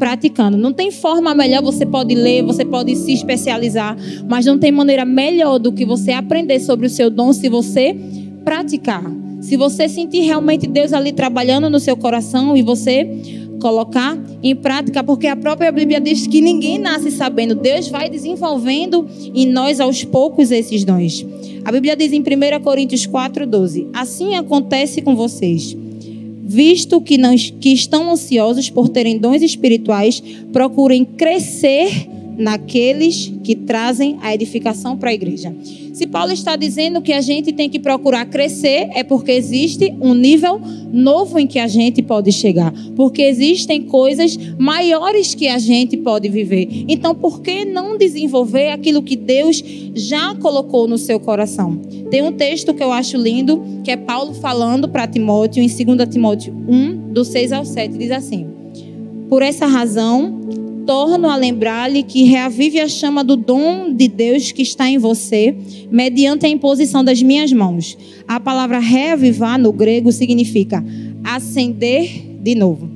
praticando. 0.03 0.59
Não 0.59 0.72
tem 0.72 0.90
forma 0.90 1.32
melhor, 1.32 1.62
você 1.62 1.86
pode 1.86 2.12
ler, 2.12 2.43
você 2.43 2.64
pode 2.64 2.97
se 2.97 3.12
especializar, 3.12 3.97
mas 4.28 4.45
não 4.45 4.59
tem 4.59 4.72
maneira 4.72 5.05
melhor 5.05 5.61
do 5.61 5.72
que 5.72 5.84
você 5.84 6.11
aprender 6.11 6.59
sobre 6.59 6.88
o 6.88 6.90
seu 6.90 7.09
dom 7.09 7.32
se 7.32 7.49
você 7.49 7.97
praticar. 8.45 9.05
Se 9.43 9.57
você 9.57 9.88
sentir 9.88 10.20
realmente 10.20 10.66
Deus 10.66 10.93
ali 10.93 11.12
trabalhando 11.12 11.68
no 11.68 11.80
seu 11.80 11.97
coração 11.97 12.57
e 12.57 12.62
você 12.62 13.07
colocar 13.61 14.18
em 14.43 14.55
prática, 14.57 15.05
porque 15.05 15.26
a 15.26 15.36
própria 15.36 15.70
Bíblia 15.70 16.01
diz 16.01 16.26
que 16.26 16.40
ninguém 16.40 16.78
nasce 16.78 17.11
sabendo, 17.11 17.55
Deus 17.55 17.88
vai 17.88 18.09
desenvolvendo 18.09 19.07
em 19.34 19.47
nós 19.47 19.80
aos 19.80 20.05
poucos 20.05 20.51
esses 20.51 20.84
dons. 20.84 21.26
A 21.64 21.70
Bíblia 21.72 21.97
diz 21.97 22.12
em 22.12 22.20
1 22.20 22.61
Coríntios 22.62 23.07
4:12: 23.07 23.88
Assim 23.93 24.36
acontece 24.36 25.03
com 25.03 25.14
vocês. 25.14 25.76
Visto 26.45 27.01
que, 27.01 27.18
não, 27.18 27.34
que 27.36 27.72
estão 27.72 28.11
ansiosos 28.11 28.70
por 28.70 28.88
terem 28.88 29.18
dons 29.18 29.43
espirituais, 29.43 30.22
procurem 30.53 31.05
crescer 31.05 32.09
naqueles 32.36 33.32
que 33.45 33.52
trazem 33.67 34.19
a 34.21 34.35
edificação 34.35 34.97
para 34.97 35.11
a 35.11 35.15
igreja. 35.15 35.55
Se 35.93 36.07
Paulo 36.07 36.33
está 36.33 36.57
dizendo 36.57 37.03
que 37.03 37.13
a 37.13 37.21
gente 37.21 37.53
tem 37.53 37.69
que 37.69 37.79
procurar 37.79 38.27
crescer, 38.27 38.89
é 38.95 39.03
porque 39.03 39.33
existe 39.33 39.95
um 40.01 40.15
nível 40.15 40.61
novo 40.93 41.39
em 41.39 41.47
que 41.47 41.59
a 41.59 41.67
gente 41.67 42.03
pode 42.03 42.33
chegar. 42.33 42.73
Porque 42.97 43.23
existem 43.23 43.83
coisas 43.83 44.37
maiores 44.59 45.35
que 45.35 45.49
a 45.49 45.59
gente 45.59 45.97
pode 45.97 46.29
viver. 46.29 46.85
Então, 46.89 47.15
por 47.15 47.41
que 47.41 47.65
não 47.65 47.97
desenvolver 47.97 48.71
aquilo 48.71 49.03
que 49.03 49.17
Deus 49.17 49.63
já 49.95 50.35
colocou 50.35 50.89
no 50.89 50.99
seu 50.99 51.21
coração? 51.21 51.77
Tem 52.11 52.23
um 52.23 52.33
texto 52.33 52.75
que 52.75 52.83
eu 52.83 52.93
acho 52.93 53.17
lindo, 53.17 53.63
que 53.85 53.91
é 53.91 53.97
Paulo 53.97 54.35
falando 54.35 54.89
para 54.89 55.07
Timóteo, 55.07 55.63
em 55.63 55.69
2 55.69 56.09
Timóteo 56.09 56.55
1, 56.69 57.13
do 57.13 57.25
6 57.25 57.53
ao 57.53 57.65
7, 57.65 57.97
diz 57.97 58.11
assim: 58.11 58.47
Por 59.29 59.43
essa 59.43 59.67
razão 59.67 60.41
torno 60.87 61.28
a 61.28 61.37
lembrar-lhe 61.37 62.03
que 62.03 62.24
reavive 62.24 62.80
a 62.80 62.89
chama 62.89 63.22
do 63.22 63.37
dom 63.37 63.93
de 63.93 64.09
Deus 64.09 64.53
que 64.53 64.62
está 64.62 64.89
em 64.89 64.99
você, 64.99 65.57
mediante 65.91 66.47
a 66.47 66.49
imposição 66.49 67.05
das 67.05 67.22
minhas 67.22 67.53
mãos. 67.53 67.97
A 68.26 68.39
palavra 68.39 68.78
reavivar 68.78 69.59
no 69.59 69.72
grego 69.72 70.12
significa 70.12 70.85
acender 71.24 72.39
de 72.43 72.55
novo, 72.55 72.89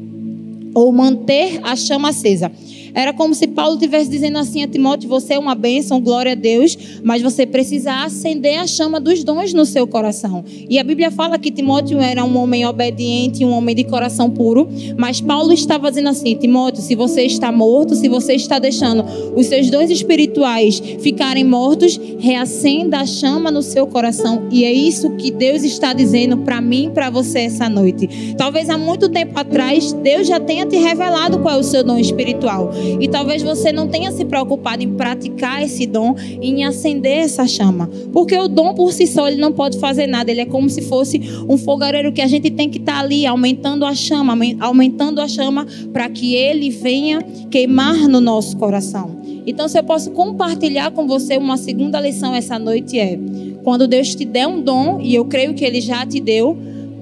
ou 0.75 0.93
manter 0.93 1.61
a 1.63 1.77
chama 1.77 2.09
acesa. 2.11 2.51
Era 2.97 3.13
como 3.13 3.35
se 3.35 3.47
Paulo 3.47 3.75
estivesse 3.75 4.09
dizendo 4.09 4.39
assim 4.39 4.63
a 4.63 4.67
Timóteo: 4.67 5.07
você 5.07 5.35
é 5.35 5.39
uma 5.39 5.55
bênção, 5.55 6.01
glória 6.01 6.33
a 6.33 6.35
Deus, 6.35 6.79
mas 7.05 7.21
você 7.21 7.45
precisa 7.45 7.93
acender 7.93 8.59
a 8.59 8.67
chama 8.67 8.99
dos 8.99 9.23
dons 9.23 9.53
no 9.53 9.67
seu 9.67 9.87
coração. 9.87 10.43
E 10.69 10.79
a 10.79 10.83
Bíblia 10.83 11.11
fala 11.11 11.39
que 11.39 11.51
Timóteo 11.51 12.01
era 12.01 12.25
um 12.25 12.39
homem 12.39 12.65
obediente, 12.65 13.45
um 13.45 13.53
homem 13.53 13.75
de 13.75 13.85
coração 13.85 14.31
puro, 14.31 14.67
mas 14.97 15.21
Paulo 15.21 15.53
estava 15.53 15.91
dizendo 15.91 16.09
assim: 16.09 16.35
Timóteo, 16.37 16.83
se 16.83 16.95
você 16.95 17.23
está 17.23 17.53
morto, 17.53 17.95
se 17.95 18.09
você 18.09 18.33
está 18.33 18.59
deixando 18.59 19.05
os 19.37 19.45
seus 19.45 19.69
dons 19.69 19.91
espirituais 19.91 20.81
ficarem 21.01 21.45
mortos, 21.45 22.01
reacenda 22.19 23.01
a 23.01 23.07
chama 23.07 23.51
no 23.51 23.61
seu 23.61 23.87
coração. 23.87 24.49
E 24.51 24.65
é 24.65 24.73
isso 24.73 25.11
que 25.17 25.31
Deus 25.31 25.63
está 25.65 25.93
dizendo 25.93 26.39
para 26.39 26.63
mim 26.63 26.91
para 26.95 27.11
você 27.11 27.41
essa 27.41 27.69
noite. 27.69 28.35
Talvez 28.39 28.71
há 28.71 28.79
muito 28.79 29.11
tempo 29.11 29.39
atrás, 29.39 29.93
Deus 29.93 30.27
já 30.27 30.41
tenha 30.41 30.65
te 30.65 30.77
revelado 30.77 31.41
qual 31.41 31.57
é 31.57 31.59
o 31.59 31.63
seu 31.63 31.85
dom 31.85 31.99
espiritual. 31.99 32.71
E 33.01 33.09
talvez 33.09 33.43
você 33.43 33.73
não 33.73 33.89
tenha 33.89 34.11
se 34.13 34.25
preocupado 34.25 34.83
em 34.83 34.95
praticar 34.95 35.63
esse 35.63 35.87
dom, 35.87 36.15
em 36.41 36.65
acender 36.65 37.19
essa 37.19 37.47
chama. 37.47 37.89
Porque 38.13 38.37
o 38.37 38.49
dom 38.49 38.75
por 38.75 38.93
si 38.93 39.07
só 39.07 39.29
ele 39.29 39.41
não 39.41 39.53
pode 39.53 39.79
fazer 39.79 40.07
nada. 40.07 40.31
Ele 40.31 40.41
é 40.41 40.47
como 40.47 40.69
se 40.69 40.83
fosse 40.83 41.21
um 41.49 41.57
fogareiro 41.57 42.13
que 42.13 42.23
a 42.23 42.27
gente 42.27 42.51
tem 42.51 42.69
que 42.69 42.79
estar 42.79 42.95
tá 42.95 43.01
ali 43.01 43.27
aumentando 43.27 43.85
a 43.85 43.95
chama, 43.95 44.37
aumentando 44.61 45.21
a 45.21 45.29
chama 45.29 45.67
para 45.93 46.09
que 46.09 46.35
ele 46.35 46.71
venha 46.71 47.23
queimar 47.51 48.09
no 48.09 48.21
nosso 48.21 48.57
coração. 48.57 49.17
Então, 49.47 49.69
se 49.69 49.79
eu 49.79 49.85
posso 49.85 50.11
compartilhar 50.11 50.91
com 50.91 51.07
você 51.07 51.37
uma 51.37 51.57
segunda 51.57 52.01
lição 52.01 52.35
essa 52.35 52.59
noite 52.59 52.99
é: 52.99 53.19
quando 53.63 53.87
Deus 53.87 54.15
te 54.15 54.25
der 54.25 54.47
um 54.49 54.61
dom, 54.61 55.01
e 55.01 55.15
eu 55.15 55.25
creio 55.25 55.55
que 55.55 55.65
ele 55.65 55.81
já 55.81 56.05
te 56.05 56.21
deu, 56.21 56.57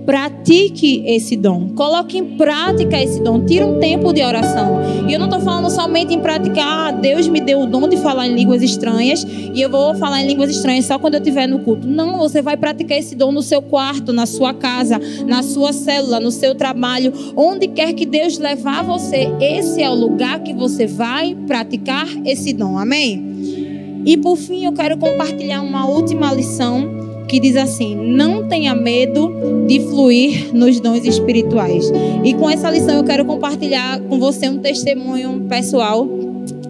pratique 0.04 1.02
esse 1.06 1.36
dom. 1.36 1.70
Coloque 1.70 2.18
em 2.18 2.36
prática 2.36 3.02
esse 3.02 3.20
dom. 3.22 3.44
Tire 3.44 3.64
um 3.64 3.78
tempo 3.78 4.12
de 4.12 4.22
oração. 4.22 4.80
E 5.08 5.12
eu 5.12 5.18
não 5.18 5.26
estou 5.26 5.40
falando 5.40 5.70
somente 5.70 6.14
em 6.14 6.20
praticar. 6.20 6.64
Ah, 6.66 6.90
Deus 6.90 7.28
me 7.28 7.40
deu 7.40 7.62
o 7.62 7.66
dom 7.66 7.88
de 7.88 7.96
falar 7.96 8.26
em 8.26 8.34
línguas 8.34 8.62
estranhas 8.62 9.26
e 9.54 9.60
eu 9.60 9.70
vou 9.70 9.94
falar 9.94 10.22
em 10.22 10.26
línguas 10.26 10.50
estranhas 10.50 10.84
só 10.84 10.98
quando 10.98 11.14
eu 11.14 11.20
estiver 11.20 11.46
no 11.46 11.60
culto. 11.60 11.86
Não, 11.86 12.18
você 12.18 12.42
vai 12.42 12.56
praticar 12.56 12.98
esse 12.98 13.14
dom 13.14 13.32
no 13.32 13.42
seu 13.42 13.62
quarto, 13.62 14.12
na 14.12 14.26
sua 14.26 14.52
casa, 14.52 15.00
na 15.26 15.42
sua 15.42 15.72
célula, 15.72 16.20
no 16.20 16.30
seu 16.30 16.54
trabalho, 16.54 17.12
onde 17.36 17.68
quer 17.68 17.92
que 17.92 18.04
Deus 18.04 18.38
levar 18.38 18.82
você. 18.82 19.32
Esse 19.40 19.82
é 19.82 19.88
o 19.88 19.94
lugar 19.94 20.40
que 20.40 20.52
você 20.52 20.86
vai 20.86 21.34
praticar 21.46 22.06
esse 22.24 22.52
dom. 22.52 22.78
Amém? 22.78 24.02
E 24.04 24.16
por 24.18 24.36
fim, 24.36 24.66
eu 24.66 24.72
quero 24.72 24.98
compartilhar 24.98 25.62
uma 25.62 25.86
última 25.86 26.32
lição 26.32 27.03
que 27.28 27.40
diz 27.40 27.56
assim: 27.56 27.94
não 27.94 28.48
tenha 28.48 28.74
medo 28.74 29.32
de 29.66 29.80
fluir 29.80 30.54
nos 30.54 30.80
dons 30.80 31.04
espirituais. 31.04 31.90
E 32.24 32.34
com 32.34 32.48
essa 32.48 32.70
lição 32.70 32.96
eu 32.96 33.04
quero 33.04 33.24
compartilhar 33.24 34.00
com 34.00 34.18
você 34.18 34.48
um 34.48 34.58
testemunho 34.58 35.46
pessoal. 35.48 36.08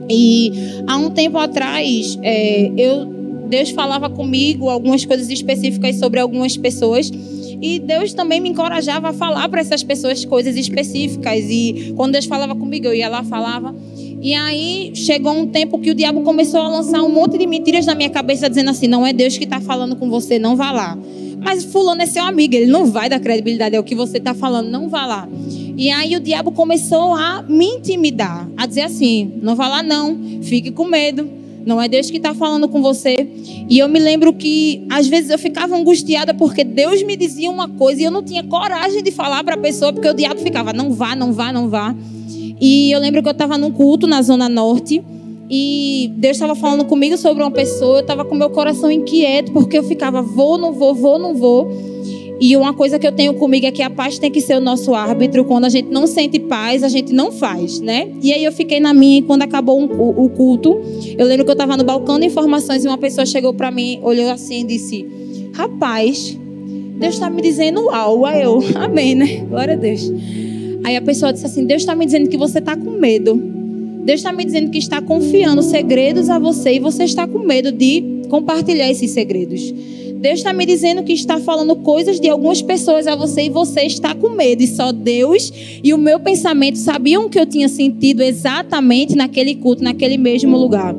E 0.09 0.53
há 0.87 0.97
um 0.97 1.11
tempo 1.11 1.39
atrás, 1.39 2.19
é, 2.23 2.71
eu, 2.77 3.07
Deus 3.49 3.71
falava 3.71 4.11
comigo 4.11 4.69
algumas 4.69 5.05
coisas 5.05 5.31
específicas 5.31 5.97
sobre 5.97 6.21
algumas 6.21 6.57
pessoas. 6.57 7.11
E 7.61 7.79
Deus 7.79 8.13
também 8.13 8.41
me 8.41 8.51
encorajava 8.51 9.09
a 9.09 9.13
falar 9.13 9.49
para 9.49 9.61
essas 9.61 9.83
pessoas 9.83 10.25
coisas 10.25 10.57
específicas. 10.57 11.45
E 11.49 11.95
quando 11.97 12.13
Deus 12.13 12.27
falava 12.27 12.55
comigo, 12.55 12.87
eu 12.87 12.95
ia 12.95 13.09
lá 13.09 13.25
falava. 13.25 13.75
E 14.25 14.33
aí 14.33 14.91
chegou 14.95 15.35
um 15.35 15.47
tempo 15.47 15.79
que 15.79 15.91
o 15.91 15.95
diabo 15.95 16.23
começou 16.23 16.59
a 16.59 16.67
lançar 16.67 17.03
um 17.03 17.11
monte 17.11 17.37
de 17.37 17.47
mentiras 17.47 17.85
na 17.85 17.95
minha 17.95 18.09
cabeça, 18.09 18.49
dizendo 18.49 18.71
assim: 18.71 18.87
não 18.89 19.07
é 19.07 19.13
Deus 19.13 19.37
que 19.37 19.45
está 19.45 19.61
falando 19.61 19.97
com 19.97 20.09
você, 20.09 20.39
não 20.39 20.57
vá 20.57 20.73
lá. 20.73 20.99
Mas 21.41 21.63
Fulano 21.63 22.01
é 22.01 22.07
seu 22.07 22.25
amigo, 22.25 22.55
ele 22.55 22.73
não 22.73 22.87
vai 22.87 23.11
dar 23.11 23.21
credibilidade 23.21 23.77
ao 23.77 23.85
que 23.85 23.95
você 23.95 24.17
está 24.17 24.33
falando, 24.33 24.71
não 24.71 24.89
vá 24.89 25.05
lá. 25.05 25.29
E 25.77 25.91
aí 25.91 26.17
o 26.17 26.21
diabo 26.21 26.53
começou 26.53 27.15
a 27.15 27.43
me 27.43 27.67
intimidar, 27.67 28.49
a 28.57 28.65
dizer 28.65 28.81
assim: 28.81 29.31
não 29.43 29.55
vá 29.55 29.69
lá, 29.69 29.83
não, 29.83 30.19
fique 30.41 30.71
com 30.71 30.87
medo. 30.87 31.29
Não 31.67 31.81
é 31.81 31.87
Deus 31.87 32.11
que 32.11 32.17
está 32.17 32.33
falando 32.33 32.67
com 32.67 32.81
você. 32.81 33.29
E 33.69 33.79
eu 33.79 33.89
me 33.91 33.99
lembro 33.99 34.33
que 34.33 34.87
às 34.91 35.07
vezes 35.07 35.31
eu 35.31 35.39
ficava 35.39 35.77
angustiada 35.77 36.33
porque 36.33 36.65
Deus 36.65 37.03
me 37.03 37.15
dizia 37.15 37.51
uma 37.51 37.69
coisa 37.69 38.01
e 38.01 38.05
eu 38.05 38.11
não 38.11 38.23
tinha 38.23 38.43
coragem 38.43 39.03
de 39.03 39.11
falar 39.11 39.45
para 39.45 39.55
a 39.55 39.59
pessoa 39.59 39.93
porque 39.93 40.09
o 40.09 40.15
diabo 40.15 40.41
ficava: 40.41 40.73
não 40.73 40.95
vá, 40.95 41.15
não 41.15 41.31
vá, 41.31 41.53
não 41.53 41.69
vá. 41.69 41.95
E 42.61 42.93
eu 42.93 43.01
lembro 43.01 43.23
que 43.23 43.29
eu 43.29 43.33
estava 43.33 43.59
num 43.59 43.71
culto 43.71 44.07
na 44.07 44.23
Zona 44.23 44.49
Norte. 44.49 45.03
E 45.51 46.11
Deus 46.17 46.37
estava 46.37 46.55
falando 46.55 46.85
comigo 46.87 47.17
sobre 47.17 47.43
uma 47.43 47.51
pessoa. 47.51 47.99
Eu 47.99 48.01
estava 48.01 48.25
com 48.25 48.35
meu 48.35 48.51
coração 48.51 48.91
inquieto, 48.91 49.53
porque 49.53 49.77
eu 49.77 49.85
ficava, 49.85 50.23
vou, 50.23 50.57
não 50.57 50.73
vou, 50.73 50.95
vou, 50.95 51.19
não 51.19 51.35
vou. 51.35 51.71
E 52.41 52.57
uma 52.57 52.75
coisa 52.75 52.99
que 52.99 53.07
eu 53.07 53.13
tenho 53.13 53.35
comigo 53.35 53.67
é 53.67 53.71
que 53.71 53.83
a 53.83 53.89
paz 53.89 54.19
tem 54.19 54.31
que 54.31 54.41
ser 54.41 54.57
o 54.57 54.61
nosso 54.61 54.95
árbitro. 54.95 55.45
Quando 55.45 55.65
a 55.65 55.69
gente 55.69 55.89
não 55.89 56.07
sente 56.07 56.39
paz, 56.39 56.83
a 56.83 56.89
gente 56.89 57.13
não 57.13 57.31
faz, 57.31 57.81
né? 57.81 58.11
E 58.21 58.33
aí 58.33 58.45
eu 58.45 58.53
fiquei 58.53 58.81
na 58.81 58.93
minha 58.93 59.19
e 59.19 59.23
quando 59.23 59.43
acabou 59.43 59.83
o 59.83 60.29
culto, 60.31 60.81
eu 61.17 61.27
lembro 61.27 61.45
que 61.45 61.51
eu 61.51 61.55
estava 61.55 61.77
no 61.77 61.85
balcão 61.85 62.19
de 62.19 62.27
informações 62.27 62.85
e 62.85 62.89
uma 62.89 62.99
pessoa 62.99 63.25
chegou 63.25 63.55
para 63.55 63.71
mim, 63.71 64.01
olhou 64.03 64.29
assim 64.31 64.63
e 64.63 64.65
disse: 64.65 65.07
Rapaz, 65.55 66.37
Deus 66.99 67.15
está 67.15 67.31
me 67.31 67.41
dizendo 67.41 67.89
algo. 67.91 68.25
Aí 68.25 68.43
eu, 68.43 68.61
amém, 68.75 69.15
né? 69.15 69.45
Glória 69.49 69.75
a 69.75 69.77
Deus. 69.77 70.13
Aí 70.85 70.97
a 70.97 71.03
pessoa 71.03 71.33
disse 71.33 71.47
assim: 71.47 71.65
Deus 71.65 71.83
está 71.83 71.97
me 71.97 72.05
dizendo 72.05 72.29
que 72.29 72.37
você 72.37 72.59
está 72.59 72.77
com 72.77 72.91
medo. 72.91 73.35
Deus 74.05 74.21
está 74.21 74.33
me 74.33 74.45
dizendo 74.45 74.71
que 74.71 74.79
está 74.79 75.01
confiando 75.01 75.63
segredos 75.63 76.29
a 76.29 76.39
você 76.39 76.75
e 76.75 76.79
você 76.79 77.05
está 77.05 77.27
com 77.27 77.39
medo 77.39 77.73
de 77.73 78.23
compartilhar 78.29 78.91
esses 78.91 79.11
segredos. 79.13 79.73
Deus 80.17 80.39
está 80.39 80.53
me 80.53 80.67
dizendo 80.67 81.03
que 81.03 81.13
está 81.13 81.41
falando 81.41 81.77
coisas 81.77 82.21
de 82.21 82.29
algumas 82.29 82.61
pessoas 82.61 83.07
a 83.07 83.17
você 83.17 83.43
e 83.43 83.51
você 83.51 83.83
está 83.83 84.15
com 84.15 84.31
medo. 84.31 84.63
E 84.63 84.67
só 84.67 84.93
Deus 84.93 85.51
e 85.83 85.93
o 85.95 85.99
meu 85.99 86.21
pensamento 86.21 86.77
sabiam 86.77 87.29
que 87.31 87.39
eu 87.39 87.47
tinha 87.47 87.69
sentido 87.69 88.23
exatamente 88.23 89.15
naquele 89.15 89.55
culto, 89.55 89.83
naquele 89.83 90.19
mesmo 90.19 90.57
lugar. 90.57 90.95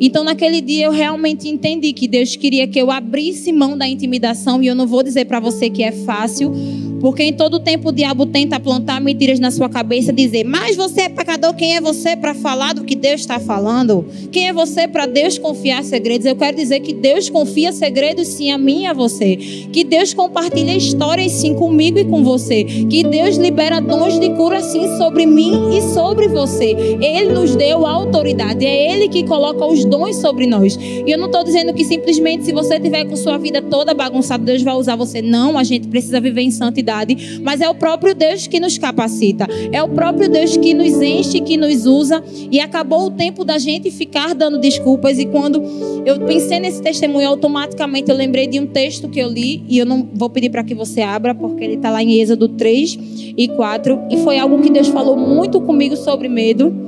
Então, 0.00 0.22
naquele 0.22 0.60
dia, 0.60 0.86
eu 0.86 0.92
realmente 0.92 1.48
entendi 1.48 1.92
que 1.92 2.06
Deus 2.06 2.36
queria 2.36 2.68
que 2.68 2.80
eu 2.80 2.90
abrisse 2.90 3.52
mão 3.52 3.76
da 3.76 3.86
intimidação. 3.88 4.62
E 4.62 4.66
eu 4.66 4.74
não 4.74 4.86
vou 4.86 5.02
dizer 5.02 5.24
para 5.24 5.40
você 5.40 5.68
que 5.68 5.82
é 5.82 5.90
fácil, 5.90 6.52
porque 7.00 7.22
em 7.22 7.32
todo 7.32 7.60
tempo 7.60 7.88
o 7.88 7.92
diabo 7.92 8.26
tenta 8.26 8.60
plantar 8.60 9.00
mentiras 9.00 9.40
na 9.40 9.50
sua 9.50 9.68
cabeça, 9.68 10.12
dizer: 10.12 10.44
Mas 10.44 10.76
você 10.76 11.02
é 11.02 11.08
pecador, 11.08 11.54
quem 11.54 11.76
é 11.76 11.80
você 11.80 12.16
para 12.16 12.34
falar 12.34 12.74
do 12.74 12.84
que 12.84 12.94
Deus 12.94 13.20
está 13.20 13.40
falando? 13.40 14.04
Quem 14.30 14.48
é 14.48 14.52
você 14.52 14.86
para 14.86 15.06
Deus 15.06 15.38
confiar 15.38 15.82
segredos? 15.82 16.26
Eu 16.26 16.36
quero 16.36 16.56
dizer 16.56 16.80
que 16.80 16.92
Deus 16.92 17.28
confia 17.28 17.72
segredos 17.72 18.28
sim 18.28 18.50
a 18.50 18.58
mim 18.58 18.82
e 18.82 18.86
a 18.86 18.92
você. 18.92 19.36
Que 19.72 19.84
Deus 19.84 20.14
compartilha 20.14 20.76
histórias 20.76 21.32
sim 21.32 21.54
comigo 21.54 21.98
e 21.98 22.04
com 22.04 22.22
você. 22.22 22.64
Que 22.64 23.02
Deus 23.02 23.36
libera 23.36 23.80
dons 23.80 24.18
de 24.18 24.30
cura 24.30 24.60
sim 24.60 24.96
sobre 24.96 25.26
mim 25.26 25.76
e 25.76 25.82
sobre 25.94 26.28
você. 26.28 26.76
Ele 27.00 27.32
nos 27.32 27.56
deu 27.56 27.86
autoridade, 27.86 28.64
é 28.64 28.92
Ele 28.92 29.08
que 29.08 29.24
coloca 29.24 29.66
os 29.66 29.84
dons 29.88 30.16
sobre 30.16 30.46
nós. 30.46 30.78
E 30.78 31.10
eu 31.10 31.18
não 31.18 31.26
estou 31.26 31.44
dizendo 31.44 31.72
que 31.72 31.84
simplesmente 31.84 32.44
se 32.44 32.52
você 32.52 32.78
tiver 32.78 33.04
com 33.04 33.16
sua 33.16 33.38
vida 33.38 33.62
toda 33.62 33.94
bagunçada, 33.94 34.44
Deus 34.44 34.62
vai 34.62 34.74
usar 34.74 34.96
você. 34.96 35.22
Não, 35.22 35.58
a 35.58 35.64
gente 35.64 35.88
precisa 35.88 36.20
viver 36.20 36.42
em 36.42 36.50
santidade 36.50 37.38
mas 37.42 37.60
é 37.60 37.68
o 37.68 37.74
próprio 37.74 38.14
Deus 38.14 38.46
que 38.46 38.60
nos 38.60 38.78
capacita, 38.78 39.46
é 39.72 39.82
o 39.82 39.88
próprio 39.88 40.28
Deus 40.28 40.56
que 40.56 40.74
nos 40.74 41.00
enche, 41.00 41.40
que 41.40 41.56
nos 41.56 41.86
usa. 41.86 42.22
E 42.50 42.60
acabou 42.60 43.06
o 43.06 43.10
tempo 43.10 43.44
da 43.44 43.58
gente 43.58 43.90
ficar 43.90 44.34
dando 44.34 44.58
desculpas. 44.58 45.18
E 45.18 45.26
quando 45.26 45.62
eu 46.04 46.20
pensei 46.20 46.60
nesse 46.60 46.82
testemunho, 46.82 47.28
automaticamente 47.28 48.10
eu 48.10 48.16
lembrei 48.16 48.46
de 48.46 48.60
um 48.60 48.66
texto 48.66 49.08
que 49.08 49.20
eu 49.20 49.28
li, 49.28 49.62
e 49.68 49.78
eu 49.78 49.86
não 49.86 50.08
vou 50.14 50.30
pedir 50.30 50.50
para 50.50 50.64
que 50.64 50.74
você 50.74 51.00
abra, 51.00 51.34
porque 51.34 51.64
ele 51.64 51.74
está 51.74 51.90
lá 51.90 52.02
em 52.02 52.20
Êxodo 52.20 52.48
3 52.48 52.98
e 53.36 53.48
4, 53.48 53.98
e 54.10 54.18
foi 54.18 54.38
algo 54.38 54.60
que 54.60 54.70
Deus 54.70 54.88
falou 54.88 55.16
muito 55.16 55.60
comigo 55.60 55.96
sobre 55.96 56.28
medo. 56.28 56.87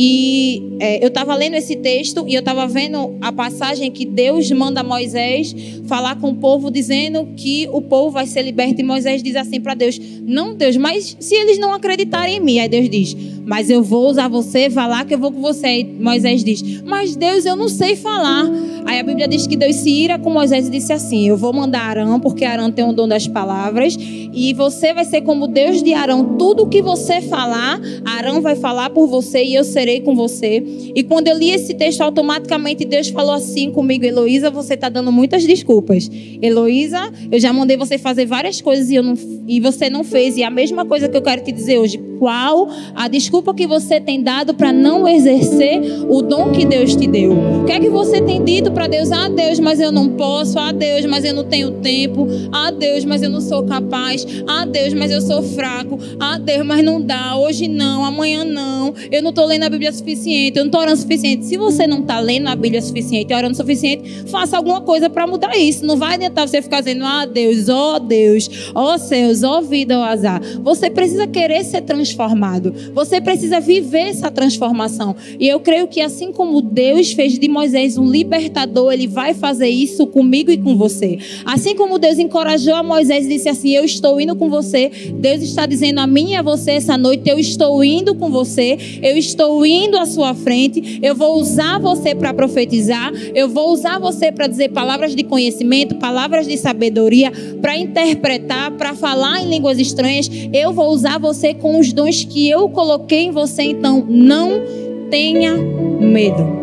E 0.00 0.76
é, 0.78 1.02
eu 1.02 1.08
estava 1.08 1.34
lendo 1.34 1.54
esse 1.54 1.74
texto 1.74 2.24
e 2.28 2.34
eu 2.34 2.38
estava 2.38 2.68
vendo 2.68 3.18
a 3.20 3.32
passagem 3.32 3.90
que 3.90 4.04
Deus 4.06 4.48
manda 4.52 4.84
Moisés 4.84 5.52
falar 5.88 6.14
com 6.20 6.30
o 6.30 6.36
povo, 6.36 6.70
dizendo 6.70 7.26
que 7.36 7.68
o 7.72 7.82
povo 7.82 8.12
vai 8.12 8.24
ser 8.24 8.42
liberto. 8.42 8.80
E 8.80 8.84
Moisés 8.84 9.24
diz 9.24 9.34
assim 9.34 9.60
para 9.60 9.74
Deus: 9.74 9.98
Não, 10.22 10.54
Deus, 10.54 10.76
mas 10.76 11.16
se 11.18 11.34
eles 11.34 11.58
não 11.58 11.72
acreditarem 11.72 12.36
em 12.36 12.40
mim, 12.40 12.60
aí 12.60 12.68
Deus 12.68 12.88
diz: 12.88 13.16
Mas 13.48 13.70
eu 13.70 13.82
vou 13.82 14.10
usar 14.10 14.28
você, 14.28 14.68
vá 14.68 14.86
lá 14.86 15.06
que 15.06 15.14
eu 15.14 15.18
vou 15.18 15.32
com 15.32 15.40
você. 15.40 15.66
Aí 15.66 15.84
Moisés 15.84 16.44
diz: 16.44 16.82
Mas 16.82 17.16
Deus, 17.16 17.46
eu 17.46 17.56
não 17.56 17.66
sei 17.66 17.96
falar. 17.96 18.44
Aí 18.84 18.98
a 18.98 19.02
Bíblia 19.02 19.26
diz 19.26 19.46
que 19.46 19.56
Deus 19.56 19.76
se 19.76 19.88
ira 19.88 20.18
com 20.18 20.30
Moisés 20.30 20.68
e 20.68 20.70
disse 20.70 20.92
assim: 20.92 21.26
Eu 21.26 21.36
vou 21.36 21.50
mandar 21.54 21.80
Arão, 21.80 22.20
porque 22.20 22.44
Arão 22.44 22.70
tem 22.70 22.84
o 22.84 22.92
dom 22.92 23.08
das 23.08 23.26
palavras, 23.26 23.96
e 23.98 24.52
você 24.52 24.92
vai 24.92 25.06
ser 25.06 25.22
como 25.22 25.48
Deus 25.48 25.82
de 25.82 25.94
Arão. 25.94 26.36
Tudo 26.36 26.66
que 26.66 26.82
você 26.82 27.22
falar, 27.22 27.80
Arão 28.04 28.42
vai 28.42 28.54
falar 28.54 28.90
por 28.90 29.06
você 29.06 29.42
e 29.42 29.54
eu 29.54 29.64
serei 29.64 30.02
com 30.02 30.14
você. 30.14 30.62
E 30.94 31.02
quando 31.02 31.28
eu 31.28 31.38
li 31.38 31.50
esse 31.50 31.72
texto, 31.72 32.02
automaticamente 32.02 32.84
Deus 32.84 33.08
falou 33.08 33.32
assim 33.32 33.70
comigo: 33.70 34.04
Heloísa, 34.04 34.50
você 34.50 34.74
está 34.74 34.90
dando 34.90 35.10
muitas 35.10 35.46
desculpas. 35.46 36.10
Heloísa, 36.42 37.10
eu 37.32 37.40
já 37.40 37.50
mandei 37.50 37.78
você 37.78 37.96
fazer 37.96 38.26
várias 38.26 38.60
coisas 38.60 38.90
e, 38.90 38.96
eu 38.96 39.02
não, 39.02 39.14
e 39.46 39.58
você 39.58 39.88
não 39.88 40.04
fez. 40.04 40.36
E 40.36 40.42
a 40.42 40.50
mesma 40.50 40.84
coisa 40.84 41.08
que 41.08 41.16
eu 41.16 41.22
quero 41.22 41.42
te 41.42 41.50
dizer 41.50 41.78
hoje: 41.78 41.98
qual 42.18 42.68
a 42.94 43.08
desculpa? 43.08 43.37
Desculpa 43.38 43.54
que 43.54 43.68
você 43.68 44.00
tem 44.00 44.20
dado 44.20 44.52
para 44.52 44.72
não 44.72 45.06
exercer 45.06 45.80
o 46.08 46.22
dom 46.22 46.50
que 46.50 46.64
Deus 46.64 46.96
te 46.96 47.06
deu? 47.06 47.32
O 47.32 47.64
que 47.64 47.72
é 47.72 47.78
que 47.78 47.88
você 47.88 48.20
tem 48.20 48.44
dito 48.44 48.72
para 48.72 48.88
Deus? 48.88 49.12
Ah, 49.12 49.28
Deus, 49.28 49.60
mas 49.60 49.78
eu 49.78 49.92
não 49.92 50.08
posso. 50.08 50.58
Ah, 50.58 50.72
Deus, 50.72 51.06
mas 51.06 51.24
eu 51.24 51.32
não 51.32 51.44
tenho 51.44 51.70
tempo. 51.70 52.26
Ah, 52.50 52.72
Deus, 52.72 53.04
mas 53.04 53.22
eu 53.22 53.30
não 53.30 53.40
sou 53.40 53.62
capaz. 53.62 54.26
Ah, 54.48 54.64
Deus, 54.64 54.92
mas 54.92 55.12
eu 55.12 55.20
sou 55.20 55.40
fraco. 55.40 56.00
Ah, 56.18 56.36
Deus, 56.36 56.66
mas 56.66 56.84
não 56.84 57.00
dá. 57.00 57.36
Hoje 57.36 57.68
não, 57.68 58.04
amanhã 58.04 58.44
não. 58.44 58.92
Eu 59.08 59.22
não 59.22 59.30
estou 59.30 59.46
lendo 59.46 59.62
a 59.62 59.68
Bíblia 59.68 59.92
suficiente. 59.92 60.58
Eu 60.58 60.64
não 60.64 60.68
estou 60.68 60.80
orando 60.80 60.96
suficiente. 60.96 61.44
Se 61.44 61.56
você 61.56 61.86
não 61.86 62.00
está 62.00 62.18
lendo 62.18 62.48
a 62.48 62.56
Bíblia 62.56 62.82
suficiente 62.82 63.32
e 63.32 63.36
orando 63.36 63.56
suficiente, 63.56 64.24
faça 64.28 64.56
alguma 64.56 64.80
coisa 64.80 65.08
para 65.08 65.28
mudar 65.28 65.56
isso. 65.56 65.86
Não 65.86 65.96
vai 65.96 66.14
adiantar 66.14 66.48
você 66.48 66.60
ficar 66.60 66.80
dizendo, 66.80 67.04
ah, 67.04 67.24
Deus, 67.24 67.68
ó 67.68 67.94
oh, 67.94 67.98
Deus, 68.00 68.72
ó 68.74 68.94
oh, 68.94 68.98
céus, 68.98 69.44
ó 69.44 69.58
oh, 69.58 69.62
vida, 69.62 69.96
ó 69.96 70.02
azar. 70.02 70.42
Você 70.64 70.90
precisa 70.90 71.26
querer 71.28 71.62
ser 71.64 71.82
transformado. 71.82 72.74
Você 72.92 73.20
precisa 73.28 73.60
viver 73.60 74.08
essa 74.08 74.30
transformação. 74.30 75.14
E 75.38 75.46
eu 75.46 75.60
creio 75.60 75.86
que 75.86 76.00
assim 76.00 76.32
como 76.32 76.62
Deus 76.62 77.12
fez 77.12 77.38
de 77.38 77.46
Moisés 77.46 77.98
um 77.98 78.10
libertador, 78.10 78.90
Ele 78.90 79.06
vai 79.06 79.34
fazer 79.34 79.68
isso 79.68 80.06
comigo 80.06 80.50
e 80.50 80.56
com 80.56 80.78
você. 80.78 81.18
Assim 81.44 81.76
como 81.76 81.98
Deus 81.98 82.18
encorajou 82.18 82.74
a 82.74 82.82
Moisés 82.82 83.26
e 83.26 83.28
disse 83.28 83.50
assim: 83.50 83.68
Eu 83.68 83.84
estou 83.84 84.18
indo 84.18 84.34
com 84.34 84.48
você. 84.48 84.90
Deus 85.12 85.42
está 85.42 85.66
dizendo 85.66 85.98
a 85.98 86.06
mim 86.06 86.30
e 86.30 86.36
a 86.36 86.42
você 86.42 86.70
essa 86.70 86.96
noite: 86.96 87.28
Eu 87.28 87.38
estou 87.38 87.84
indo 87.84 88.14
com 88.14 88.30
você. 88.30 88.78
Eu 89.02 89.14
estou 89.18 89.66
indo 89.66 89.98
à 89.98 90.06
sua 90.06 90.34
frente. 90.34 90.98
Eu 91.02 91.14
vou 91.14 91.38
usar 91.38 91.78
você 91.78 92.14
para 92.14 92.32
profetizar. 92.32 93.12
Eu 93.34 93.46
vou 93.46 93.74
usar 93.74 93.98
você 93.98 94.32
para 94.32 94.46
dizer 94.46 94.70
palavras 94.70 95.14
de 95.14 95.22
conhecimento, 95.22 95.96
palavras 95.96 96.46
de 96.46 96.56
sabedoria, 96.56 97.30
para 97.60 97.76
interpretar, 97.76 98.70
para 98.70 98.94
falar 98.94 99.42
em 99.42 99.50
línguas 99.50 99.78
estranhas. 99.78 100.30
Eu 100.50 100.72
vou 100.72 100.90
usar 100.94 101.18
você 101.18 101.52
com 101.52 101.78
os 101.78 101.92
dons 101.92 102.24
que 102.24 102.48
eu 102.48 102.70
coloquei 102.70 103.07
em 103.16 103.30
você. 103.30 103.62
Então, 103.62 104.04
não 104.08 104.62
tenha 105.10 105.54
medo. 105.56 106.58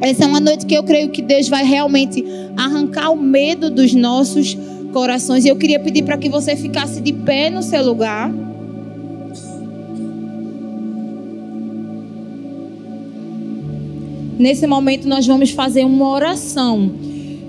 Essa 0.00 0.24
é 0.24 0.26
uma 0.26 0.40
noite 0.40 0.66
que 0.66 0.74
eu 0.74 0.82
creio 0.82 1.08
que 1.10 1.22
Deus 1.22 1.48
vai 1.48 1.64
realmente 1.64 2.24
arrancar 2.56 3.10
o 3.10 3.16
medo 3.16 3.70
dos 3.70 3.94
nossos 3.94 4.56
corações. 4.92 5.44
E 5.44 5.48
eu 5.48 5.56
queria 5.56 5.80
pedir 5.80 6.02
para 6.02 6.16
que 6.16 6.28
você 6.28 6.54
ficasse 6.54 7.00
de 7.00 7.12
pé 7.12 7.50
no 7.50 7.62
seu 7.62 7.84
lugar. 7.84 8.30
Nesse 14.38 14.66
momento, 14.66 15.08
nós 15.08 15.26
vamos 15.26 15.50
fazer 15.50 15.84
uma 15.84 16.08
oração. 16.10 16.90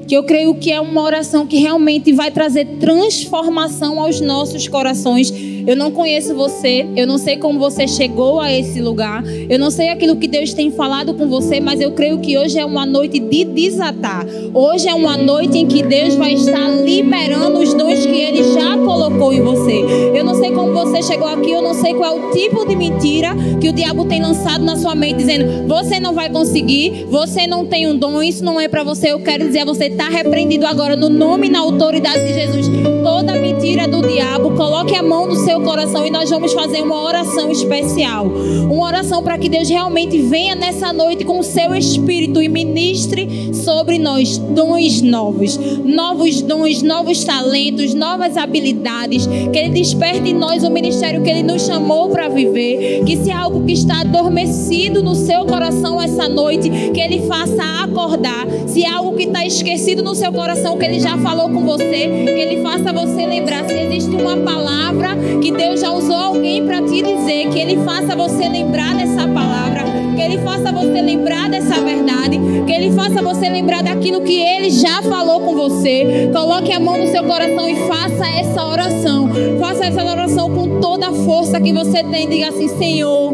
Que 0.07 0.15
eu 0.15 0.23
creio 0.23 0.53
que 0.55 0.71
é 0.71 0.79
uma 0.79 1.01
oração 1.01 1.47
que 1.47 1.57
realmente 1.57 2.13
vai 2.13 2.29
trazer 2.29 2.77
transformação 2.79 3.99
aos 3.99 4.21
nossos 4.21 4.67
corações 4.67 5.33
eu 5.65 5.75
não 5.75 5.91
conheço 5.91 6.35
você, 6.35 6.85
eu 6.95 7.07
não 7.07 7.17
sei 7.17 7.37
como 7.37 7.59
você 7.59 7.87
chegou 7.87 8.39
a 8.39 8.51
esse 8.51 8.81
lugar, 8.81 9.23
eu 9.49 9.57
não 9.57 9.71
sei 9.71 9.89
aquilo 9.89 10.15
que 10.15 10.27
Deus 10.27 10.53
tem 10.53 10.71
falado 10.71 11.13
com 11.13 11.27
você, 11.27 11.59
mas 11.59 11.81
eu 11.81 11.91
creio 11.91 12.19
que 12.19 12.37
hoje 12.37 12.59
é 12.59 12.65
uma 12.65 12.85
noite 12.85 13.19
de 13.19 13.45
desatar. 13.45 14.25
Hoje 14.53 14.87
é 14.87 14.93
uma 14.93 15.17
noite 15.17 15.57
em 15.57 15.67
que 15.67 15.83
Deus 15.83 16.15
vai 16.15 16.33
estar 16.33 16.69
liberando 16.69 17.59
os 17.59 17.73
dons 17.73 18.05
que 18.05 18.15
Ele 18.15 18.53
já 18.53 18.77
colocou 18.77 19.33
em 19.33 19.41
você. 19.41 19.83
Eu 20.13 20.23
não 20.23 20.35
sei 20.35 20.51
como 20.51 20.73
você 20.73 21.01
chegou 21.01 21.27
aqui, 21.27 21.51
eu 21.51 21.61
não 21.61 21.73
sei 21.73 21.93
qual 21.93 22.17
é 22.17 22.19
o 22.19 22.31
tipo 22.31 22.65
de 22.65 22.75
mentira 22.75 23.29
que 23.59 23.69
o 23.69 23.73
diabo 23.73 24.05
tem 24.05 24.21
lançado 24.21 24.63
na 24.63 24.75
sua 24.75 24.95
mente, 24.95 25.17
dizendo: 25.17 25.67
você 25.67 25.99
não 25.99 26.13
vai 26.13 26.29
conseguir, 26.29 27.05
você 27.09 27.47
não 27.47 27.65
tem 27.65 27.87
um 27.87 27.97
dom, 27.97 28.21
isso 28.21 28.43
não 28.43 28.59
é 28.59 28.67
para 28.67 28.83
você. 28.83 29.11
Eu 29.11 29.19
quero 29.19 29.45
dizer 29.45 29.59
a 29.59 29.65
você: 29.65 29.85
está 29.85 30.09
repreendido 30.09 30.65
agora 30.65 30.95
no 30.95 31.09
nome 31.09 31.47
e 31.47 31.49
na 31.49 31.59
autoridade 31.59 32.25
de 32.27 32.33
Jesus. 32.33 32.94
Toda 33.05 33.35
mentira 33.35 33.87
do 33.87 34.01
diabo, 34.01 34.55
coloque 34.55 34.95
a 34.95 35.03
mão 35.03 35.27
no 35.27 35.35
seu 35.35 35.61
coração 35.61 36.07
e 36.07 36.09
nós 36.09 36.27
vamos 36.27 36.53
fazer 36.53 36.81
uma 36.81 37.03
oração 37.03 37.51
especial. 37.51 38.25
Uma 38.25 38.83
oração 38.83 39.21
para 39.21 39.37
que 39.37 39.47
Deus 39.47 39.69
realmente 39.69 40.19
venha 40.23 40.55
nessa 40.55 40.91
noite 40.91 41.23
com 41.23 41.37
o 41.37 41.43
seu 41.43 41.75
espírito 41.75 42.41
e 42.41 42.49
ministre 42.49 43.53
sobre 43.53 43.99
nós 43.99 44.39
dons 44.39 45.03
novos, 45.03 45.55
novos 45.85 46.41
dons, 46.41 46.81
novos 46.81 47.23
talentos, 47.23 47.93
novas 47.93 48.37
habilidades, 48.37 49.27
que 49.27 49.59
ele 49.59 49.69
desperte 49.69 50.31
em 50.31 50.33
nós 50.33 50.63
o 50.63 50.71
ministério 50.71 51.21
que 51.21 51.29
ele 51.29 51.43
nos 51.43 51.63
chamou 51.63 52.09
para 52.09 52.27
viver, 52.27 53.03
que 53.05 53.17
se 53.17 53.29
algo 53.29 53.63
que 53.65 53.73
está 53.73 54.01
adormecido 54.01 55.03
no 55.03 55.13
seu 55.13 55.45
coração 55.45 56.01
essa 56.01 56.27
noite, 56.27 56.71
que 56.91 56.99
ele 56.99 57.27
faça 57.27 57.83
acordar, 57.83 58.47
se 58.65 58.83
algo 58.83 59.15
que 59.15 59.23
está 59.25 59.45
esquecido 59.45 60.01
no 60.01 60.15
seu 60.15 60.31
coração 60.31 60.75
que 60.75 60.85
ele 60.85 60.99
já 60.99 61.17
falou 61.19 61.49
com 61.49 61.63
você, 61.63 61.85
que 61.85 62.41
ele 62.41 62.61
faça 62.63 62.94
você 62.95 63.25
lembrar 63.25 63.65
se 63.65 63.77
existe 63.77 64.15
uma 64.15 64.37
palavra 64.37 65.09
que 65.41 65.51
Deus 65.51 65.81
já 65.81 65.91
usou 65.91 66.15
alguém 66.15 66.65
para 66.65 66.81
te 66.81 67.01
dizer, 67.01 67.49
que 67.49 67.59
Ele 67.59 67.77
faça 67.83 68.15
você 68.15 68.47
lembrar 68.47 68.95
dessa 68.95 69.27
palavra, 69.27 69.83
que 70.15 70.21
Ele 70.21 70.37
faça 70.39 70.71
você 70.71 71.01
lembrar 71.01 71.49
dessa 71.49 71.81
verdade, 71.81 72.39
que 72.65 72.71
Ele 72.71 72.91
faça 72.91 73.21
você 73.21 73.49
lembrar 73.49 73.83
daquilo 73.83 74.21
que 74.21 74.39
Ele 74.39 74.69
já 74.69 75.01
falou 75.01 75.41
com 75.41 75.53
você. 75.55 76.29
Coloque 76.33 76.71
a 76.71 76.79
mão 76.79 76.97
no 76.97 77.07
seu 77.07 77.23
coração 77.23 77.69
e 77.69 77.75
faça 77.87 78.25
essa 78.27 78.65
oração. 78.65 79.29
Faça 79.59 79.85
essa 79.85 80.03
oração 80.03 80.49
com 80.49 80.79
toda 80.79 81.09
a 81.09 81.13
força 81.13 81.59
que 81.59 81.73
você 81.73 82.03
tem. 82.03 82.29
Diga 82.29 82.49
assim: 82.49 82.67
Senhor, 82.69 83.33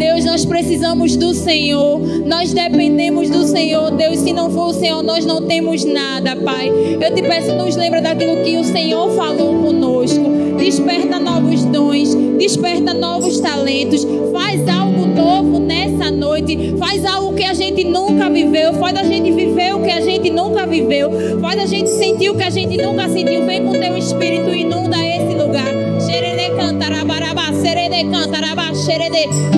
Deus, 0.00 0.24
nós 0.24 0.46
precisamos 0.46 1.14
do 1.14 1.34
Senhor. 1.34 2.00
Nós 2.24 2.54
dependemos 2.54 3.28
do 3.28 3.44
Senhor. 3.44 3.90
Deus, 3.90 4.20
se 4.20 4.32
não 4.32 4.50
for 4.50 4.68
o 4.68 4.72
Senhor, 4.72 5.02
nós 5.02 5.26
não 5.26 5.42
temos 5.42 5.84
nada, 5.84 6.34
Pai. 6.36 6.70
Eu 6.70 7.14
te 7.14 7.20
peço, 7.20 7.54
nos 7.54 7.76
lembra 7.76 8.00
daquilo 8.00 8.42
que 8.42 8.56
o 8.56 8.64
Senhor 8.64 9.10
falou 9.10 9.62
conosco. 9.62 10.24
Desperta 10.56 11.20
novos 11.20 11.64
dons, 11.66 12.14
desperta 12.38 12.94
novos 12.94 13.40
talentos. 13.40 14.06
Faz 14.32 14.66
algo 14.66 15.04
novo 15.04 15.58
nessa 15.58 16.10
noite. 16.10 16.76
Faz 16.78 17.04
algo 17.04 17.34
que 17.34 17.44
a 17.44 17.52
gente 17.52 17.84
nunca 17.84 18.30
viveu. 18.30 18.72
Faz 18.72 18.96
a 18.96 19.02
gente 19.04 19.30
viver 19.30 19.74
o 19.74 19.82
que 19.82 19.90
a 19.90 20.00
gente 20.00 20.30
nunca 20.30 20.66
viveu. 20.66 21.10
Faz 21.42 21.60
a 21.60 21.66
gente 21.66 21.90
sentir 21.90 22.30
o 22.30 22.36
que 22.36 22.44
a 22.44 22.50
gente 22.50 22.78
nunca 22.78 23.06
sentiu. 23.06 23.44
Vem 23.44 23.66
com 23.66 23.72
teu 23.72 23.98
espírito 23.98 24.48
e 24.48 24.62
inunda 24.62 24.96
esse 24.96 25.19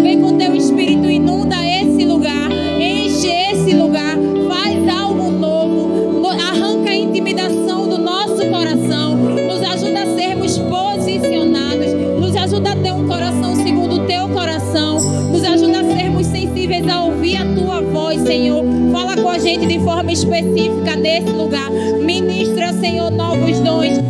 Vem 0.02 0.20
com 0.20 0.36
teu 0.36 0.54
espírito 0.56 1.08
inunda 1.08 1.56
esse 1.64 2.04
lugar. 2.04 2.50
Enche 2.80 3.28
esse 3.28 3.72
lugar. 3.72 4.16
Faz 4.48 4.88
algo 4.88 5.30
novo. 5.30 6.26
Arranca 6.28 6.90
a 6.90 6.94
intimidação 6.94 7.88
do 7.88 7.98
nosso 7.98 8.44
coração. 8.48 9.16
Nos 9.16 9.62
ajuda 9.62 10.02
a 10.02 10.16
sermos 10.16 10.58
posicionados. 10.58 11.92
Nos 12.20 12.34
ajuda 12.34 12.72
a 12.72 12.76
ter 12.76 12.92
um 12.92 13.06
coração 13.06 13.54
segundo 13.54 14.02
o 14.02 14.06
teu 14.06 14.28
coração. 14.30 14.98
Nos 15.30 15.44
ajuda 15.44 15.80
a 15.80 15.84
sermos 15.84 16.26
sensíveis 16.26 16.88
a 16.88 17.04
ouvir 17.04 17.36
a 17.36 17.54
tua 17.54 17.80
voz, 17.80 18.22
Senhor. 18.22 18.64
Fala 18.90 19.16
com 19.16 19.28
a 19.28 19.38
gente 19.38 19.66
de 19.66 19.78
forma 19.78 20.10
específica 20.10 20.96
nesse 20.96 21.30
lugar. 21.30 21.70
Ministra, 21.70 22.72
Senhor, 22.72 23.10
novos 23.10 23.60
dons. 23.60 24.01